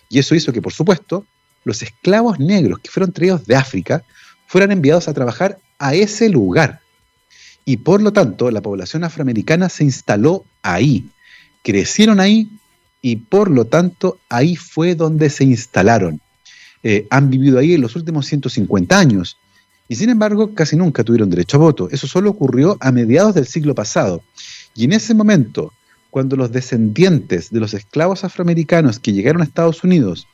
Y 0.09 0.19
eso 0.19 0.35
hizo 0.35 0.53
que, 0.53 0.63
por 0.63 0.73
supuesto, 0.73 1.27
los 1.65 1.83
esclavos 1.83 2.39
negros 2.39 2.79
que 2.81 2.91
fueron 2.91 3.13
traídos 3.13 3.45
de 3.47 3.57
África 3.57 4.03
fueran 4.47 4.73
enviados 4.73 5.09
a 5.09 5.15
trabajar 5.15 5.59
a 5.79 5.95
ese 5.95 6.29
lugar. 6.29 6.81
Y 7.65 7.79
por 7.79 8.01
lo 8.01 8.13
tanto, 8.13 8.51
la 8.51 8.63
población 8.63 9.05
afroamericana 9.05 9.69
se 9.69 9.85
instaló 9.85 10.45
ahí, 10.63 11.09
crecieron 11.63 12.19
ahí 12.19 12.49
y 13.01 13.17
por 13.17 13.51
lo 13.51 13.65
tanto 13.65 14.19
ahí 14.29 14.57
fue 14.57 14.95
donde 14.95 15.31
se 15.31 15.45
instalaron. 15.45 16.21
Eh, 16.83 17.07
han 17.11 17.31
vivido 17.31 17.59
ahí 17.59 17.75
en 17.75 17.81
los 17.81 17.97
últimos 17.97 18.27
150 18.27 18.99
años 18.99 19.37
y 19.89 19.97
sin 19.97 20.11
embargo 20.11 20.55
casi 20.55 20.77
nunca 20.77 21.05
tuvieron 21.05 21.31
derecho 21.31 21.57
a 21.57 21.61
voto. 21.61 21.89
Eso 21.91 22.07
solo 22.07 22.31
ocurrió 22.31 22.77
a 22.81 22.93
mediados 22.93 23.35
del 23.35 23.47
siglo 23.47 23.75
pasado. 23.75 24.23
Y 24.75 24.85
en 24.85 24.93
ese 24.93 25.15
momento, 25.15 25.73
cuando 26.11 26.37
los 26.37 26.53
descendientes 26.53 27.51
de 27.51 27.61
los 27.61 27.75
esclavos 27.75 28.25
afroamericanos 28.25 28.99
que 28.99 29.13
llegaron 29.13 29.43
a 29.43 29.45
Estados 29.45 29.83
Unidos 29.85 30.27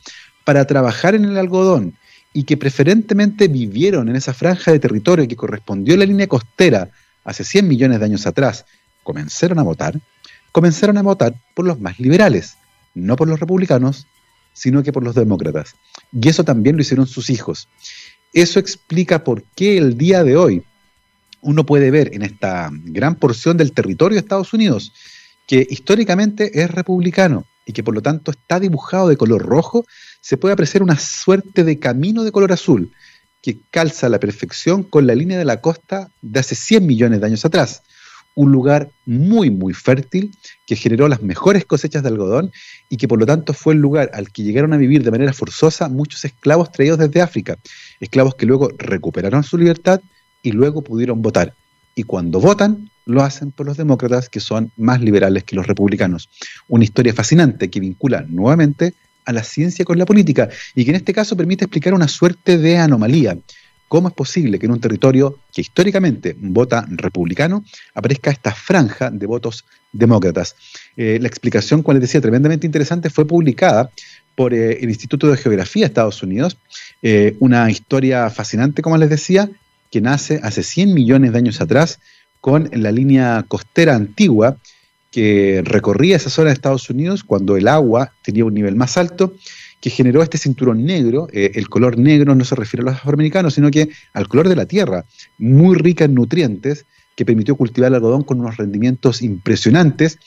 para 0.44 0.66
trabajar 0.66 1.14
en 1.14 1.24
el 1.24 1.38
algodón 1.38 1.94
y 2.32 2.44
que 2.44 2.56
preferentemente 2.56 3.48
vivieron 3.48 4.08
en 4.08 4.16
esa 4.16 4.34
franja 4.34 4.72
de 4.72 4.80
territorio 4.80 5.28
que 5.28 5.36
correspondió 5.36 5.94
a 5.94 5.98
la 5.98 6.06
línea 6.06 6.26
costera 6.26 6.90
hace 7.24 7.44
100 7.44 7.68
millones 7.68 8.00
de 8.00 8.04
años 8.04 8.26
atrás, 8.26 8.66
comenzaron 9.02 9.58
a 9.58 9.62
votar, 9.62 9.98
comenzaron 10.54 10.96
a 10.98 11.02
votar 11.02 11.34
por 11.52 11.66
los 11.66 11.80
más 11.80 11.98
liberales, 11.98 12.56
no 12.94 13.16
por 13.16 13.26
los 13.26 13.40
republicanos, 13.40 14.06
sino 14.52 14.84
que 14.84 14.92
por 14.92 15.02
los 15.02 15.16
demócratas. 15.16 15.74
Y 16.12 16.28
eso 16.28 16.44
también 16.44 16.76
lo 16.76 16.82
hicieron 16.82 17.08
sus 17.08 17.28
hijos. 17.28 17.68
Eso 18.32 18.60
explica 18.60 19.24
por 19.24 19.42
qué 19.56 19.76
el 19.76 19.98
día 19.98 20.22
de 20.22 20.36
hoy 20.36 20.62
uno 21.40 21.66
puede 21.66 21.90
ver 21.90 22.14
en 22.14 22.22
esta 22.22 22.70
gran 22.72 23.16
porción 23.16 23.56
del 23.56 23.72
territorio 23.72 24.14
de 24.14 24.20
Estados 24.20 24.52
Unidos 24.52 24.92
que 25.48 25.66
históricamente 25.68 26.62
es 26.62 26.70
republicano 26.70 27.46
y 27.66 27.72
que 27.72 27.82
por 27.82 27.94
lo 27.94 28.00
tanto 28.00 28.30
está 28.30 28.60
dibujado 28.60 29.08
de 29.08 29.16
color 29.16 29.42
rojo, 29.42 29.84
se 30.20 30.36
puede 30.36 30.52
apreciar 30.52 30.84
una 30.84 31.00
suerte 31.00 31.64
de 31.64 31.80
camino 31.80 32.22
de 32.22 32.30
color 32.30 32.52
azul 32.52 32.92
que 33.42 33.58
calza 33.72 34.06
a 34.06 34.10
la 34.10 34.20
perfección 34.20 34.84
con 34.84 35.08
la 35.08 35.16
línea 35.16 35.36
de 35.36 35.46
la 35.46 35.60
costa 35.60 36.10
de 36.22 36.38
hace 36.38 36.54
100 36.54 36.86
millones 36.86 37.20
de 37.20 37.26
años 37.26 37.44
atrás 37.44 37.82
un 38.34 38.50
lugar 38.50 38.90
muy, 39.06 39.50
muy 39.50 39.74
fértil 39.74 40.32
que 40.66 40.76
generó 40.76 41.08
las 41.08 41.22
mejores 41.22 41.64
cosechas 41.64 42.02
de 42.02 42.08
algodón 42.08 42.52
y 42.88 42.96
que 42.96 43.08
por 43.08 43.18
lo 43.18 43.26
tanto 43.26 43.52
fue 43.52 43.74
el 43.74 43.80
lugar 43.80 44.10
al 44.12 44.30
que 44.30 44.42
llegaron 44.42 44.72
a 44.72 44.76
vivir 44.76 45.04
de 45.04 45.10
manera 45.10 45.32
forzosa 45.32 45.88
muchos 45.88 46.24
esclavos 46.24 46.72
traídos 46.72 46.98
desde 46.98 47.22
África, 47.22 47.56
esclavos 48.00 48.34
que 48.34 48.46
luego 48.46 48.70
recuperaron 48.78 49.44
su 49.44 49.56
libertad 49.56 50.00
y 50.42 50.52
luego 50.52 50.82
pudieron 50.82 51.22
votar. 51.22 51.54
Y 51.94 52.02
cuando 52.02 52.40
votan, 52.40 52.90
lo 53.06 53.22
hacen 53.22 53.52
por 53.52 53.66
los 53.66 53.76
demócratas 53.76 54.28
que 54.28 54.40
son 54.40 54.72
más 54.76 55.00
liberales 55.00 55.44
que 55.44 55.56
los 55.56 55.66
republicanos. 55.66 56.28
Una 56.68 56.84
historia 56.84 57.14
fascinante 57.14 57.70
que 57.70 57.80
vincula 57.80 58.24
nuevamente 58.28 58.94
a 59.26 59.32
la 59.32 59.44
ciencia 59.44 59.84
con 59.84 59.98
la 59.98 60.06
política 60.06 60.48
y 60.74 60.84
que 60.84 60.90
en 60.90 60.96
este 60.96 61.14
caso 61.14 61.36
permite 61.36 61.64
explicar 61.64 61.94
una 61.94 62.08
suerte 62.08 62.58
de 62.58 62.78
anomalía 62.78 63.38
¿Cómo 63.88 64.08
es 64.08 64.14
posible 64.14 64.58
que 64.58 64.66
en 64.66 64.72
un 64.72 64.80
territorio 64.80 65.38
que 65.52 65.60
históricamente 65.60 66.36
vota 66.38 66.86
republicano 66.88 67.64
aparezca 67.94 68.30
esta 68.30 68.52
franja 68.52 69.10
de 69.10 69.26
votos 69.26 69.64
demócratas? 69.92 70.56
Eh, 70.96 71.18
la 71.20 71.28
explicación, 71.28 71.82
como 71.82 71.94
les 71.94 72.02
decía, 72.02 72.20
tremendamente 72.20 72.66
interesante, 72.66 73.10
fue 73.10 73.26
publicada 73.26 73.90
por 74.34 74.52
eh, 74.52 74.78
el 74.80 74.88
Instituto 74.88 75.30
de 75.30 75.36
Geografía 75.36 75.82
de 75.82 75.88
Estados 75.88 76.22
Unidos, 76.22 76.56
eh, 77.02 77.36
una 77.40 77.70
historia 77.70 78.30
fascinante, 78.30 78.82
como 78.82 78.96
les 78.96 79.10
decía, 79.10 79.50
que 79.90 80.00
nace 80.00 80.40
hace 80.42 80.62
100 80.62 80.92
millones 80.92 81.32
de 81.32 81.38
años 81.38 81.60
atrás 81.60 82.00
con 82.40 82.68
la 82.72 82.90
línea 82.90 83.44
costera 83.46 83.94
antigua 83.94 84.56
que 85.10 85.62
recorría 85.64 86.16
esa 86.16 86.30
zona 86.30 86.48
de 86.48 86.54
Estados 86.54 86.90
Unidos 86.90 87.22
cuando 87.22 87.56
el 87.56 87.68
agua 87.68 88.12
tenía 88.24 88.44
un 88.44 88.54
nivel 88.54 88.74
más 88.74 88.96
alto 88.96 89.34
que 89.84 89.90
generó 89.90 90.22
este 90.22 90.38
cinturón 90.38 90.82
negro. 90.82 91.28
Eh, 91.30 91.52
el 91.56 91.68
color 91.68 91.98
negro 91.98 92.34
no 92.34 92.42
se 92.46 92.54
refiere 92.54 92.80
a 92.80 92.86
los 92.86 92.94
afroamericanos, 92.94 93.52
sino 93.52 93.70
que 93.70 93.90
al 94.14 94.28
color 94.28 94.48
de 94.48 94.56
la 94.56 94.64
tierra, 94.64 95.04
muy 95.36 95.76
rica 95.76 96.06
en 96.06 96.14
nutrientes, 96.14 96.86
que 97.14 97.26
permitió 97.26 97.54
cultivar 97.54 97.88
el 97.88 97.96
algodón 97.96 98.22
con 98.22 98.40
unos 98.40 98.56
rendimientos 98.56 99.20
impresionantes 99.20 100.18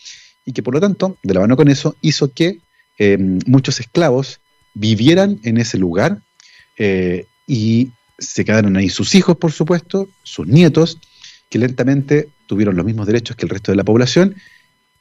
y 0.45 0.51
que 0.51 0.61
por 0.61 0.75
lo 0.75 0.79
tanto, 0.79 1.17
de 1.23 1.33
la 1.33 1.39
mano 1.39 1.57
con 1.57 1.69
eso, 1.69 1.95
hizo 2.01 2.31
que 2.31 2.59
eh, 2.99 3.17
muchos 3.47 3.79
esclavos 3.79 4.41
vivieran 4.75 5.39
en 5.41 5.57
ese 5.57 5.79
lugar 5.79 6.21
eh, 6.77 7.25
y 7.47 7.89
se 8.19 8.45
quedaron 8.45 8.77
ahí 8.77 8.89
sus 8.89 9.15
hijos, 9.15 9.37
por 9.37 9.51
supuesto, 9.51 10.07
sus 10.21 10.45
nietos, 10.45 10.99
que 11.49 11.57
lentamente 11.57 12.29
tuvieron 12.45 12.75
los 12.75 12.85
mismos 12.85 13.07
derechos 13.07 13.35
que 13.35 13.47
el 13.47 13.49
resto 13.49 13.71
de 13.71 13.77
la 13.77 13.83
población 13.83 14.35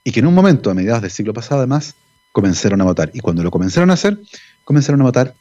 y 0.02 0.12
que 0.12 0.20
en 0.20 0.26
un 0.28 0.34
momento, 0.34 0.70
a 0.70 0.74
mediados 0.74 1.02
del 1.02 1.10
siglo 1.10 1.34
pasado 1.34 1.58
además, 1.58 1.94
comenzaron 2.36 2.82
a 2.82 2.84
votar. 2.84 3.10
Y 3.14 3.20
cuando 3.20 3.42
lo 3.42 3.50
comenzaron 3.50 3.88
a 3.88 3.94
hacer, 3.94 4.18
comenzaron 4.62 5.00
a 5.00 5.04
votar 5.04 5.34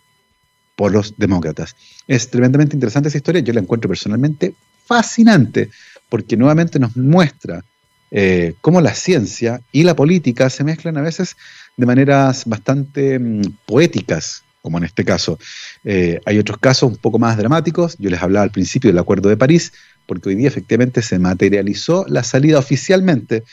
por 0.78 0.94
los 0.94 1.14
demócratas. 1.18 1.76
Es 2.08 2.30
tremendamente 2.30 2.74
interesante 2.74 3.10
esa 3.10 3.18
historia, 3.18 3.42
yo 3.42 3.52
la 3.52 3.60
encuentro 3.60 3.90
personalmente 3.90 4.54
fascinante, 4.86 5.72
porque 6.08 6.38
nuevamente 6.38 6.80
nos 6.80 6.96
muestra 6.96 7.66
eh, 8.12 8.54
cómo 8.62 8.80
la 8.80 8.94
ciencia 8.94 9.60
y 9.74 9.84
la 9.84 9.94
política 9.94 10.50
se 10.50 10.64
mezclan 10.64 10.96
a 10.96 11.02
veces 11.02 11.36
de 11.76 11.86
maneras 11.86 12.44
bastante 12.46 13.20
mm, 13.20 13.42
poéticas, 13.66 14.44
como 14.62 14.78
en 14.78 14.86
este 14.86 15.04
caso. 15.04 15.38
Eh, 15.84 16.22
hay 16.26 16.40
otros 16.40 16.60
casos 16.60 16.92
un 16.92 16.98
poco 16.98 17.20
más 17.20 17.36
dramáticos, 17.36 17.98
yo 17.98 18.10
les 18.10 18.22
hablaba 18.22 18.46
al 18.46 18.52
principio 18.52 18.90
del 18.90 19.00
Acuerdo 19.00 19.28
de 19.28 19.36
París, 19.36 19.74
porque 20.06 20.30
hoy 20.30 20.36
día 20.36 20.48
efectivamente 20.48 21.02
se 21.02 21.20
materializó 21.20 22.06
la 22.08 22.24
salida 22.24 22.58
oficialmente 22.58 23.44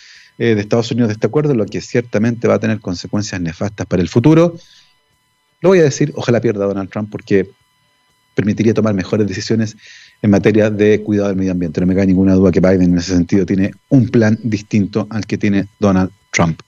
eh, 0.43 0.57
de 0.57 0.61
Estados 0.61 0.91
Unidos 0.91 1.07
de 1.07 1.13
este 1.13 1.29
acuerdo, 1.29 1.55
lo 1.55 1.65
que 1.67 1.81
ciertamente 1.81 2.49
va 2.49 2.55
a 2.55 2.59
tener 2.59 2.81
consecuencias 2.81 3.41
nefastas 3.41 3.87
para 3.87 4.03
el 4.03 4.09
futuro. 4.09 4.57
Lo 5.61 5.69
voy 5.69 5.79
a 5.79 5.85
decir, 5.85 6.13
ojalá 6.17 6.41
pierda 6.41 6.65
Donald 6.65 6.91
Trump 6.91 7.13
porque 7.13 7.49
permitiría 8.35 8.75
tomar 8.75 8.93
mejores 8.93 9.29
decisiones 9.29 9.77
en 10.21 10.31
materia 10.31 10.69
de 10.69 11.01
cuidado 11.01 11.29
del 11.29 11.37
medio 11.37 11.53
ambiente. 11.53 11.81
No 11.81 11.87
me 11.87 11.95
cae 11.95 12.09
ninguna 12.09 12.35
duda 12.35 12.51
que 12.51 12.59
Biden 12.59 12.91
en 12.91 12.99
ese 12.99 13.13
sentido 13.13 13.47
tiene 13.47 13.71
un 13.89 14.09
plan 14.09 14.37
distinto 14.43 15.07
al 15.11 15.27
que 15.27 15.39
tiene 15.39 15.69
Donald 15.79 16.11
Trump. 16.33 16.61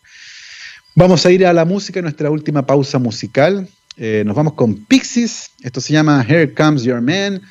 Vamos 0.94 1.26
a 1.26 1.32
ir 1.32 1.44
a 1.44 1.52
la 1.52 1.64
música, 1.64 2.00
nuestra 2.00 2.30
última 2.30 2.64
pausa 2.64 3.00
musical. 3.00 3.68
Eh, 3.96 4.22
nos 4.24 4.36
vamos 4.36 4.52
con 4.52 4.84
Pixies. 4.84 5.50
Esto 5.62 5.80
se 5.80 5.92
llama 5.92 6.24
Here 6.28 6.54
Comes 6.54 6.84
Your 6.84 7.00
Man. 7.00 7.42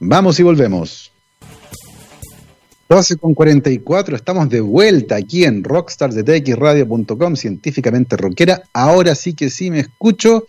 Vamos 0.00 0.38
y 0.38 0.42
volvemos. 0.42 1.11
12 2.94 3.16
con 3.16 3.32
44, 3.32 4.14
estamos 4.14 4.50
de 4.50 4.60
vuelta 4.60 5.16
aquí 5.16 5.44
en 5.44 5.64
rockstarsdetxradio.com, 5.64 7.36
científicamente 7.36 8.18
rockera. 8.18 8.64
Ahora 8.74 9.14
sí 9.14 9.32
que 9.32 9.48
sí 9.48 9.70
me 9.70 9.80
escucho. 9.80 10.46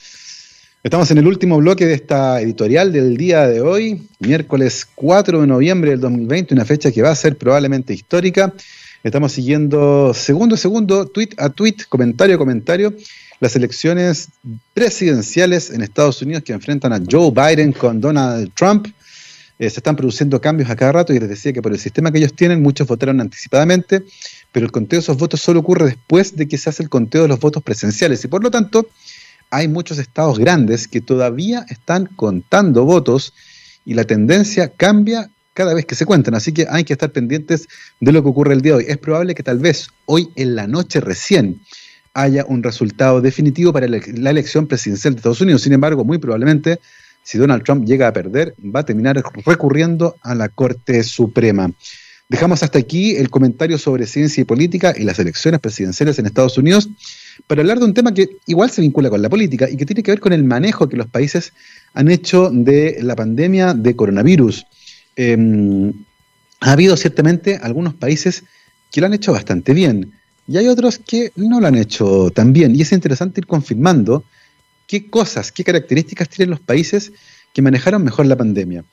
Estamos 0.84 1.10
en 1.12 1.20
el 1.20 1.28
último 1.28 1.56
bloque 1.60 1.86
de 1.86 1.94
esta 1.94 2.42
editorial 2.42 2.92
del 2.92 3.16
día 3.16 3.48
de 3.48 3.62
hoy, 3.62 4.10
miércoles 4.20 4.86
4 4.94 5.40
de 5.40 5.48
noviembre 5.48 5.92
del 5.92 6.02
2020, 6.02 6.54
una 6.54 6.66
fecha 6.66 6.92
que 6.92 7.02
va 7.02 7.12
a 7.12 7.16
ser 7.16 7.38
probablemente 7.38 7.94
histórica. 7.94 8.54
Estamos 9.06 9.32
siguiendo 9.32 10.14
segundo 10.14 10.56
a 10.56 10.58
segundo, 10.58 11.06
tweet 11.06 11.30
a 11.38 11.48
tweet, 11.48 11.78
comentario 11.88 12.36
a 12.36 12.40
comentario, 12.40 12.94
las 13.40 13.56
elecciones 13.56 14.28
presidenciales 14.74 15.70
en 15.70 15.82
Estados 15.82 16.22
Unidos 16.22 16.44
que 16.44 16.52
enfrentan 16.52 16.92
a 16.92 17.02
Joe 17.10 17.32
Biden 17.32 17.72
con 17.72 18.02
Donald 18.02 18.52
Trump. 18.54 18.88
Eh, 19.64 19.70
se 19.70 19.80
están 19.80 19.96
produciendo 19.96 20.42
cambios 20.42 20.70
a 20.70 20.76
cada 20.76 20.92
rato 20.92 21.14
y 21.14 21.20
les 21.20 21.30
decía 21.30 21.54
que 21.54 21.62
por 21.62 21.72
el 21.72 21.80
sistema 21.80 22.12
que 22.12 22.18
ellos 22.18 22.34
tienen, 22.34 22.62
muchos 22.62 22.86
votaron 22.86 23.22
anticipadamente, 23.22 24.04
pero 24.52 24.66
el 24.66 24.74
conteo 24.74 25.00
de 25.00 25.04
esos 25.04 25.16
votos 25.16 25.40
solo 25.40 25.62
ocurre 25.62 25.86
después 25.86 26.36
de 26.36 26.50
que 26.50 26.58
se 26.58 26.70
hace 26.70 26.84
el 26.84 26.90
conteo 26.90 27.22
de 27.22 27.30
los 27.30 27.40
votos 27.40 27.64
presenciales. 27.64 28.26
Y 28.26 28.28
por 28.28 28.44
lo 28.44 28.52
tanto 28.52 28.88
hay 29.52 29.70
muchos 29.70 30.00
estados 30.00 30.38
grandes 30.38 30.90
que 30.90 31.00
todavía 31.00 31.66
están 31.70 32.08
contando 32.08 32.84
votos 32.84 33.34
y 33.86 33.94
la 33.94 34.04
tendencia 34.04 34.68
cambia 34.68 35.30
cada 35.54 35.74
vez 35.74 35.86
que 35.86 35.96
se 35.96 36.06
cuentan, 36.06 36.36
así 36.36 36.52
que 36.52 36.68
hay 36.70 36.84
que 36.84 36.92
estar 36.92 37.14
pendientes 37.14 37.70
de 38.02 38.12
lo 38.12 38.22
que 38.22 38.28
ocurre 38.28 38.56
el 38.56 38.62
día 38.62 38.74
de 38.74 38.78
hoy. 38.80 38.86
Es 38.90 38.98
probable 38.98 39.34
que 39.34 39.44
tal 39.44 39.60
vez 39.60 39.88
hoy 40.08 40.28
en 40.36 40.56
la 40.56 40.68
noche 40.68 41.00
recién 41.00 41.62
haya 42.14 42.44
un 42.46 42.64
resultado 42.64 43.22
definitivo 43.22 43.72
para 43.72 43.88
la 43.88 44.30
elección 44.30 44.68
presidencial 44.68 45.14
de 45.14 45.20
Estados 45.20 45.40
Unidos, 45.40 45.62
sin 45.62 45.72
embargo, 45.72 46.04
muy 46.04 46.18
probablemente 46.18 46.82
si 47.24 47.38
Donald 47.38 47.64
Trump 47.64 47.86
llega 47.86 48.08
a 48.08 48.14
perder, 48.14 48.56
va 48.64 48.82
a 48.82 48.86
terminar 48.86 49.22
recurriendo 49.46 50.16
a 50.22 50.36
la 50.36 50.50
Corte 50.50 51.04
Suprema. 51.04 51.72
Dejamos 52.30 52.64
hasta 52.64 52.80
aquí 52.80 53.16
el 53.16 53.30
comentario 53.30 53.78
sobre 53.78 54.08
ciencia 54.08 54.42
y 54.42 54.46
política 54.46 54.94
y 54.98 55.04
las 55.04 55.20
elecciones 55.20 55.60
presidenciales 55.60 56.18
en 56.20 56.26
Estados 56.26 56.58
Unidos 56.58 56.90
para 57.48 57.62
hablar 57.62 57.80
de 57.80 57.86
un 57.86 57.94
tema 57.94 58.14
que 58.14 58.38
igual 58.48 58.70
se 58.70 58.82
vincula 58.82 59.10
con 59.10 59.22
la 59.22 59.30
política 59.30 59.70
y 59.70 59.78
que 59.78 59.86
tiene 59.86 60.04
que 60.04 60.12
ver 60.12 60.20
con 60.20 60.34
el 60.34 60.44
manejo 60.44 60.90
que 60.90 60.98
los 60.98 61.08
países 61.08 61.54
han 61.94 62.10
hecho 62.10 62.50
de 62.52 62.98
la 63.02 63.16
pandemia 63.16 63.74
de 63.74 63.96
coronavirus. 63.96 64.66
Em, 65.16 65.94
ha 66.62 66.72
habido 66.72 66.98
ciertamente 66.98 67.60
algunos 67.62 67.94
países 67.94 68.44
que 68.92 69.02
lo 69.02 69.08
han 69.08 69.14
hecho 69.14 69.34
bastante 69.34 69.74
bien 69.74 70.14
y 70.48 70.58
hay 70.58 70.68
otros 70.68 71.00
que 71.00 71.32
no 71.36 71.60
lo 71.60 71.68
han 71.68 71.76
hecho 71.76 72.32
tan 72.32 72.54
bien. 72.54 72.76
Y 72.76 72.82
es 72.82 72.92
interesante 72.92 73.42
ir 73.42 73.48
confirmando 73.48 74.24
qué 74.94 75.10
cosas, 75.10 75.52
qué 75.52 75.64
características 75.64 76.30
tienen 76.30 76.52
los 76.52 76.60
países 76.60 77.14
que 77.52 77.64
manejaron 77.64 78.04
mejor 78.04 78.28
la 78.28 78.36
pandemia. 78.36 78.86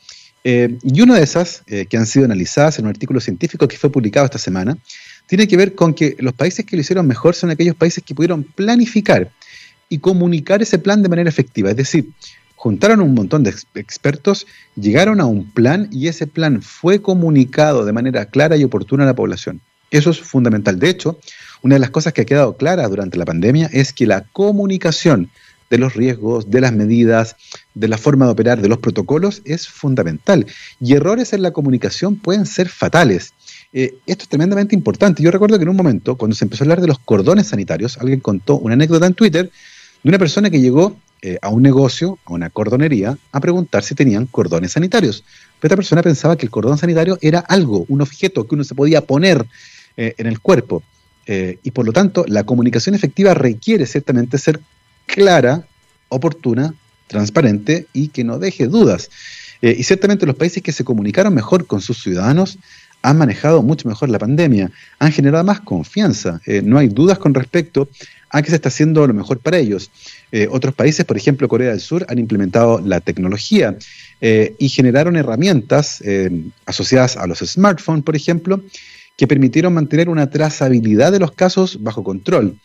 Eh, 0.44 0.78
y 0.82 1.02
una 1.02 1.16
de 1.16 1.22
esas, 1.22 1.62
eh, 1.66 1.84
que 1.84 1.98
han 1.98 2.06
sido 2.06 2.24
analizadas 2.24 2.78
en 2.78 2.86
un 2.86 2.88
artículo 2.88 3.20
científico 3.20 3.68
que 3.68 3.76
fue 3.76 3.92
publicado 3.92 4.24
esta 4.24 4.38
semana, 4.38 4.78
tiene 5.26 5.46
que 5.46 5.58
ver 5.58 5.74
con 5.74 5.92
que 5.92 6.16
los 6.18 6.32
países 6.32 6.64
que 6.64 6.74
lo 6.74 6.80
hicieron 6.80 7.06
mejor 7.06 7.34
son 7.34 7.50
aquellos 7.50 7.74
países 7.74 8.02
que 8.02 8.14
pudieron 8.14 8.44
planificar 8.44 9.30
y 9.90 9.98
comunicar 9.98 10.62
ese 10.62 10.78
plan 10.78 11.02
de 11.02 11.10
manera 11.10 11.28
efectiva. 11.28 11.68
Es 11.68 11.76
decir, 11.76 12.08
juntaron 12.56 13.02
un 13.02 13.12
montón 13.12 13.42
de 13.42 13.54
expertos, 13.74 14.46
llegaron 14.76 15.20
a 15.20 15.26
un 15.26 15.50
plan 15.50 15.86
y 15.92 16.08
ese 16.08 16.26
plan 16.26 16.62
fue 16.62 17.02
comunicado 17.02 17.84
de 17.84 17.92
manera 17.92 18.24
clara 18.24 18.56
y 18.56 18.64
oportuna 18.64 19.02
a 19.02 19.06
la 19.06 19.14
población. 19.14 19.60
Eso 19.90 20.08
es 20.08 20.20
fundamental. 20.20 20.78
De 20.78 20.88
hecho, 20.88 21.18
una 21.60 21.74
de 21.74 21.80
las 21.80 21.90
cosas 21.90 22.14
que 22.14 22.22
ha 22.22 22.24
quedado 22.24 22.56
clara 22.56 22.88
durante 22.88 23.18
la 23.18 23.26
pandemia 23.26 23.68
es 23.70 23.92
que 23.92 24.06
la 24.06 24.22
comunicación 24.32 25.28
de 25.70 25.78
los 25.78 25.94
riesgos, 25.94 26.50
de 26.50 26.60
las 26.60 26.72
medidas, 26.72 27.36
de 27.74 27.88
la 27.88 27.96
forma 27.96 28.26
de 28.26 28.32
operar, 28.32 28.60
de 28.60 28.68
los 28.68 28.78
protocolos, 28.78 29.40
es 29.44 29.68
fundamental. 29.68 30.44
Y 30.80 30.94
errores 30.94 31.32
en 31.32 31.42
la 31.42 31.52
comunicación 31.52 32.16
pueden 32.16 32.44
ser 32.44 32.68
fatales. 32.68 33.32
Eh, 33.72 33.94
esto 34.04 34.24
es 34.24 34.28
tremendamente 34.28 34.74
importante. 34.74 35.22
Yo 35.22 35.30
recuerdo 35.30 35.56
que 35.56 35.62
en 35.62 35.68
un 35.68 35.76
momento, 35.76 36.16
cuando 36.16 36.34
se 36.34 36.44
empezó 36.44 36.64
a 36.64 36.66
hablar 36.66 36.80
de 36.80 36.88
los 36.88 36.98
cordones 36.98 37.46
sanitarios, 37.46 37.96
alguien 37.98 38.18
contó 38.18 38.58
una 38.58 38.74
anécdota 38.74 39.06
en 39.06 39.14
Twitter 39.14 39.50
de 40.02 40.08
una 40.08 40.18
persona 40.18 40.50
que 40.50 40.60
llegó 40.60 40.96
eh, 41.22 41.38
a 41.40 41.50
un 41.50 41.62
negocio, 41.62 42.18
a 42.24 42.32
una 42.32 42.50
cordonería, 42.50 43.16
a 43.30 43.40
preguntar 43.40 43.84
si 43.84 43.94
tenían 43.94 44.26
cordones 44.26 44.72
sanitarios. 44.72 45.22
Pero 45.60 45.68
esta 45.68 45.76
persona 45.76 46.02
pensaba 46.02 46.36
que 46.36 46.46
el 46.46 46.50
cordón 46.50 46.78
sanitario 46.78 47.16
era 47.20 47.38
algo, 47.38 47.84
un 47.88 48.00
objeto 48.00 48.46
que 48.48 48.56
uno 48.56 48.64
se 48.64 48.74
podía 48.74 49.02
poner 49.02 49.46
eh, 49.96 50.14
en 50.18 50.26
el 50.26 50.40
cuerpo. 50.40 50.82
y 51.62 51.70
por 51.70 51.86
lo 51.86 51.92
tanto, 51.92 52.24
la 52.26 52.42
comunicación 52.42 52.96
efectiva 52.96 53.34
requiere 53.34 53.86
ciertamente 53.86 54.36
ser 54.36 54.58
clara, 55.14 55.64
oportuna, 56.08 56.74
transparente 57.06 57.86
y 57.92 58.08
que 58.08 58.24
no 58.24 58.38
deje 58.38 58.66
dudas. 58.66 59.10
Eh, 59.62 59.76
y 59.78 59.82
ciertamente 59.82 60.26
los 60.26 60.36
países 60.36 60.62
que 60.62 60.72
se 60.72 60.84
comunicaron 60.84 61.34
mejor 61.34 61.66
con 61.66 61.80
sus 61.80 62.02
ciudadanos 62.02 62.58
han 63.02 63.18
manejado 63.18 63.62
mucho 63.62 63.88
mejor 63.88 64.10
la 64.10 64.18
pandemia, 64.18 64.70
han 64.98 65.12
generado 65.12 65.44
más 65.44 65.60
confianza. 65.60 66.40
Eh, 66.46 66.62
no 66.62 66.78
hay 66.78 66.88
dudas 66.88 67.18
con 67.18 67.34
respecto 67.34 67.88
a 68.30 68.42
que 68.42 68.50
se 68.50 68.56
está 68.56 68.68
haciendo 68.68 69.06
lo 69.06 69.14
mejor 69.14 69.38
para 69.38 69.58
ellos. 69.58 69.90
Eh, 70.32 70.46
otros 70.50 70.74
países, 70.74 71.04
por 71.04 71.16
ejemplo 71.16 71.48
Corea 71.48 71.70
del 71.70 71.80
Sur, 71.80 72.06
han 72.08 72.18
implementado 72.18 72.80
la 72.80 73.00
tecnología 73.00 73.76
y 74.22 74.68
generaron 74.68 75.16
herramientas 75.16 76.02
asociadas 76.66 77.16
a 77.16 77.26
los 77.26 77.38
smartphones, 77.38 78.04
por 78.04 78.14
ejemplo, 78.14 78.62
que 79.16 79.26
permitieron 79.26 79.72
mantener 79.72 80.10
una 80.10 80.28
trazabilidad 80.28 81.10
de 81.10 81.20
los 81.20 81.32
casos 81.32 81.82
bajo 81.82 82.04
control. 82.04 82.58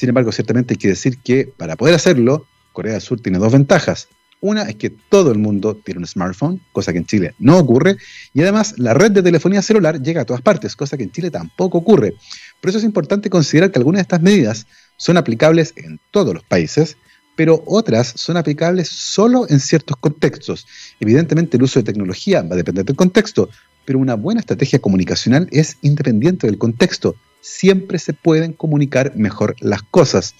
Sin 0.00 0.08
embargo, 0.08 0.32
ciertamente 0.32 0.72
hay 0.72 0.78
que 0.78 0.88
decir 0.88 1.18
que 1.18 1.52
para 1.58 1.76
poder 1.76 1.94
hacerlo, 1.94 2.46
Corea 2.72 2.94
del 2.94 3.02
Sur 3.02 3.20
tiene 3.20 3.36
dos 3.36 3.52
ventajas. 3.52 4.08
Una 4.40 4.62
es 4.62 4.76
que 4.76 4.88
todo 4.88 5.30
el 5.30 5.36
mundo 5.36 5.76
tiene 5.76 5.98
un 5.98 6.06
smartphone, 6.06 6.58
cosa 6.72 6.92
que 6.92 7.00
en 7.00 7.04
Chile 7.04 7.34
no 7.38 7.58
ocurre, 7.58 7.98
y 8.32 8.40
además 8.40 8.78
la 8.78 8.94
red 8.94 9.10
de 9.10 9.22
telefonía 9.22 9.60
celular 9.60 10.00
llega 10.00 10.22
a 10.22 10.24
todas 10.24 10.40
partes, 10.40 10.74
cosa 10.74 10.96
que 10.96 11.02
en 11.02 11.12
Chile 11.12 11.30
tampoco 11.30 11.76
ocurre. 11.76 12.14
Por 12.62 12.70
eso 12.70 12.78
es 12.78 12.84
importante 12.84 13.28
considerar 13.28 13.70
que 13.70 13.78
algunas 13.78 13.98
de 13.98 14.02
estas 14.04 14.22
medidas 14.22 14.66
son 14.96 15.18
aplicables 15.18 15.74
en 15.76 16.00
todos 16.10 16.32
los 16.32 16.44
países, 16.44 16.96
pero 17.36 17.62
otras 17.66 18.14
son 18.16 18.38
aplicables 18.38 18.88
solo 18.88 19.50
en 19.50 19.60
ciertos 19.60 19.98
contextos. 19.98 20.66
Evidentemente 20.98 21.58
el 21.58 21.62
uso 21.62 21.78
de 21.78 21.84
tecnología 21.84 22.40
va 22.40 22.54
a 22.54 22.56
depender 22.56 22.86
del 22.86 22.96
contexto, 22.96 23.50
pero 23.84 23.98
una 23.98 24.14
buena 24.14 24.40
estrategia 24.40 24.78
comunicacional 24.78 25.46
es 25.52 25.76
independiente 25.82 26.46
del 26.46 26.56
contexto 26.56 27.16
siempre 27.40 27.98
se 27.98 28.12
pueden 28.12 28.52
comunicar 28.52 29.14
mejor 29.16 29.56
las 29.60 29.82
cosas. 29.82 30.34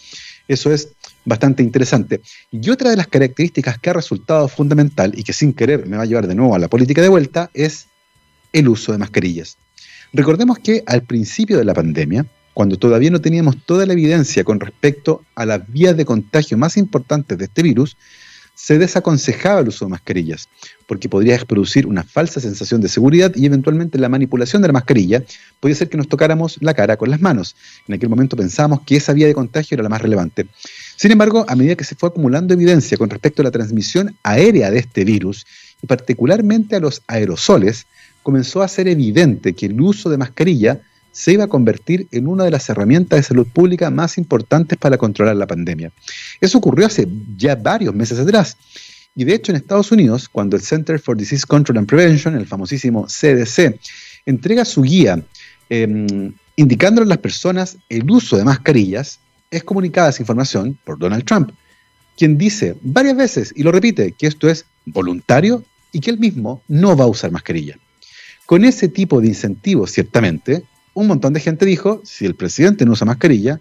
Eso 0.49 0.73
es 0.73 0.89
bastante 1.25 1.63
interesante. 1.63 2.21
Y 2.51 2.71
otra 2.71 2.91
de 2.91 2.97
las 2.97 3.07
características 3.07 3.79
que 3.79 3.91
ha 3.91 3.95
resultado 3.95 4.49
fundamental 4.49 5.13
y 5.17 5.23
que 5.23 5.33
sin 5.33 5.53
querer 5.53 5.87
me 5.87 5.97
va 5.97 6.03
a 6.03 6.07
llevar 6.07 6.27
de 6.27 6.35
nuevo 6.35 6.55
a 6.55 6.59
la 6.59 6.69
política 6.69 7.03
de 7.03 7.09
vuelta 7.09 7.51
es 7.55 7.87
el 8.53 8.69
uso 8.69 8.93
de 8.93 8.99
mascarillas. 8.99 9.57
Recordemos 10.13 10.59
que 10.59 10.83
al 10.87 11.03
principio 11.03 11.57
de 11.57 11.65
la 11.65 11.75
pandemia, 11.75 12.27
cuando 12.53 12.77
todavía 12.77 13.11
no 13.11 13.21
teníamos 13.21 13.57
toda 13.65 13.87
la 13.87 13.93
evidencia 13.93 14.43
con 14.43 14.59
respecto 14.59 15.25
a 15.37 15.47
las 15.47 15.71
vías 15.71 15.97
de 15.97 16.05
contagio 16.05 16.59
más 16.59 16.77
importantes 16.77 17.39
de 17.39 17.45
este 17.45 17.63
virus, 17.63 17.97
se 18.63 18.79
desaconsejaba 18.79 19.61
el 19.61 19.69
uso 19.69 19.87
de 19.87 19.91
mascarillas, 19.91 20.47
porque 20.87 21.09
podría 21.09 21.39
producir 21.39 21.87
una 21.87 22.03
falsa 22.03 22.41
sensación 22.41 22.83
de 22.83 22.89
seguridad 22.89 23.33
y 23.35 23.47
eventualmente 23.47 23.99
la 23.99 24.11
manipulación 24.11 24.61
de 24.61 24.69
la 24.69 24.75
mascarilla 24.75 25.25
podía 25.61 25.75
ser 25.75 25.89
que 25.89 25.97
nos 25.97 26.09
tocáramos 26.09 26.59
la 26.61 26.75
cara 26.75 26.99
con 26.99 27.11
las 27.11 27.23
manos. 27.23 27.57
En 27.89 27.95
aquel 27.95 28.11
momento 28.11 28.37
pensábamos 28.37 28.83
que 28.83 28.97
esa 28.97 29.15
vía 29.15 29.27
de 29.27 29.35
contagio 29.35 29.77
era 29.77 29.83
la 29.83 29.89
más 29.89 30.03
relevante. 30.03 30.47
Sin 30.97 31.11
embargo, 31.11 31.47
a 31.49 31.57
medida 31.57 31.75
que 31.75 31.85
se 31.85 31.95
fue 31.95 32.11
acumulando 32.11 32.53
evidencia 32.53 32.99
con 32.99 33.09
respecto 33.09 33.41
a 33.41 33.47
la 33.47 33.51
transmisión 33.51 34.15
aérea 34.23 34.71
de 34.71 34.81
este 34.81 35.05
virus, 35.05 35.47
y 35.83 35.87
particularmente 35.87 36.77
a 36.77 36.81
los 36.81 37.03
aerosoles, 37.07 37.87
comenzó 38.23 38.61
a 38.61 38.69
ser 38.69 38.89
evidente 38.89 39.55
que 39.55 39.67
el 39.67 39.81
uso 39.81 40.11
de 40.11 40.19
mascarilla 40.19 40.83
se 41.13 41.33
iba 41.33 41.45
a 41.45 41.49
convertir 41.49 42.07
en 42.11 42.27
una 42.27 42.45
de 42.45 42.51
las 42.51 42.69
herramientas 42.69 43.19
de 43.19 43.23
salud 43.23 43.47
pública 43.47 43.91
más 43.91 44.19
importantes 44.19 44.79
para 44.79 44.99
controlar 44.99 45.37
la 45.37 45.47
pandemia. 45.47 45.93
Eso 46.41 46.59
ocurrió 46.59 46.87
hace 46.87 47.09
ya 47.37 47.57
varios 47.57 47.95
meses 47.95 48.19
atrás. 48.19 48.57
Y 49.15 49.25
de 49.25 49.35
hecho 49.35 49.53
en 49.53 49.57
Estados 49.57 49.91
Unidos, 49.91 50.29
cuando 50.29 50.57
el 50.57 50.63
Center 50.63 50.99
for 50.99 51.17
Disease 51.17 51.45
Control 51.47 51.79
and 51.79 51.89
Prevention, 51.89 52.37
el 52.37 52.47
famosísimo 52.47 53.07
CDC, 53.07 53.79
entrega 54.27 54.65
su 54.65 54.83
guía 54.83 55.23
eh, 55.69 56.33
indicándole 56.57 57.07
a 57.07 57.09
las 57.09 57.19
personas 57.19 57.77
el 57.89 58.11
uso 58.11 58.37
de 58.37 58.45
mascarillas, 58.45 59.19
es 59.51 59.65
comunicada 59.65 60.11
esa 60.11 60.23
información 60.23 60.79
por 60.85 60.99
Donald 60.99 61.25
Trump, 61.25 61.51
quien 62.17 62.39
dice 62.39 62.77
varias 62.83 63.17
veces 63.17 63.53
y 63.57 63.63
lo 63.63 63.73
repite 63.73 64.13
que 64.13 64.27
esto 64.27 64.49
es 64.49 64.67
voluntario 64.85 65.65
y 65.93 66.01
que 66.01 66.11
él 66.11 66.19
mismo 66.19 66.63
no 66.69 66.97
va 66.97 67.05
a 67.05 67.09
usar 67.09 67.31
mascarilla. 67.31 67.79
Con 68.47 68.65
ese 68.65 68.89
tipo 68.89 69.21
de 69.21 69.29
incentivos, 69.29 69.93
ciertamente, 69.93 70.65
un 70.95 71.07
montón 71.07 71.33
de 71.33 71.41
gente 71.41 71.67
dijo, 71.67 72.01
si 72.05 72.27
el 72.27 72.35
presidente 72.35 72.85
no 72.85 72.93
usa 72.93 73.07
mascarilla, 73.07 73.61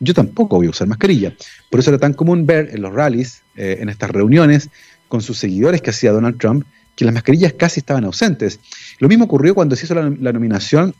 yo 0.00 0.14
tampoco 0.14 0.56
voy 0.56 0.66
a 0.66 0.70
usar 0.70 0.88
mascarilla. 0.88 1.34
Por 1.70 1.80
eso 1.80 1.90
era 1.90 1.98
tan 1.98 2.14
común 2.14 2.46
ver 2.46 2.70
en 2.72 2.82
los 2.82 2.92
rallies, 2.92 3.42
eh, 3.56 3.78
en 3.80 3.88
estas 3.90 4.10
reuniones 4.10 4.70
con 5.08 5.20
sus 5.20 5.38
seguidores 5.38 5.82
que 5.82 5.90
hacía 5.90 6.12
Donald 6.12 6.38
Trump, 6.38 6.64
que 6.96 7.04
las 7.04 7.14
mascarillas 7.14 7.52
casi 7.52 7.80
estaban 7.80 8.04
ausentes. 8.04 8.60
Lo 8.98 9.08
mismo 9.08 9.24
ocurrió 9.24 9.54
cuando 9.54 9.76
se 9.76 9.84
hizo 9.84 9.94
la, 9.94 10.32
nominación 10.32 10.94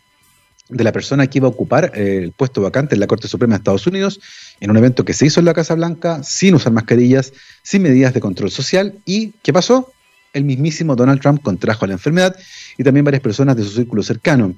de 0.68 0.84
la 0.84 0.92
persona 0.92 1.26
que 1.26 1.38
iba 1.38 1.46
a 1.46 1.50
ocupar 1.50 1.92
eh, 1.94 2.18
el 2.22 2.32
puesto 2.32 2.60
vacante 2.60 2.94
en 2.94 3.00
la 3.00 3.06
Corte 3.06 3.26
Suprema 3.26 3.54
de 3.54 3.58
Estados 3.58 3.86
Unidos, 3.86 4.20
en 4.60 4.70
un 4.70 4.76
evento 4.76 5.04
que 5.04 5.14
se 5.14 5.26
hizo 5.26 5.40
en 5.40 5.46
la 5.46 5.54
Casa 5.54 5.74
Blanca, 5.74 6.22
sin 6.22 6.54
usar 6.54 6.72
mascarillas, 6.72 7.32
sin 7.62 7.82
medidas 7.82 8.14
de 8.14 8.20
control 8.20 8.50
social. 8.50 8.98
¿Y 9.04 9.32
qué 9.42 9.52
pasó? 9.52 9.92
El 10.32 10.44
mismísimo 10.44 10.94
Donald 10.94 11.20
Trump 11.20 11.42
contrajo 11.42 11.86
la 11.86 11.94
enfermedad 11.94 12.36
y 12.78 12.84
también 12.84 13.04
varias 13.04 13.22
personas 13.22 13.56
de 13.56 13.64
su 13.64 13.70
círculo 13.70 14.02
cercano. 14.02 14.54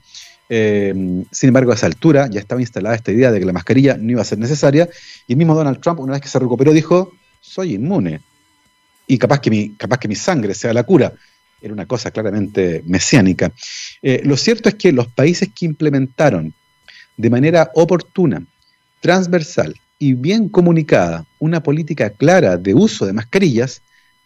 Eh, 0.48 0.92
sin 1.30 1.48
embargo, 1.48 1.72
a 1.72 1.74
esa 1.74 1.86
altura 1.86 2.28
ya 2.30 2.40
estaba 2.40 2.60
instalada 2.60 2.94
esta 2.94 3.12
idea 3.12 3.30
de 3.30 3.40
que 3.40 3.46
la 3.46 3.52
mascarilla 3.52 3.96
no 3.96 4.10
iba 4.12 4.22
a 4.22 4.24
ser 4.24 4.38
necesaria 4.38 4.88
y 5.26 5.32
el 5.32 5.38
mismo 5.38 5.54
Donald 5.54 5.80
Trump, 5.80 6.00
una 6.00 6.12
vez 6.12 6.22
que 6.22 6.28
se 6.28 6.38
recuperó, 6.38 6.72
dijo, 6.72 7.12
soy 7.40 7.74
inmune 7.74 8.20
y 9.06 9.18
capaz 9.18 9.40
que 9.40 9.50
mi, 9.50 10.14
sangre 10.14 10.54
sea 10.54 10.72
la 10.72 10.84
cura. 10.84 11.12
Era 11.60 11.72
una 11.72 11.86
cosa 11.86 12.10
claramente 12.10 12.82
mesiánica. 12.86 13.52
Eh, 14.02 14.22
lo 14.24 14.36
cierto 14.36 14.68
es 14.68 14.74
que 14.74 14.92
los 14.92 15.08
países 15.08 15.50
que 15.54 15.66
implementaron 15.66 16.52
de 17.16 17.30
manera 17.30 17.70
oportuna, 17.74 18.44
transversal 19.00 19.74
y 19.98 20.14
bien 20.14 20.48
comunicada 20.48 21.26
una 21.38 21.62
política 21.62 22.10
clara 22.10 22.56
de 22.56 22.74
uso 22.74 23.06
de 23.06 23.12
mascarillas 23.12 23.82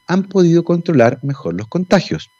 han 0.06 0.24
podido 0.24 0.64
controlar 0.64 1.18
mejor 1.22 1.54
los 1.54 1.68
contagios. 1.68 2.30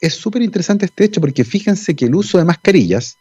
Es 0.00 0.14
súper 0.14 0.42
interesante 0.42 0.86
este 0.86 1.04
hecho 1.04 1.20
porque 1.20 1.44
fíjense 1.44 1.94
que 1.94 2.06
el 2.06 2.14
uso 2.14 2.38
de 2.38 2.44
mascarillas 2.44 3.18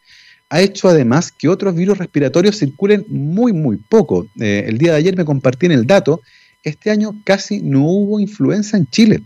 ha 0.50 0.62
hecho 0.62 0.88
además 0.90 1.32
que 1.32 1.48
otros 1.48 1.76
virus 1.76 1.98
respiratorios 1.98 2.58
circulen 2.58 3.06
muy, 3.10 3.54
muy 3.54 3.78
poco. 3.78 4.28
Eh, 4.40 4.66
el 4.68 4.78
día 4.78 4.92
de 4.92 4.98
ayer 4.98 5.18
me 5.18 5.26
compartí 5.26 5.66
en 5.66 5.72
el 5.72 5.88
dato, 5.88 6.22
este 6.64 6.92
año 6.92 7.22
casi 7.24 7.62
no 7.62 7.84
hubo 7.86 8.20
influenza 8.20 8.78
en 8.78 8.88
Chile. 8.88 9.24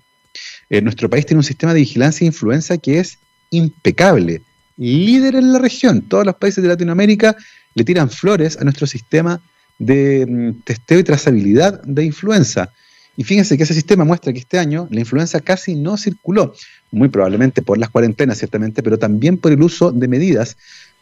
Eh, 0.69 0.81
nuestro 0.81 1.09
país 1.09 1.25
tiene 1.25 1.39
un 1.39 1.43
sistema 1.43 1.73
de 1.73 1.81
vigilancia 1.81 2.19
de 2.19 2.27
influenza 2.27 2.77
que 2.77 2.99
es 2.99 3.17
impecable, 3.49 4.41
líder 4.77 5.35
en 5.35 5.51
la 5.51 5.59
región. 5.59 6.01
Todos 6.03 6.25
los 6.25 6.35
países 6.35 6.61
de 6.61 6.69
Latinoamérica 6.69 7.35
le 7.73 7.83
tiran 7.83 8.09
flores 8.09 8.57
a 8.57 8.63
nuestro 8.63 8.87
sistema 8.87 9.41
de 9.77 10.25
mm, 10.27 10.61
testeo 10.63 10.99
y 10.99 11.03
trazabilidad 11.03 11.81
de 11.83 12.05
influenza. 12.05 12.71
Y 13.19 13.25
fíjense 13.25 13.57
que 13.57 13.63
ese 13.63 13.73
sistema 13.73 14.05
muestra 14.05 14.31
que 14.31 14.39
este 14.39 14.59
año 14.59 14.87
la 14.91 15.01
influenza 15.01 15.41
casi 15.41 15.75
no 15.75 15.97
circuló, 15.97 16.53
muy 16.89 17.09
probablemente 17.09 17.61
por 17.61 17.77
las 17.77 17.89
cuarentenas, 17.89 18.37
ciertamente, 18.37 18.81
pero 18.81 18.97
también 18.97 19.37
por 19.37 19.51
el 19.51 19.61
uso 19.61 19.91
de 19.91 20.07
medidas 20.07 20.55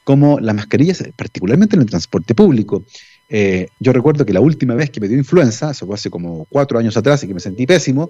como 0.04 0.40
las 0.40 0.56
mascarillas, 0.56 1.04
particularmente 1.16 1.76
en 1.76 1.84
el 1.84 1.88
transporte 1.88 2.34
público. 2.34 2.84
Eh, 3.30 3.68
yo 3.80 3.94
recuerdo 3.94 4.26
que 4.26 4.34
la 4.34 4.42
última 4.42 4.74
vez 4.74 4.90
que 4.90 5.00
me 5.00 5.08
dio 5.08 5.16
influenza, 5.16 5.70
eso 5.70 5.86
fue 5.86 5.94
hace 5.94 6.10
como 6.10 6.46
cuatro 6.46 6.80
años 6.80 6.98
atrás 6.98 7.24
y 7.24 7.28
que 7.28 7.36
me 7.36 7.40
sentí 7.40 7.68
pésimo, 7.68 8.10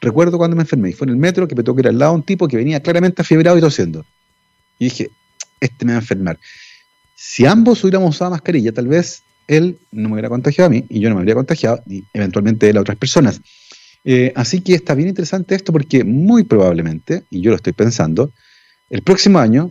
recuerdo 0.00 0.38
cuando 0.38 0.54
me 0.54 0.62
enfermé 0.62 0.90
y 0.90 0.92
fue 0.92 1.06
en 1.06 1.14
el 1.14 1.16
metro 1.16 1.48
que 1.48 1.56
me 1.56 1.64
tocó 1.64 1.80
ir 1.80 1.88
al 1.88 1.98
lado 1.98 2.12
un 2.12 2.22
tipo 2.22 2.46
que 2.46 2.56
venía 2.56 2.78
claramente 2.78 3.22
afiebrado 3.22 3.58
y 3.58 3.60
tosiendo. 3.60 4.06
Y 4.78 4.84
dije, 4.84 5.10
este 5.58 5.84
me 5.84 5.90
va 5.90 5.98
a 5.98 6.02
enfermar. 6.02 6.38
Si 7.16 7.46
ambos 7.46 7.82
hubiéramos 7.82 8.14
usado 8.14 8.30
mascarilla, 8.30 8.70
tal 8.70 8.86
vez 8.86 9.24
él 9.50 9.78
no 9.90 10.08
me 10.08 10.14
hubiera 10.14 10.28
contagiado 10.28 10.68
a 10.68 10.70
mí 10.70 10.84
y 10.88 11.00
yo 11.00 11.08
no 11.08 11.16
me 11.16 11.20
habría 11.20 11.34
contagiado 11.34 11.82
y 11.86 12.04
eventualmente 12.12 12.68
él 12.68 12.76
a 12.76 12.80
otras 12.80 12.96
personas. 12.96 13.40
Eh, 14.04 14.32
así 14.34 14.60
que 14.62 14.74
está 14.74 14.94
bien 14.94 15.08
interesante 15.08 15.54
esto 15.54 15.72
porque 15.72 16.04
muy 16.04 16.44
probablemente, 16.44 17.24
y 17.30 17.40
yo 17.42 17.50
lo 17.50 17.56
estoy 17.56 17.72
pensando, 17.72 18.32
el 18.88 19.02
próximo 19.02 19.38
año, 19.38 19.70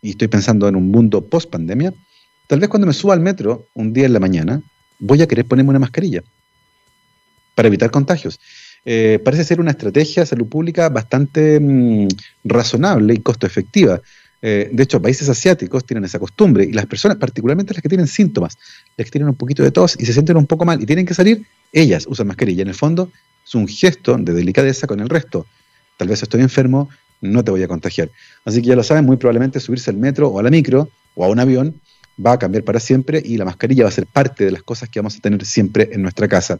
y 0.00 0.10
estoy 0.10 0.28
pensando 0.28 0.66
en 0.66 0.76
un 0.76 0.88
mundo 0.88 1.26
post 1.26 1.50
pandemia, 1.50 1.92
Tal 2.50 2.58
vez 2.58 2.68
cuando 2.68 2.88
me 2.88 2.92
suba 2.92 3.14
al 3.14 3.20
metro 3.20 3.68
un 3.74 3.92
día 3.92 4.06
en 4.06 4.12
la 4.12 4.18
mañana, 4.18 4.60
voy 4.98 5.22
a 5.22 5.28
querer 5.28 5.44
ponerme 5.44 5.70
una 5.70 5.78
mascarilla 5.78 6.20
para 7.54 7.68
evitar 7.68 7.92
contagios. 7.92 8.40
Eh, 8.84 9.20
parece 9.24 9.44
ser 9.44 9.60
una 9.60 9.70
estrategia 9.70 10.24
de 10.24 10.26
salud 10.26 10.48
pública 10.48 10.88
bastante 10.88 11.60
mm, 11.60 12.08
razonable 12.42 13.14
y 13.14 13.18
costo 13.18 13.46
efectiva. 13.46 14.00
Eh, 14.42 14.70
de 14.72 14.82
hecho, 14.82 15.02
países 15.02 15.28
asiáticos 15.28 15.84
tienen 15.84 16.04
esa 16.04 16.18
costumbre 16.18 16.64
y 16.64 16.72
las 16.72 16.86
personas, 16.86 17.18
particularmente 17.18 17.74
las 17.74 17.82
que 17.82 17.88
tienen 17.88 18.06
síntomas, 18.06 18.56
las 18.96 19.04
que 19.04 19.10
tienen 19.10 19.28
un 19.28 19.34
poquito 19.34 19.62
de 19.62 19.70
tos 19.70 19.96
y 19.98 20.06
se 20.06 20.12
sienten 20.12 20.36
un 20.36 20.46
poco 20.46 20.64
mal 20.64 20.82
y 20.82 20.86
tienen 20.86 21.04
que 21.04 21.14
salir, 21.14 21.44
ellas 21.72 22.06
usan 22.08 22.26
mascarilla. 22.26 22.62
En 22.62 22.68
el 22.68 22.74
fondo, 22.74 23.10
es 23.44 23.54
un 23.54 23.68
gesto 23.68 24.16
de 24.16 24.32
delicadeza 24.32 24.86
con 24.86 25.00
el 25.00 25.08
resto. 25.08 25.46
Tal 25.96 26.08
vez 26.08 26.22
estoy 26.22 26.40
enfermo, 26.40 26.88
no 27.20 27.44
te 27.44 27.50
voy 27.50 27.62
a 27.62 27.68
contagiar. 27.68 28.10
Así 28.44 28.62
que 28.62 28.68
ya 28.68 28.76
lo 28.76 28.82
saben, 28.82 29.04
muy 29.04 29.16
probablemente 29.16 29.60
subirse 29.60 29.90
al 29.90 29.96
metro 29.96 30.28
o 30.28 30.38
a 30.38 30.42
la 30.42 30.50
micro 30.50 30.88
o 31.14 31.24
a 31.24 31.28
un 31.28 31.38
avión 31.38 31.80
va 32.24 32.32
a 32.32 32.38
cambiar 32.38 32.64
para 32.64 32.80
siempre 32.80 33.22
y 33.24 33.36
la 33.36 33.44
mascarilla 33.44 33.84
va 33.84 33.88
a 33.88 33.92
ser 33.92 34.06
parte 34.06 34.44
de 34.44 34.50
las 34.50 34.62
cosas 34.62 34.88
que 34.88 35.00
vamos 35.00 35.16
a 35.16 35.20
tener 35.20 35.44
siempre 35.44 35.88
en 35.92 36.02
nuestra 36.02 36.28
casa. 36.28 36.58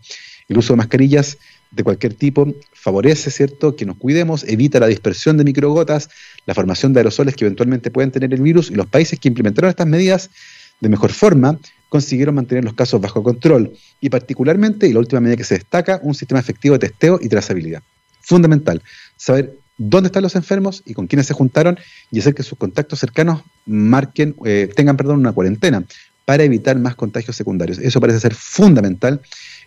El 0.49 0.59
uso 0.59 0.73
de 0.73 0.79
mascarillas 0.79 1.39
de 1.71 1.85
cualquier 1.85 2.15
tipo 2.15 2.53
favorece, 2.73 3.31
¿cierto?, 3.31 3.77
que 3.77 3.87
nos 3.87 3.97
cuidemos, 3.97 4.45
evita 4.45 4.81
la 4.81 4.87
dispersión 4.87 5.37
de 5.37 5.45
microgotas, 5.45 6.11
la 6.47 6.55
formación 6.55 6.93
de 6.93 7.01
aerosoles 7.01 7.37
que 7.37 7.45
eventualmente 7.45 7.91
pueden 7.91 8.11
tener 8.11 8.33
el 8.35 8.43
virus 8.43 8.71
y 8.71 8.75
los 8.75 8.87
países 8.87 9.19
que 9.21 9.29
implementaron 9.29 9.71
estas 9.71 9.87
medidas 9.87 10.31
de 10.81 10.89
mejor 10.89 11.13
forma 11.13 11.59
consiguieron 11.89 12.35
mantener 12.35 12.65
los 12.65 12.75
casos 12.75 13.01
bajo 13.01 13.23
control 13.23 13.73
y 14.01 14.09
particularmente, 14.09 14.87
y 14.87 14.93
la 14.93 15.01
última 15.01 15.21
medida 15.21 15.37
que 15.37 15.45
se 15.45 15.55
destaca, 15.55 16.01
un 16.03 16.15
sistema 16.15 16.41
efectivo 16.41 16.79
de 16.79 16.89
testeo 16.89 17.19
y 17.21 17.29
trazabilidad. 17.29 17.83
Fundamental, 18.21 18.83
saber 19.17 19.57
dónde 19.77 20.09
están 20.09 20.23
los 20.23 20.37
enfermos 20.37 20.83
y 20.87 20.95
con 20.95 21.07
quiénes 21.07 21.27
se 21.27 21.35
juntaron 21.35 21.79
y 22.11 22.21
hacer 22.21 22.35
que 22.35 22.43
sus 22.43 22.59
contactos 22.59 23.01
cercanos 23.01 23.43
marquen, 23.67 24.37
eh, 24.45 24.71
tengan 24.75 24.97
perdón, 24.97 25.19
una 25.19 25.33
cuarentena 25.33 25.85
para 26.25 26.45
evitar 26.45 26.79
más 26.79 26.95
contagios 26.95 27.35
secundarios. 27.35 27.79
Eso 27.79 28.01
parece 28.01 28.21
ser 28.21 28.35
fundamental. 28.35 29.21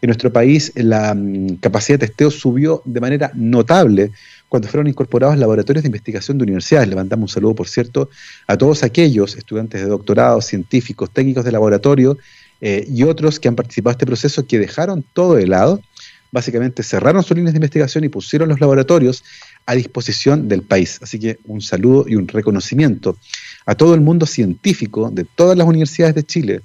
En 0.03 0.09
nuestro 0.09 0.33
país 0.33 0.73
la 0.75 1.15
mm, 1.15 1.59
capacidad 1.61 1.97
de 1.97 2.07
testeo 2.07 2.29
subió 2.29 2.81
de 2.83 2.99
manera 2.99 3.31
notable 3.35 4.11
cuando 4.49 4.67
fueron 4.67 4.87
incorporados 4.87 5.37
laboratorios 5.37 5.81
de 5.81 5.87
investigación 5.87 6.37
de 6.37 6.43
universidades. 6.43 6.89
Levantamos 6.89 7.31
un 7.31 7.33
saludo, 7.33 7.55
por 7.55 7.69
cierto, 7.69 8.09
a 8.45 8.57
todos 8.57 8.83
aquellos 8.83 9.37
estudiantes 9.37 9.79
de 9.79 9.87
doctorado, 9.87 10.41
científicos, 10.41 11.09
técnicos 11.09 11.45
de 11.45 11.53
laboratorio 11.53 12.17
eh, 12.59 12.85
y 12.85 13.03
otros 13.03 13.39
que 13.39 13.47
han 13.47 13.55
participado 13.55 13.91
en 13.91 13.95
este 13.95 14.05
proceso 14.05 14.45
que 14.45 14.59
dejaron 14.59 15.05
todo 15.13 15.35
de 15.35 15.47
lado 15.47 15.81
básicamente 16.33 16.83
cerraron 16.83 17.23
sus 17.23 17.37
líneas 17.37 17.53
de 17.53 17.59
investigación 17.59 18.03
y 18.03 18.09
pusieron 18.09 18.49
los 18.49 18.59
laboratorios 18.59 19.23
a 19.65 19.73
disposición 19.73 20.49
del 20.49 20.63
país. 20.63 20.99
Así 21.01 21.17
que 21.17 21.39
un 21.45 21.61
saludo 21.61 22.03
y 22.09 22.17
un 22.17 22.27
reconocimiento 22.27 23.15
a 23.65 23.75
todo 23.75 23.95
el 23.95 24.01
mundo 24.01 24.25
científico 24.25 25.09
de 25.13 25.23
todas 25.23 25.57
las 25.57 25.65
universidades 25.65 26.15
de 26.15 26.23
Chile 26.25 26.61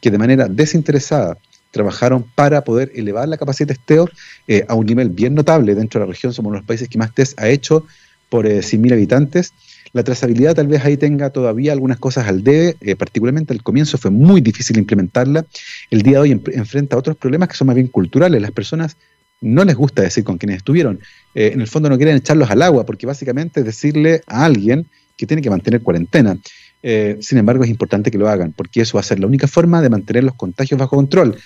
que 0.00 0.10
de 0.10 0.18
manera 0.18 0.48
desinteresada 0.48 1.38
trabajaron 1.70 2.24
para 2.34 2.62
poder 2.64 2.90
elevar 2.94 3.28
la 3.28 3.36
capacidad 3.36 3.68
de 3.68 3.74
testeo 3.74 4.08
eh, 4.48 4.64
a 4.68 4.74
un 4.74 4.86
nivel 4.86 5.10
bien 5.10 5.34
notable 5.34 5.74
dentro 5.74 6.00
de 6.00 6.06
la 6.06 6.12
región. 6.12 6.32
Somos 6.32 6.50
uno 6.50 6.56
de 6.56 6.60
los 6.60 6.66
países 6.66 6.88
que 6.88 6.98
más 6.98 7.14
test 7.14 7.38
ha 7.40 7.48
hecho 7.48 7.86
por 8.30 8.46
eh, 8.46 8.60
100.000 8.60 8.92
habitantes. 8.92 9.52
La 9.92 10.04
trazabilidad 10.04 10.54
tal 10.54 10.68
vez 10.68 10.84
ahí 10.84 10.96
tenga 10.96 11.30
todavía 11.30 11.72
algunas 11.72 11.98
cosas 11.98 12.28
al 12.28 12.44
debe, 12.44 12.76
eh, 12.80 12.94
particularmente 12.96 13.52
al 13.52 13.62
comienzo 13.62 13.98
fue 13.98 14.10
muy 14.10 14.40
difícil 14.40 14.78
implementarla. 14.78 15.44
El 15.90 16.02
día 16.02 16.12
de 16.12 16.18
hoy 16.18 16.42
enfrenta 16.52 16.96
otros 16.96 17.16
problemas 17.16 17.48
que 17.48 17.56
son 17.56 17.66
más 17.66 17.76
bien 17.76 17.88
culturales. 17.88 18.40
Las 18.40 18.52
personas 18.52 18.96
no 19.40 19.64
les 19.64 19.74
gusta 19.74 20.02
decir 20.02 20.22
con 20.22 20.38
quienes 20.38 20.58
estuvieron. 20.58 21.00
Eh, 21.34 21.50
en 21.52 21.60
el 21.60 21.66
fondo 21.66 21.88
no 21.88 21.96
quieren 21.96 22.16
echarlos 22.16 22.50
al 22.50 22.62
agua, 22.62 22.86
porque 22.86 23.06
básicamente 23.06 23.60
es 23.60 23.66
decirle 23.66 24.22
a 24.26 24.44
alguien 24.44 24.86
que 25.16 25.26
tiene 25.26 25.42
que 25.42 25.50
mantener 25.50 25.82
cuarentena. 25.82 26.38
Sin 26.82 27.36
embargo, 27.36 27.62
es 27.62 27.68
importante 27.68 28.10
que 28.10 28.16
lo 28.16 28.26
hagan, 28.26 28.52
porque 28.52 28.80
eso 28.80 28.96
va 28.96 29.00
a 29.00 29.04
ser 29.04 29.20
la 29.20 29.26
única 29.26 29.46
forma 29.46 29.82
de 29.82 29.90
mantener 29.90 30.24
los 30.24 30.34
contagios 30.34 30.80
bajo 30.80 30.96
control. 30.96 31.36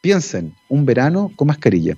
Piensen, 0.00 0.54
un 0.68 0.86
verano 0.86 1.32
con 1.34 1.48
mascarilla. 1.48 1.96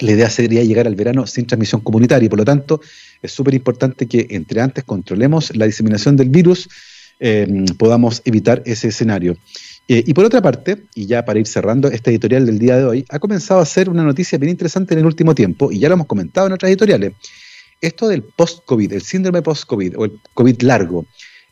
La 0.00 0.12
idea 0.12 0.30
sería 0.30 0.62
llegar 0.62 0.86
al 0.86 0.94
verano 0.94 1.26
sin 1.26 1.46
transmisión 1.46 1.80
comunitaria 1.80 2.26
y 2.26 2.28
por 2.28 2.38
lo 2.38 2.44
tanto 2.44 2.80
es 3.20 3.32
súper 3.32 3.54
importante 3.54 4.06
que 4.06 4.28
entre 4.30 4.60
antes 4.60 4.84
controlemos 4.84 5.54
la 5.56 5.66
diseminación 5.66 6.16
del 6.16 6.28
virus, 6.28 6.68
eh, 7.18 7.66
podamos 7.76 8.22
evitar 8.24 8.62
ese 8.64 8.88
escenario. 8.88 9.36
Eh, 9.88 10.04
y 10.06 10.14
por 10.14 10.24
otra 10.24 10.40
parte, 10.40 10.84
y 10.94 11.06
ya 11.06 11.24
para 11.24 11.40
ir 11.40 11.48
cerrando 11.48 11.88
este 11.88 12.10
editorial 12.10 12.46
del 12.46 12.60
día 12.60 12.76
de 12.76 12.84
hoy, 12.84 13.04
ha 13.08 13.18
comenzado 13.18 13.58
a 13.58 13.66
ser 13.66 13.88
una 13.88 14.04
noticia 14.04 14.38
bien 14.38 14.50
interesante 14.50 14.94
en 14.94 15.00
el 15.00 15.06
último 15.06 15.34
tiempo, 15.34 15.72
y 15.72 15.80
ya 15.80 15.88
lo 15.88 15.94
hemos 15.94 16.06
comentado 16.06 16.46
en 16.46 16.52
otras 16.52 16.70
editoriales. 16.70 17.14
Esto 17.80 18.06
del 18.06 18.22
post-COVID, 18.22 18.92
el 18.92 19.02
síndrome 19.02 19.42
post-COVID 19.42 19.98
o 19.98 20.04
el 20.04 20.20
COVID 20.34 20.62
largo, 20.62 21.06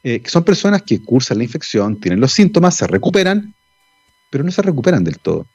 eh, 0.04 0.20
que 0.20 0.30
son 0.30 0.44
personas 0.44 0.82
que 0.82 1.02
cursan 1.02 1.38
la 1.38 1.44
infección, 1.44 1.98
tienen 1.98 2.20
los 2.20 2.30
síntomas, 2.30 2.76
se 2.76 2.86
recuperan, 2.86 3.55
pero 4.30 4.44
no 4.44 4.50
se 4.50 4.62
recuperan 4.62 5.04
del 5.04 5.18
todo. 5.18 5.46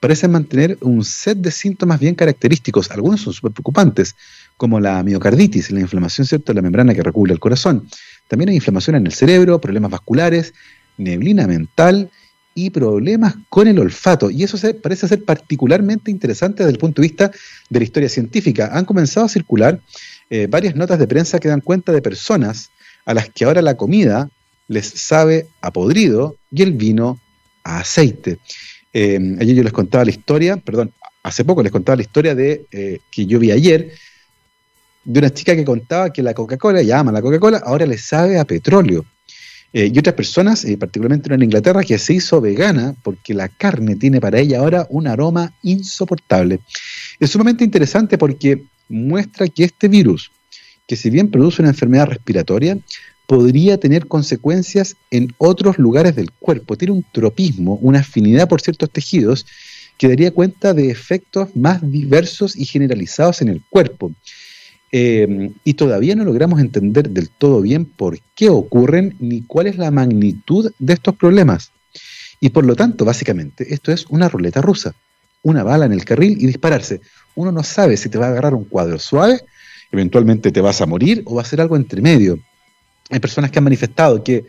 Parecen 0.00 0.30
mantener 0.30 0.78
un 0.80 1.04
set 1.04 1.38
de 1.38 1.50
síntomas 1.50 2.00
bien 2.00 2.14
característicos, 2.14 2.90
algunos 2.90 3.20
son 3.20 3.32
súper 3.32 3.52
preocupantes, 3.52 4.16
como 4.56 4.80
la 4.80 5.02
miocarditis, 5.02 5.70
la 5.70 5.80
inflamación 5.80 6.26
¿cierto? 6.26 6.52
de 6.52 6.56
la 6.56 6.62
membrana 6.62 6.94
que 6.94 7.02
recubre 7.02 7.32
el 7.32 7.40
corazón. 7.40 7.88
También 8.26 8.50
hay 8.50 8.56
inflamación 8.56 8.96
en 8.96 9.06
el 9.06 9.12
cerebro, 9.12 9.60
problemas 9.60 9.90
vasculares, 9.90 10.52
neblina 10.96 11.46
mental 11.46 12.10
y 12.54 12.70
problemas 12.70 13.36
con 13.48 13.68
el 13.68 13.78
olfato. 13.78 14.30
Y 14.30 14.42
eso 14.42 14.58
parece 14.82 15.06
ser 15.06 15.24
particularmente 15.24 16.10
interesante 16.10 16.64
desde 16.64 16.72
el 16.72 16.78
punto 16.78 17.00
de 17.00 17.08
vista 17.08 17.30
de 17.70 17.78
la 17.78 17.84
historia 17.84 18.08
científica. 18.08 18.70
Han 18.72 18.84
comenzado 18.84 19.26
a 19.26 19.28
circular 19.28 19.80
eh, 20.28 20.48
varias 20.50 20.74
notas 20.74 20.98
de 20.98 21.06
prensa 21.06 21.38
que 21.38 21.48
dan 21.48 21.60
cuenta 21.60 21.92
de 21.92 22.02
personas 22.02 22.70
a 23.06 23.14
las 23.14 23.30
que 23.30 23.44
ahora 23.44 23.62
la 23.62 23.76
comida 23.76 24.28
les 24.66 24.86
sabe 24.86 25.46
a 25.62 25.72
podrido 25.72 26.36
y 26.50 26.62
el 26.62 26.72
vino 26.72 27.18
a 27.68 27.80
aceite. 27.80 28.38
Eh, 28.92 29.36
ayer 29.40 29.56
yo 29.56 29.62
les 29.62 29.72
contaba 29.72 30.04
la 30.04 30.10
historia, 30.10 30.56
perdón, 30.56 30.92
hace 31.22 31.44
poco 31.44 31.62
les 31.62 31.70
contaba 31.70 31.96
la 31.96 32.02
historia 32.02 32.34
de 32.34 32.66
eh, 32.72 33.00
que 33.10 33.26
yo 33.26 33.38
vi 33.38 33.50
ayer 33.50 33.92
de 35.04 35.20
una 35.20 35.30
chica 35.30 35.54
que 35.54 35.64
contaba 35.64 36.12
que 36.12 36.22
la 36.22 36.34
Coca-Cola, 36.34 36.82
ya 36.82 36.98
ama 36.98 37.12
la 37.12 37.22
Coca-Cola, 37.22 37.62
ahora 37.64 37.86
le 37.86 37.98
sabe 37.98 38.38
a 38.38 38.44
petróleo. 38.44 39.04
Eh, 39.72 39.90
y 39.92 39.98
otras 39.98 40.14
personas, 40.14 40.66
particularmente 40.78 41.32
en 41.32 41.42
Inglaterra, 41.42 41.82
que 41.82 41.98
se 41.98 42.14
hizo 42.14 42.40
vegana 42.40 42.94
porque 43.02 43.34
la 43.34 43.48
carne 43.48 43.96
tiene 43.96 44.18
para 44.18 44.38
ella 44.38 44.60
ahora 44.60 44.86
un 44.88 45.06
aroma 45.06 45.52
insoportable. 45.62 46.60
Es 47.20 47.30
sumamente 47.30 47.64
interesante 47.64 48.16
porque 48.16 48.64
muestra 48.88 49.46
que 49.48 49.64
este 49.64 49.88
virus, 49.88 50.30
que 50.86 50.96
si 50.96 51.10
bien 51.10 51.30
produce 51.30 51.60
una 51.60 51.70
enfermedad 51.70 52.06
respiratoria, 52.06 52.78
podría 53.28 53.78
tener 53.78 54.08
consecuencias 54.08 54.96
en 55.10 55.34
otros 55.36 55.76
lugares 55.78 56.16
del 56.16 56.30
cuerpo. 56.32 56.78
Tiene 56.78 56.94
un 56.94 57.04
tropismo, 57.12 57.78
una 57.82 57.98
afinidad 57.98 58.48
por 58.48 58.62
ciertos 58.62 58.90
tejidos 58.90 59.44
que 59.98 60.08
daría 60.08 60.30
cuenta 60.30 60.72
de 60.72 60.90
efectos 60.90 61.54
más 61.54 61.78
diversos 61.82 62.56
y 62.56 62.64
generalizados 62.64 63.42
en 63.42 63.48
el 63.48 63.60
cuerpo. 63.68 64.12
Em, 64.90 65.52
y 65.62 65.74
todavía 65.74 66.16
no 66.16 66.24
logramos 66.24 66.58
entender 66.58 67.10
del 67.10 67.28
todo 67.28 67.60
bien 67.60 67.84
por 67.84 68.18
qué 68.34 68.48
ocurren 68.48 69.14
ni 69.20 69.42
cuál 69.42 69.66
es 69.66 69.76
la 69.76 69.90
magnitud 69.90 70.72
de 70.78 70.94
estos 70.94 71.14
problemas. 71.14 71.70
Y 72.40 72.48
por 72.48 72.64
lo 72.64 72.76
tanto, 72.76 73.04
básicamente, 73.04 73.74
esto 73.74 73.92
es 73.92 74.06
una 74.06 74.30
ruleta 74.30 74.62
rusa. 74.62 74.94
Una 75.42 75.64
bala 75.64 75.84
en 75.84 75.92
el 75.92 76.06
carril 76.06 76.38
y 76.40 76.46
dispararse. 76.46 77.02
Uno 77.34 77.52
no 77.52 77.62
sabe 77.62 77.98
si 77.98 78.08
te 78.08 78.16
va 78.16 78.28
a 78.28 78.30
agarrar 78.30 78.54
un 78.54 78.64
cuadro 78.64 78.98
suave, 78.98 79.42
eventualmente 79.92 80.50
te 80.50 80.62
vas 80.62 80.80
a 80.80 80.86
morir 80.86 81.22
o 81.26 81.34
va 81.34 81.42
a 81.42 81.44
ser 81.44 81.60
algo 81.60 81.76
entre 81.76 82.00
medio. 82.00 82.38
Hay 83.10 83.20
personas 83.20 83.50
que 83.50 83.58
han 83.58 83.64
manifestado 83.64 84.22
que 84.22 84.44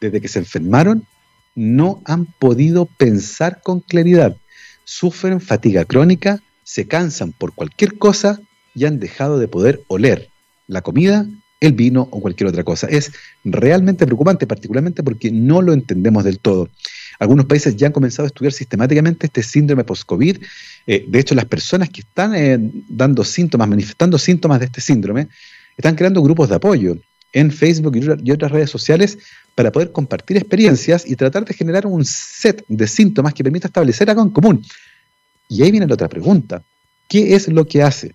desde 0.00 0.20
que 0.20 0.28
se 0.28 0.38
enfermaron 0.38 1.06
no 1.54 2.02
han 2.04 2.26
podido 2.26 2.86
pensar 2.86 3.60
con 3.62 3.80
claridad. 3.80 4.36
Sufren 4.84 5.40
fatiga 5.40 5.84
crónica, 5.84 6.42
se 6.62 6.86
cansan 6.86 7.32
por 7.32 7.54
cualquier 7.54 7.98
cosa 7.98 8.40
y 8.74 8.84
han 8.84 8.98
dejado 8.98 9.38
de 9.38 9.48
poder 9.48 9.82
oler 9.88 10.28
la 10.66 10.82
comida, 10.82 11.26
el 11.60 11.72
vino 11.72 12.08
o 12.10 12.20
cualquier 12.20 12.48
otra 12.48 12.64
cosa. 12.64 12.86
Es 12.88 13.12
realmente 13.44 14.04
preocupante, 14.04 14.46
particularmente 14.46 15.02
porque 15.02 15.30
no 15.30 15.62
lo 15.62 15.72
entendemos 15.72 16.24
del 16.24 16.38
todo. 16.38 16.68
Algunos 17.18 17.46
países 17.46 17.76
ya 17.76 17.86
han 17.86 17.92
comenzado 17.92 18.26
a 18.26 18.28
estudiar 18.28 18.52
sistemáticamente 18.52 19.26
este 19.26 19.42
síndrome 19.42 19.84
post-COVID. 19.84 20.38
Eh, 20.86 21.04
de 21.08 21.18
hecho, 21.18 21.34
las 21.34 21.46
personas 21.46 21.88
que 21.88 22.00
están 22.00 22.34
eh, 22.34 22.58
dando 22.88 23.24
síntomas, 23.24 23.68
manifestando 23.68 24.18
síntomas 24.18 24.58
de 24.58 24.66
este 24.66 24.80
síndrome, 24.80 25.28
están 25.76 25.94
creando 25.94 26.22
grupos 26.22 26.48
de 26.48 26.56
apoyo 26.56 26.96
en 27.34 27.50
Facebook 27.50 27.96
y 27.96 28.30
otras 28.30 28.50
redes 28.50 28.70
sociales 28.70 29.18
para 29.54 29.70
poder 29.70 29.92
compartir 29.92 30.36
experiencias 30.36 31.04
y 31.06 31.16
tratar 31.16 31.44
de 31.44 31.52
generar 31.52 31.86
un 31.86 32.04
set 32.04 32.64
de 32.68 32.86
síntomas 32.86 33.34
que 33.34 33.44
permita 33.44 33.66
establecer 33.66 34.08
algo 34.08 34.22
en 34.22 34.30
común. 34.30 34.64
Y 35.48 35.62
ahí 35.62 35.70
viene 35.70 35.86
la 35.86 35.94
otra 35.94 36.08
pregunta. 36.08 36.62
¿Qué 37.08 37.34
es 37.34 37.48
lo 37.48 37.66
que 37.66 37.82
hace 37.82 38.14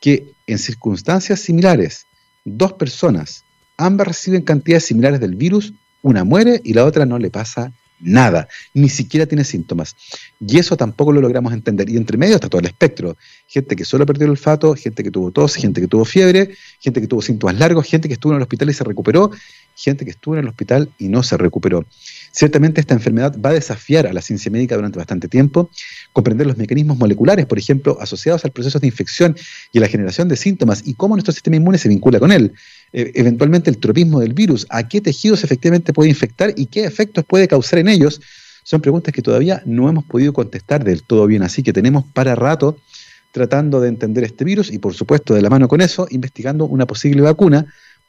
que 0.00 0.32
en 0.46 0.58
circunstancias 0.58 1.40
similares 1.40 2.06
dos 2.44 2.74
personas, 2.74 3.44
ambas 3.78 4.08
reciben 4.08 4.42
cantidades 4.42 4.84
similares 4.84 5.20
del 5.20 5.36
virus, 5.36 5.72
una 6.02 6.24
muere 6.24 6.60
y 6.62 6.74
la 6.74 6.84
otra 6.84 7.06
no 7.06 7.18
le 7.18 7.30
pasa 7.30 7.72
nada, 8.00 8.48
ni 8.74 8.88
siquiera 8.88 9.26
tiene 9.26 9.44
síntomas. 9.44 9.96
Y 10.40 10.58
eso 10.58 10.76
tampoco 10.76 11.12
lo 11.12 11.20
logramos 11.20 11.52
entender. 11.52 11.88
Y 11.88 11.96
entre 11.96 12.16
medio 12.18 12.34
está 12.34 12.48
todo 12.48 12.60
el 12.60 12.66
espectro. 12.66 13.16
Gente 13.46 13.76
que 13.76 13.84
solo 13.84 14.06
perdió 14.06 14.24
el 14.24 14.32
olfato, 14.32 14.74
gente 14.74 15.02
que 15.02 15.10
tuvo 15.10 15.30
tos, 15.30 15.54
gente 15.54 15.80
que 15.80 15.88
tuvo 15.88 16.04
fiebre, 16.04 16.54
gente 16.80 17.00
que 17.00 17.06
tuvo 17.06 17.22
síntomas 17.22 17.58
largos, 17.58 17.86
gente 17.86 18.08
que 18.08 18.14
estuvo 18.14 18.32
en 18.32 18.36
el 18.36 18.42
hospital 18.42 18.70
y 18.70 18.72
se 18.74 18.84
recuperó, 18.84 19.30
gente 19.74 20.04
que 20.04 20.10
estuvo 20.10 20.34
en 20.34 20.40
el 20.40 20.48
hospital 20.48 20.90
y 20.98 21.08
no 21.08 21.22
se 21.22 21.36
recuperó. 21.36 21.86
Ciertamente 22.32 22.80
esta 22.80 22.94
enfermedad 22.94 23.36
va 23.40 23.50
a 23.50 23.52
desafiar 23.54 24.06
a 24.06 24.12
la 24.12 24.22
ciencia 24.22 24.50
médica 24.50 24.74
durante 24.74 24.98
bastante 24.98 25.28
tiempo, 25.28 25.70
comprender 26.12 26.46
los 26.46 26.56
mecanismos 26.56 26.98
moleculares, 26.98 27.46
por 27.46 27.58
ejemplo, 27.58 27.98
asociados 28.00 28.44
al 28.44 28.52
proceso 28.52 28.78
de 28.78 28.86
infección 28.86 29.36
y 29.72 29.78
a 29.78 29.80
la 29.82 29.88
generación 29.88 30.28
de 30.28 30.36
síntomas 30.36 30.82
y 30.84 30.94
cómo 30.94 31.14
nuestro 31.14 31.32
sistema 31.32 31.56
inmune 31.56 31.78
se 31.78 31.88
vincula 31.88 32.18
con 32.18 32.32
él. 32.32 32.52
Eh, 32.92 33.12
eventualmente 33.14 33.70
el 33.70 33.78
tropismo 33.78 34.20
del 34.20 34.32
virus, 34.32 34.66
a 34.70 34.86
qué 34.88 35.00
tejidos 35.00 35.44
efectivamente 35.44 35.92
puede 35.92 36.10
infectar 36.10 36.52
y 36.56 36.66
qué 36.66 36.84
efectos 36.84 37.24
puede 37.24 37.48
causar 37.48 37.80
en 37.80 37.88
ellos, 37.88 38.20
son 38.62 38.80
preguntas 38.80 39.12
que 39.12 39.22
todavía 39.22 39.62
no 39.64 39.88
hemos 39.88 40.04
podido 40.04 40.32
contestar 40.32 40.82
del 40.84 41.02
todo 41.02 41.26
bien, 41.26 41.42
así 41.42 41.62
que 41.62 41.72
tenemos 41.72 42.04
para 42.12 42.34
rato 42.34 42.78
tratando 43.32 43.80
de 43.80 43.88
entender 43.88 44.24
este 44.24 44.44
virus 44.44 44.72
y 44.72 44.78
por 44.78 44.94
supuesto 44.94 45.34
de 45.34 45.42
la 45.42 45.50
mano 45.50 45.68
con 45.68 45.80
eso, 45.80 46.06
investigando 46.10 46.64
una 46.64 46.86
posible 46.86 47.20
vacuna 47.22 47.66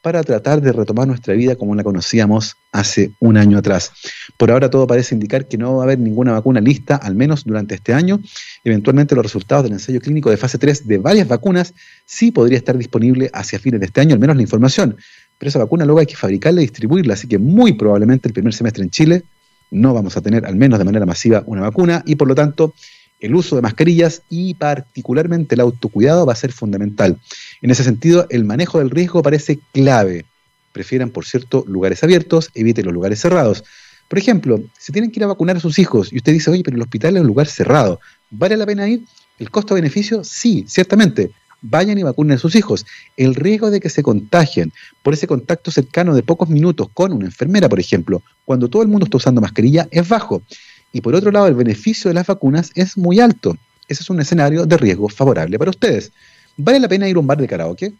para 0.08 0.24
tratar 0.24 0.62
de 0.62 0.72
retomar 0.72 1.06
nuestra 1.06 1.34
vida 1.34 1.58
como 1.58 1.76
la 1.76 1.84
conocíamos 1.84 2.56
hace 2.72 3.12
un 3.20 3.36
año 3.36 3.58
atrás. 3.58 3.92
Por 4.38 4.50
ahora 4.52 4.70
todo 4.70 4.88
parece 4.88 5.14
indicar 5.14 5.50
que 5.50 5.58
no 5.58 5.76
va 5.76 5.82
a 5.82 5.84
haber 5.84 6.00
ninguna 6.00 6.32
vacuna 6.32 6.62
lista, 6.62 6.96
al 6.96 7.14
menos 7.14 7.44
durante 7.44 7.76
este 7.76 7.94
año. 7.94 8.22
Eventualmente 8.64 9.16
los 9.16 9.26
resultados 9.26 9.66
del 9.66 9.74
ensayo 9.74 10.00
clínico 10.00 10.30
de 10.30 10.38
fase 10.38 10.58
3 10.58 10.88
de 10.88 10.98
varias 11.00 11.28
vacunas 11.28 11.74
sí 12.06 12.32
podría 12.32 12.58
estar 12.58 12.78
disponible 12.78 13.30
hacia 13.34 13.60
fines 13.60 13.82
de 13.82 13.88
este 13.88 14.00
año, 14.00 14.14
al 14.14 14.22
menos 14.22 14.38
la 14.38 14.44
información. 14.44 14.96
Pero 15.38 15.50
esa 15.50 15.60
vacuna 15.60 15.84
luego 15.84 16.00
hay 16.00 16.06
que 16.06 16.16
fabricarla 16.16 16.62
y 16.62 16.64
distribuirla, 16.64 17.16
así 17.16 17.28
que 17.28 17.38
muy 17.38 17.74
probablemente 17.74 18.30
el 18.30 18.34
primer 18.34 18.54
semestre 18.54 18.86
en 18.86 18.90
Chile 18.90 19.24
no 19.72 19.94
vamos 19.94 20.16
a 20.16 20.22
tener, 20.22 20.46
al 20.46 20.56
menos 20.56 20.80
de 20.80 20.86
manera 20.86 21.06
masiva, 21.06 21.44
una 21.48 21.64
vacuna 21.64 22.02
y 22.06 22.16
por 22.16 22.30
lo 22.30 22.36
tanto 22.36 22.74
el 23.20 23.36
uso 23.36 23.56
de 23.56 23.62
mascarillas 23.62 24.22
y 24.30 24.54
particularmente 24.54 25.56
el 25.56 25.62
autocuidado 25.62 26.26
va 26.26 26.34
a 26.34 26.38
ser 26.38 26.52
fundamental. 26.52 27.18
En 27.62 27.72
ese 27.72 27.84
sentido, 27.84 28.28
el 28.30 28.46
manejo 28.46 28.80
del 28.80 28.90
riesgo 28.90 29.24
parece 29.24 29.60
clave. 29.74 30.26
Prefieran, 30.72 31.10
por 31.10 31.26
cierto, 31.26 31.64
lugares 31.68 32.04
abiertos, 32.04 32.50
eviten 32.54 32.86
los 32.86 32.94
lugares 32.94 33.20
cerrados. 33.20 33.64
Por 34.08 34.20
ejemplo, 34.20 34.62
si 34.78 34.92
tienen 34.92 35.12
que 35.12 35.20
ir 35.20 35.24
a 35.24 35.28
vacunar 35.28 35.58
a 35.58 35.60
sus 35.60 35.80
hijos 35.80 36.14
y 36.14 36.18
usted 36.18 36.32
dice, 36.32 36.52
oye, 36.52 36.64
pero 36.64 36.76
el 36.76 36.82
hospital 36.82 37.16
es 37.16 37.22
un 37.22 37.28
lugar 37.28 37.48
cerrado, 37.48 38.00
¿vale 38.30 38.56
la 38.56 38.66
pena 38.66 38.88
ir? 38.88 39.04
¿El 39.40 39.52
costo-beneficio? 39.52 40.24
Sí, 40.24 40.66
ciertamente. 40.68 41.32
Vayan 41.62 41.98
y 41.98 42.04
vacunen 42.04 42.38
a 42.38 42.40
sus 42.40 42.56
hijos. 42.56 42.86
El 43.18 43.36
riesgo 43.36 43.72
de 43.72 43.80
que 43.80 43.90
se 43.90 44.04
contagien 44.04 44.72
por 45.04 45.14
ese 45.14 45.28
contacto 45.28 45.72
cercano 45.72 46.16
de 46.16 46.24
pocos 46.24 46.48
minutos 46.50 46.88
con 46.94 47.12
una 47.12 47.26
enfermera, 47.26 47.68
por 47.68 47.80
ejemplo, 47.80 48.22
cuando 48.46 48.70
todo 48.70 48.84
el 48.84 48.88
mundo 48.88 49.06
está 49.06 49.18
usando 49.18 49.42
mascarilla, 49.42 49.88
es 49.92 50.08
bajo. 50.08 50.44
Y 50.92 51.02
por 51.02 51.16
otro 51.16 51.32
lado, 51.32 51.48
el 51.48 51.56
beneficio 51.56 52.10
de 52.10 52.16
las 52.16 52.28
vacunas 52.28 52.72
es 52.76 52.98
muy 52.98 53.20
alto. 53.20 53.56
Ese 53.88 54.04
es 54.04 54.10
un 54.10 54.20
escenario 54.20 54.66
de 54.66 54.78
riesgo 54.78 55.10
favorable 55.10 55.58
para 55.58 55.72
ustedes. 55.72 56.12
¿Vale 56.58 56.80
la 56.80 56.88
pena 56.88 57.08
ir 57.08 57.16
a 57.16 57.20
un 57.20 57.28
bar 57.28 57.38
de 57.38 57.48
karaoke? 57.48 57.94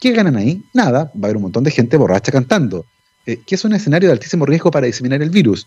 ¿Qué 0.00 0.12
ganan 0.12 0.36
ahí? 0.36 0.62
Nada, 0.72 1.04
va 1.04 1.10
a 1.22 1.24
haber 1.26 1.36
un 1.36 1.42
montón 1.42 1.64
de 1.64 1.70
gente 1.70 1.96
borracha 1.96 2.32
cantando, 2.32 2.84
eh, 3.24 3.40
que 3.46 3.54
es 3.54 3.64
un 3.64 3.72
escenario 3.72 4.08
de 4.08 4.12
altísimo 4.12 4.44
riesgo 4.44 4.70
para 4.70 4.86
diseminar 4.86 5.22
el 5.22 5.30
virus. 5.30 5.66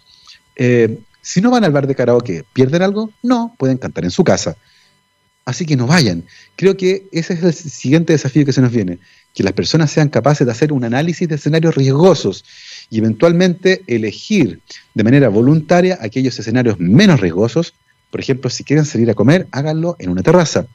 Eh, 0.55 0.99
si 1.21 1.41
no 1.41 1.51
van 1.51 1.63
al 1.63 1.71
bar 1.71 1.87
de 1.87 1.95
karaoke, 1.95 2.43
¿pierden 2.53 2.81
algo? 2.81 3.11
No, 3.23 3.55
pueden 3.57 3.77
cantar 3.77 4.03
en 4.03 4.11
su 4.11 4.23
casa. 4.23 4.57
Así 5.47 5.65
que 5.65 5.77
no 5.77 5.87
vayan. 5.87 6.25
Creo 6.57 6.75
que 6.75 7.07
ese 7.13 7.33
es 7.33 7.41
el 7.41 7.53
siguiente 7.53 8.11
desafío 8.11 8.45
que 8.45 8.51
se 8.51 8.59
nos 8.59 8.69
viene, 8.69 8.99
que 9.33 9.43
las 9.43 9.53
personas 9.53 9.89
sean 9.89 10.09
capaces 10.09 10.45
de 10.45 10.51
hacer 10.51 10.73
un 10.73 10.83
análisis 10.83 11.25
de 11.25 11.35
escenarios 11.35 11.73
riesgosos 11.73 12.43
y 12.89 12.97
eventualmente 12.97 13.81
elegir 13.87 14.59
de 14.93 15.03
manera 15.05 15.29
voluntaria 15.29 15.99
aquellos 16.01 16.37
escenarios 16.37 16.81
menos 16.81 17.21
riesgosos. 17.21 17.73
Por 18.11 18.19
ejemplo, 18.19 18.49
si 18.49 18.65
quieren 18.65 18.83
salir 18.83 19.09
a 19.09 19.13
comer, 19.13 19.47
háganlo 19.51 19.95
en 19.99 20.09
una 20.09 20.21
terraza. 20.21 20.67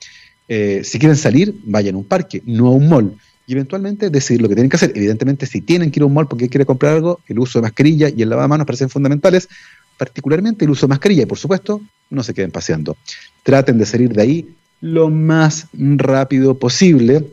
Eh, 0.49 0.81
si 0.85 0.99
quieren 0.99 1.19
salir, 1.19 1.55
vayan 1.65 1.97
a 1.97 1.99
un 1.99 2.05
parque, 2.05 2.41
no 2.47 2.69
a 2.69 2.71
un 2.71 2.89
mall. 2.89 3.15
Y 3.47 3.53
eventualmente 3.53 4.09
decidir 4.09 4.41
lo 4.41 4.49
que 4.49 4.55
tienen 4.55 4.71
que 4.71 4.77
hacer. 4.77 4.93
Evidentemente, 4.95 5.45
si 5.45 5.61
tienen 5.61 5.91
que 5.91 6.01
ir 6.01 6.05
a 6.05 6.07
un 6.07 6.15
mall 6.15 6.29
porque 6.29 6.49
quieren 6.49 6.65
comprar 6.65 6.95
algo, 6.95 7.21
el 7.29 7.39
uso 7.39 7.59
de 7.59 7.65
mascarilla 7.65 8.09
y 8.09 8.23
el 8.23 8.31
lavado 8.31 8.49
de 8.49 8.49
manos 8.49 8.67
parecen 8.67 8.89
fundamentales, 8.89 9.51
particularmente 9.99 10.65
el 10.65 10.71
uso 10.71 10.87
de 10.87 10.93
mascarilla. 10.93 11.25
Y 11.25 11.27
por 11.27 11.37
supuesto, 11.37 11.83
no 12.09 12.23
se 12.23 12.33
queden 12.33 12.51
paseando. 12.51 12.97
Traten 13.43 13.77
de 13.77 13.85
salir 13.85 14.15
de 14.15 14.23
ahí 14.23 14.57
lo 14.83 15.09
más 15.09 15.69
rápido 15.73 16.59
posible 16.59 17.25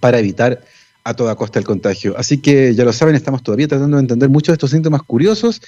para 0.00 0.18
evitar 0.18 0.64
a 1.04 1.14
toda 1.14 1.36
costa 1.36 1.60
el 1.60 1.64
contagio. 1.64 2.16
Así 2.18 2.38
que 2.38 2.74
ya 2.74 2.84
lo 2.84 2.92
saben, 2.92 3.14
estamos 3.14 3.44
todavía 3.44 3.68
tratando 3.68 3.98
de 3.98 4.00
entender 4.00 4.28
muchos 4.28 4.48
de 4.48 4.54
estos 4.54 4.70
síntomas 4.70 5.02
curiosos 5.02 5.60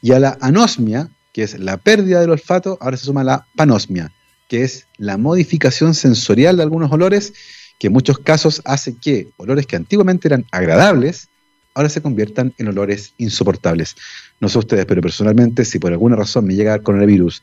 y 0.00 0.12
a 0.12 0.20
la 0.20 0.38
anosmia, 0.40 1.10
que 1.32 1.42
es 1.42 1.58
la 1.58 1.76
pérdida 1.76 2.20
del 2.20 2.30
olfato, 2.30 2.78
ahora 2.80 2.96
se 2.96 3.04
suma 3.04 3.24
la 3.24 3.46
panosmia, 3.56 4.12
que 4.48 4.62
es 4.62 4.86
la 4.96 5.18
modificación 5.18 5.94
sensorial 5.94 6.56
de 6.56 6.62
algunos 6.62 6.90
olores, 6.92 7.34
que 7.80 7.88
en 7.88 7.92
muchos 7.92 8.20
casos 8.20 8.62
hace 8.64 8.96
que 8.96 9.28
olores 9.36 9.66
que 9.66 9.76
antiguamente 9.76 10.28
eran 10.28 10.46
agradables, 10.52 11.28
ahora 11.74 11.88
se 11.88 12.00
conviertan 12.00 12.54
en 12.58 12.68
olores 12.68 13.12
insoportables. 13.18 13.96
No 14.40 14.48
sé 14.48 14.58
ustedes, 14.58 14.86
pero 14.86 15.02
personalmente, 15.02 15.64
si 15.64 15.80
por 15.80 15.90
alguna 15.90 16.14
razón 16.14 16.46
me 16.46 16.54
llega 16.54 16.78
con 16.78 17.00
el 17.00 17.06
virus 17.06 17.42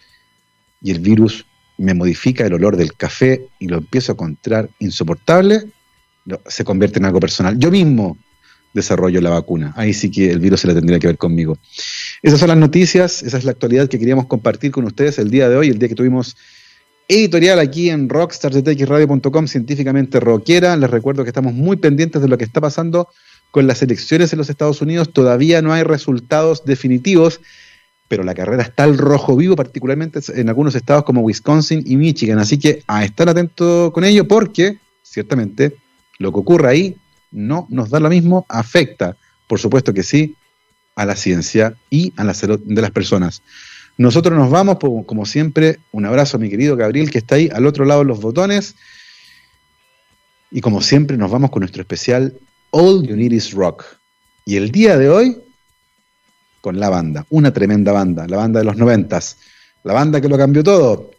y 0.82 0.92
el 0.92 1.00
virus 1.00 1.46
me 1.78 1.94
modifica 1.94 2.46
el 2.46 2.54
olor 2.54 2.78
del 2.78 2.94
café 2.94 3.48
y 3.60 3.68
lo 3.68 3.78
empiezo 3.78 4.12
a 4.12 4.14
encontrar 4.14 4.70
insoportable, 4.80 5.64
se 6.48 6.64
convierte 6.64 7.00
en 7.00 7.06
algo 7.06 7.20
personal. 7.20 7.58
Yo 7.60 7.72
mismo 7.72 8.18
desarrollo 8.74 9.22
la 9.22 9.30
vacuna. 9.30 9.74
Ahí 9.76 9.94
sí 9.94 10.12
que 10.12 10.30
el 10.30 10.40
virus 10.40 10.62
se 10.62 10.68
la 10.68 10.74
tendría 10.74 11.00
que 11.00 11.08
ver 11.08 11.18
conmigo. 11.18 11.58
Esas 12.22 12.40
son 12.40 12.50
las 12.50 12.58
noticias, 12.58 13.24
esa 13.24 13.38
es 13.38 13.46
la 13.46 13.52
actualidad 13.52 13.88
que 13.88 13.98
queríamos 13.98 14.28
compartir 14.28 14.72
con 14.72 14.86
ustedes 14.86 15.18
el 15.18 15.32
día 15.32 15.50
de 15.50 15.56
hoy, 15.56 15.70
el 15.70 15.80
día 15.80 15.88
que 15.88 15.96
tuvimos 15.96 16.36
editorial 17.08 17.60
aquí 17.60 17.90
en 17.90 18.10
rockstarsdetxradio.com, 18.10 19.48
científicamente 19.48 20.20
rockera. 20.20 20.76
Les 20.76 20.90
recuerdo 20.90 21.24
que 21.24 21.30
estamos 21.30 21.54
muy 21.54 21.78
pendientes 21.78 22.22
de 22.22 22.28
lo 22.28 22.38
que 22.38 22.44
está 22.44 22.60
pasando 22.60 23.08
con 23.52 23.68
las 23.68 23.82
elecciones 23.82 24.34
en 24.34 24.40
los 24.40 24.50
Estados 24.50 24.82
Unidos. 24.82 25.14
Todavía 25.14 25.62
no 25.62 25.72
hay 25.72 25.84
resultados 25.84 26.66
definitivos, 26.66 27.40
pero 28.08 28.24
la 28.24 28.36
carrera 28.36 28.64
está 28.64 28.84
al 28.84 28.98
rojo 28.98 29.36
vivo, 29.36 29.56
particularmente 29.56 30.20
en 30.34 30.50
algunos 30.50 30.76
estados 30.76 31.04
como 31.04 31.22
Wisconsin 31.22 31.84
y 31.86 31.98
Michigan. 31.98 32.40
Así 32.40 32.58
que 32.60 32.84
a 32.88 33.04
estar 33.04 33.30
atento 33.30 33.92
con 33.94 34.04
ello 34.04 34.28
porque, 34.28 34.78
ciertamente, 35.02 35.76
lo 36.20 36.32
que 36.32 36.40
ocurra 36.40 36.70
ahí 36.70 36.96
no 37.32 37.68
nos 37.70 37.90
da 37.90 38.00
lo 38.00 38.10
mismo, 38.10 38.46
afecta, 38.48 39.18
por 39.48 39.60
supuesto 39.60 39.94
que 39.94 40.04
sí, 40.04 40.36
a 40.96 41.06
la 41.06 41.16
ciencia 41.16 41.76
y 41.90 42.14
a 42.16 42.24
la 42.24 42.34
salud 42.34 42.60
de 42.64 42.82
las 42.82 42.92
personas. 42.92 43.42
Nosotros 43.98 44.38
nos 44.38 44.50
vamos, 44.50 44.78
como 45.06 45.26
siempre, 45.26 45.80
un 45.92 46.06
abrazo 46.06 46.38
a 46.38 46.40
mi 46.40 46.50
querido 46.50 46.76
Gabriel 46.76 47.10
que 47.10 47.18
está 47.18 47.36
ahí 47.36 47.50
al 47.54 47.66
otro 47.66 47.86
lado 47.86 48.02
de 48.02 48.08
los 48.08 48.20
botones. 48.20 48.76
Y 50.52 50.62
como 50.62 50.82
siempre, 50.82 51.18
nos 51.18 51.32
vamos 51.32 51.50
con 51.50 51.62
nuestro 51.62 51.82
especial 51.82 52.38
All 52.72 53.06
You 53.06 53.16
Need 53.16 53.32
Is 53.32 53.52
Rock. 53.54 53.86
Y 54.46 54.58
el 54.58 54.72
día 54.72 54.98
de 54.98 55.10
hoy, 55.10 55.38
con 56.66 56.80
la 56.80 56.90
banda, 56.90 57.28
una 57.30 57.54
tremenda 57.54 57.92
banda, 57.92 58.26
la 58.28 58.38
banda 58.38 58.58
de 58.58 58.66
los 58.66 58.76
noventas, 58.76 59.38
la 59.84 59.94
banda 59.94 60.20
que 60.20 60.28
lo 60.28 60.36
cambió 60.36 60.64
todo, 60.64 61.12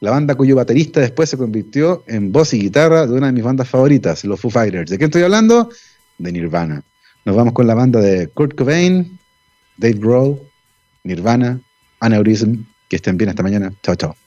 la 0.00 0.10
banda 0.10 0.34
cuyo 0.34 0.56
baterista 0.56 0.98
después 0.98 1.28
se 1.28 1.36
convirtió 1.36 2.04
en 2.06 2.32
voz 2.32 2.54
y 2.54 2.58
guitarra 2.58 3.06
de 3.06 3.12
una 3.12 3.26
de 3.26 3.34
mis 3.34 3.44
bandas 3.44 3.68
favoritas, 3.68 4.24
los 4.24 4.40
Foo 4.40 4.50
Fighters. 4.50 4.90
¿De 4.90 4.96
qué 4.96 5.04
estoy 5.04 5.24
hablando? 5.24 5.68
De 6.16 6.32
Nirvana. 6.32 6.82
Nos 7.26 7.36
vamos 7.36 7.52
con 7.52 7.66
la 7.66 7.74
banda 7.74 8.00
de 8.00 8.28
Kurt 8.28 8.56
Cobain, 8.56 9.18
Dave 9.76 9.98
Grohl, 9.98 10.40
Nirvana, 11.04 11.60
Aneurism. 12.00 12.64
Que 12.88 12.96
estén 12.96 13.18
bien 13.18 13.28
esta 13.28 13.42
mañana. 13.42 13.74
Chao, 13.82 13.94
chao. 13.94 14.21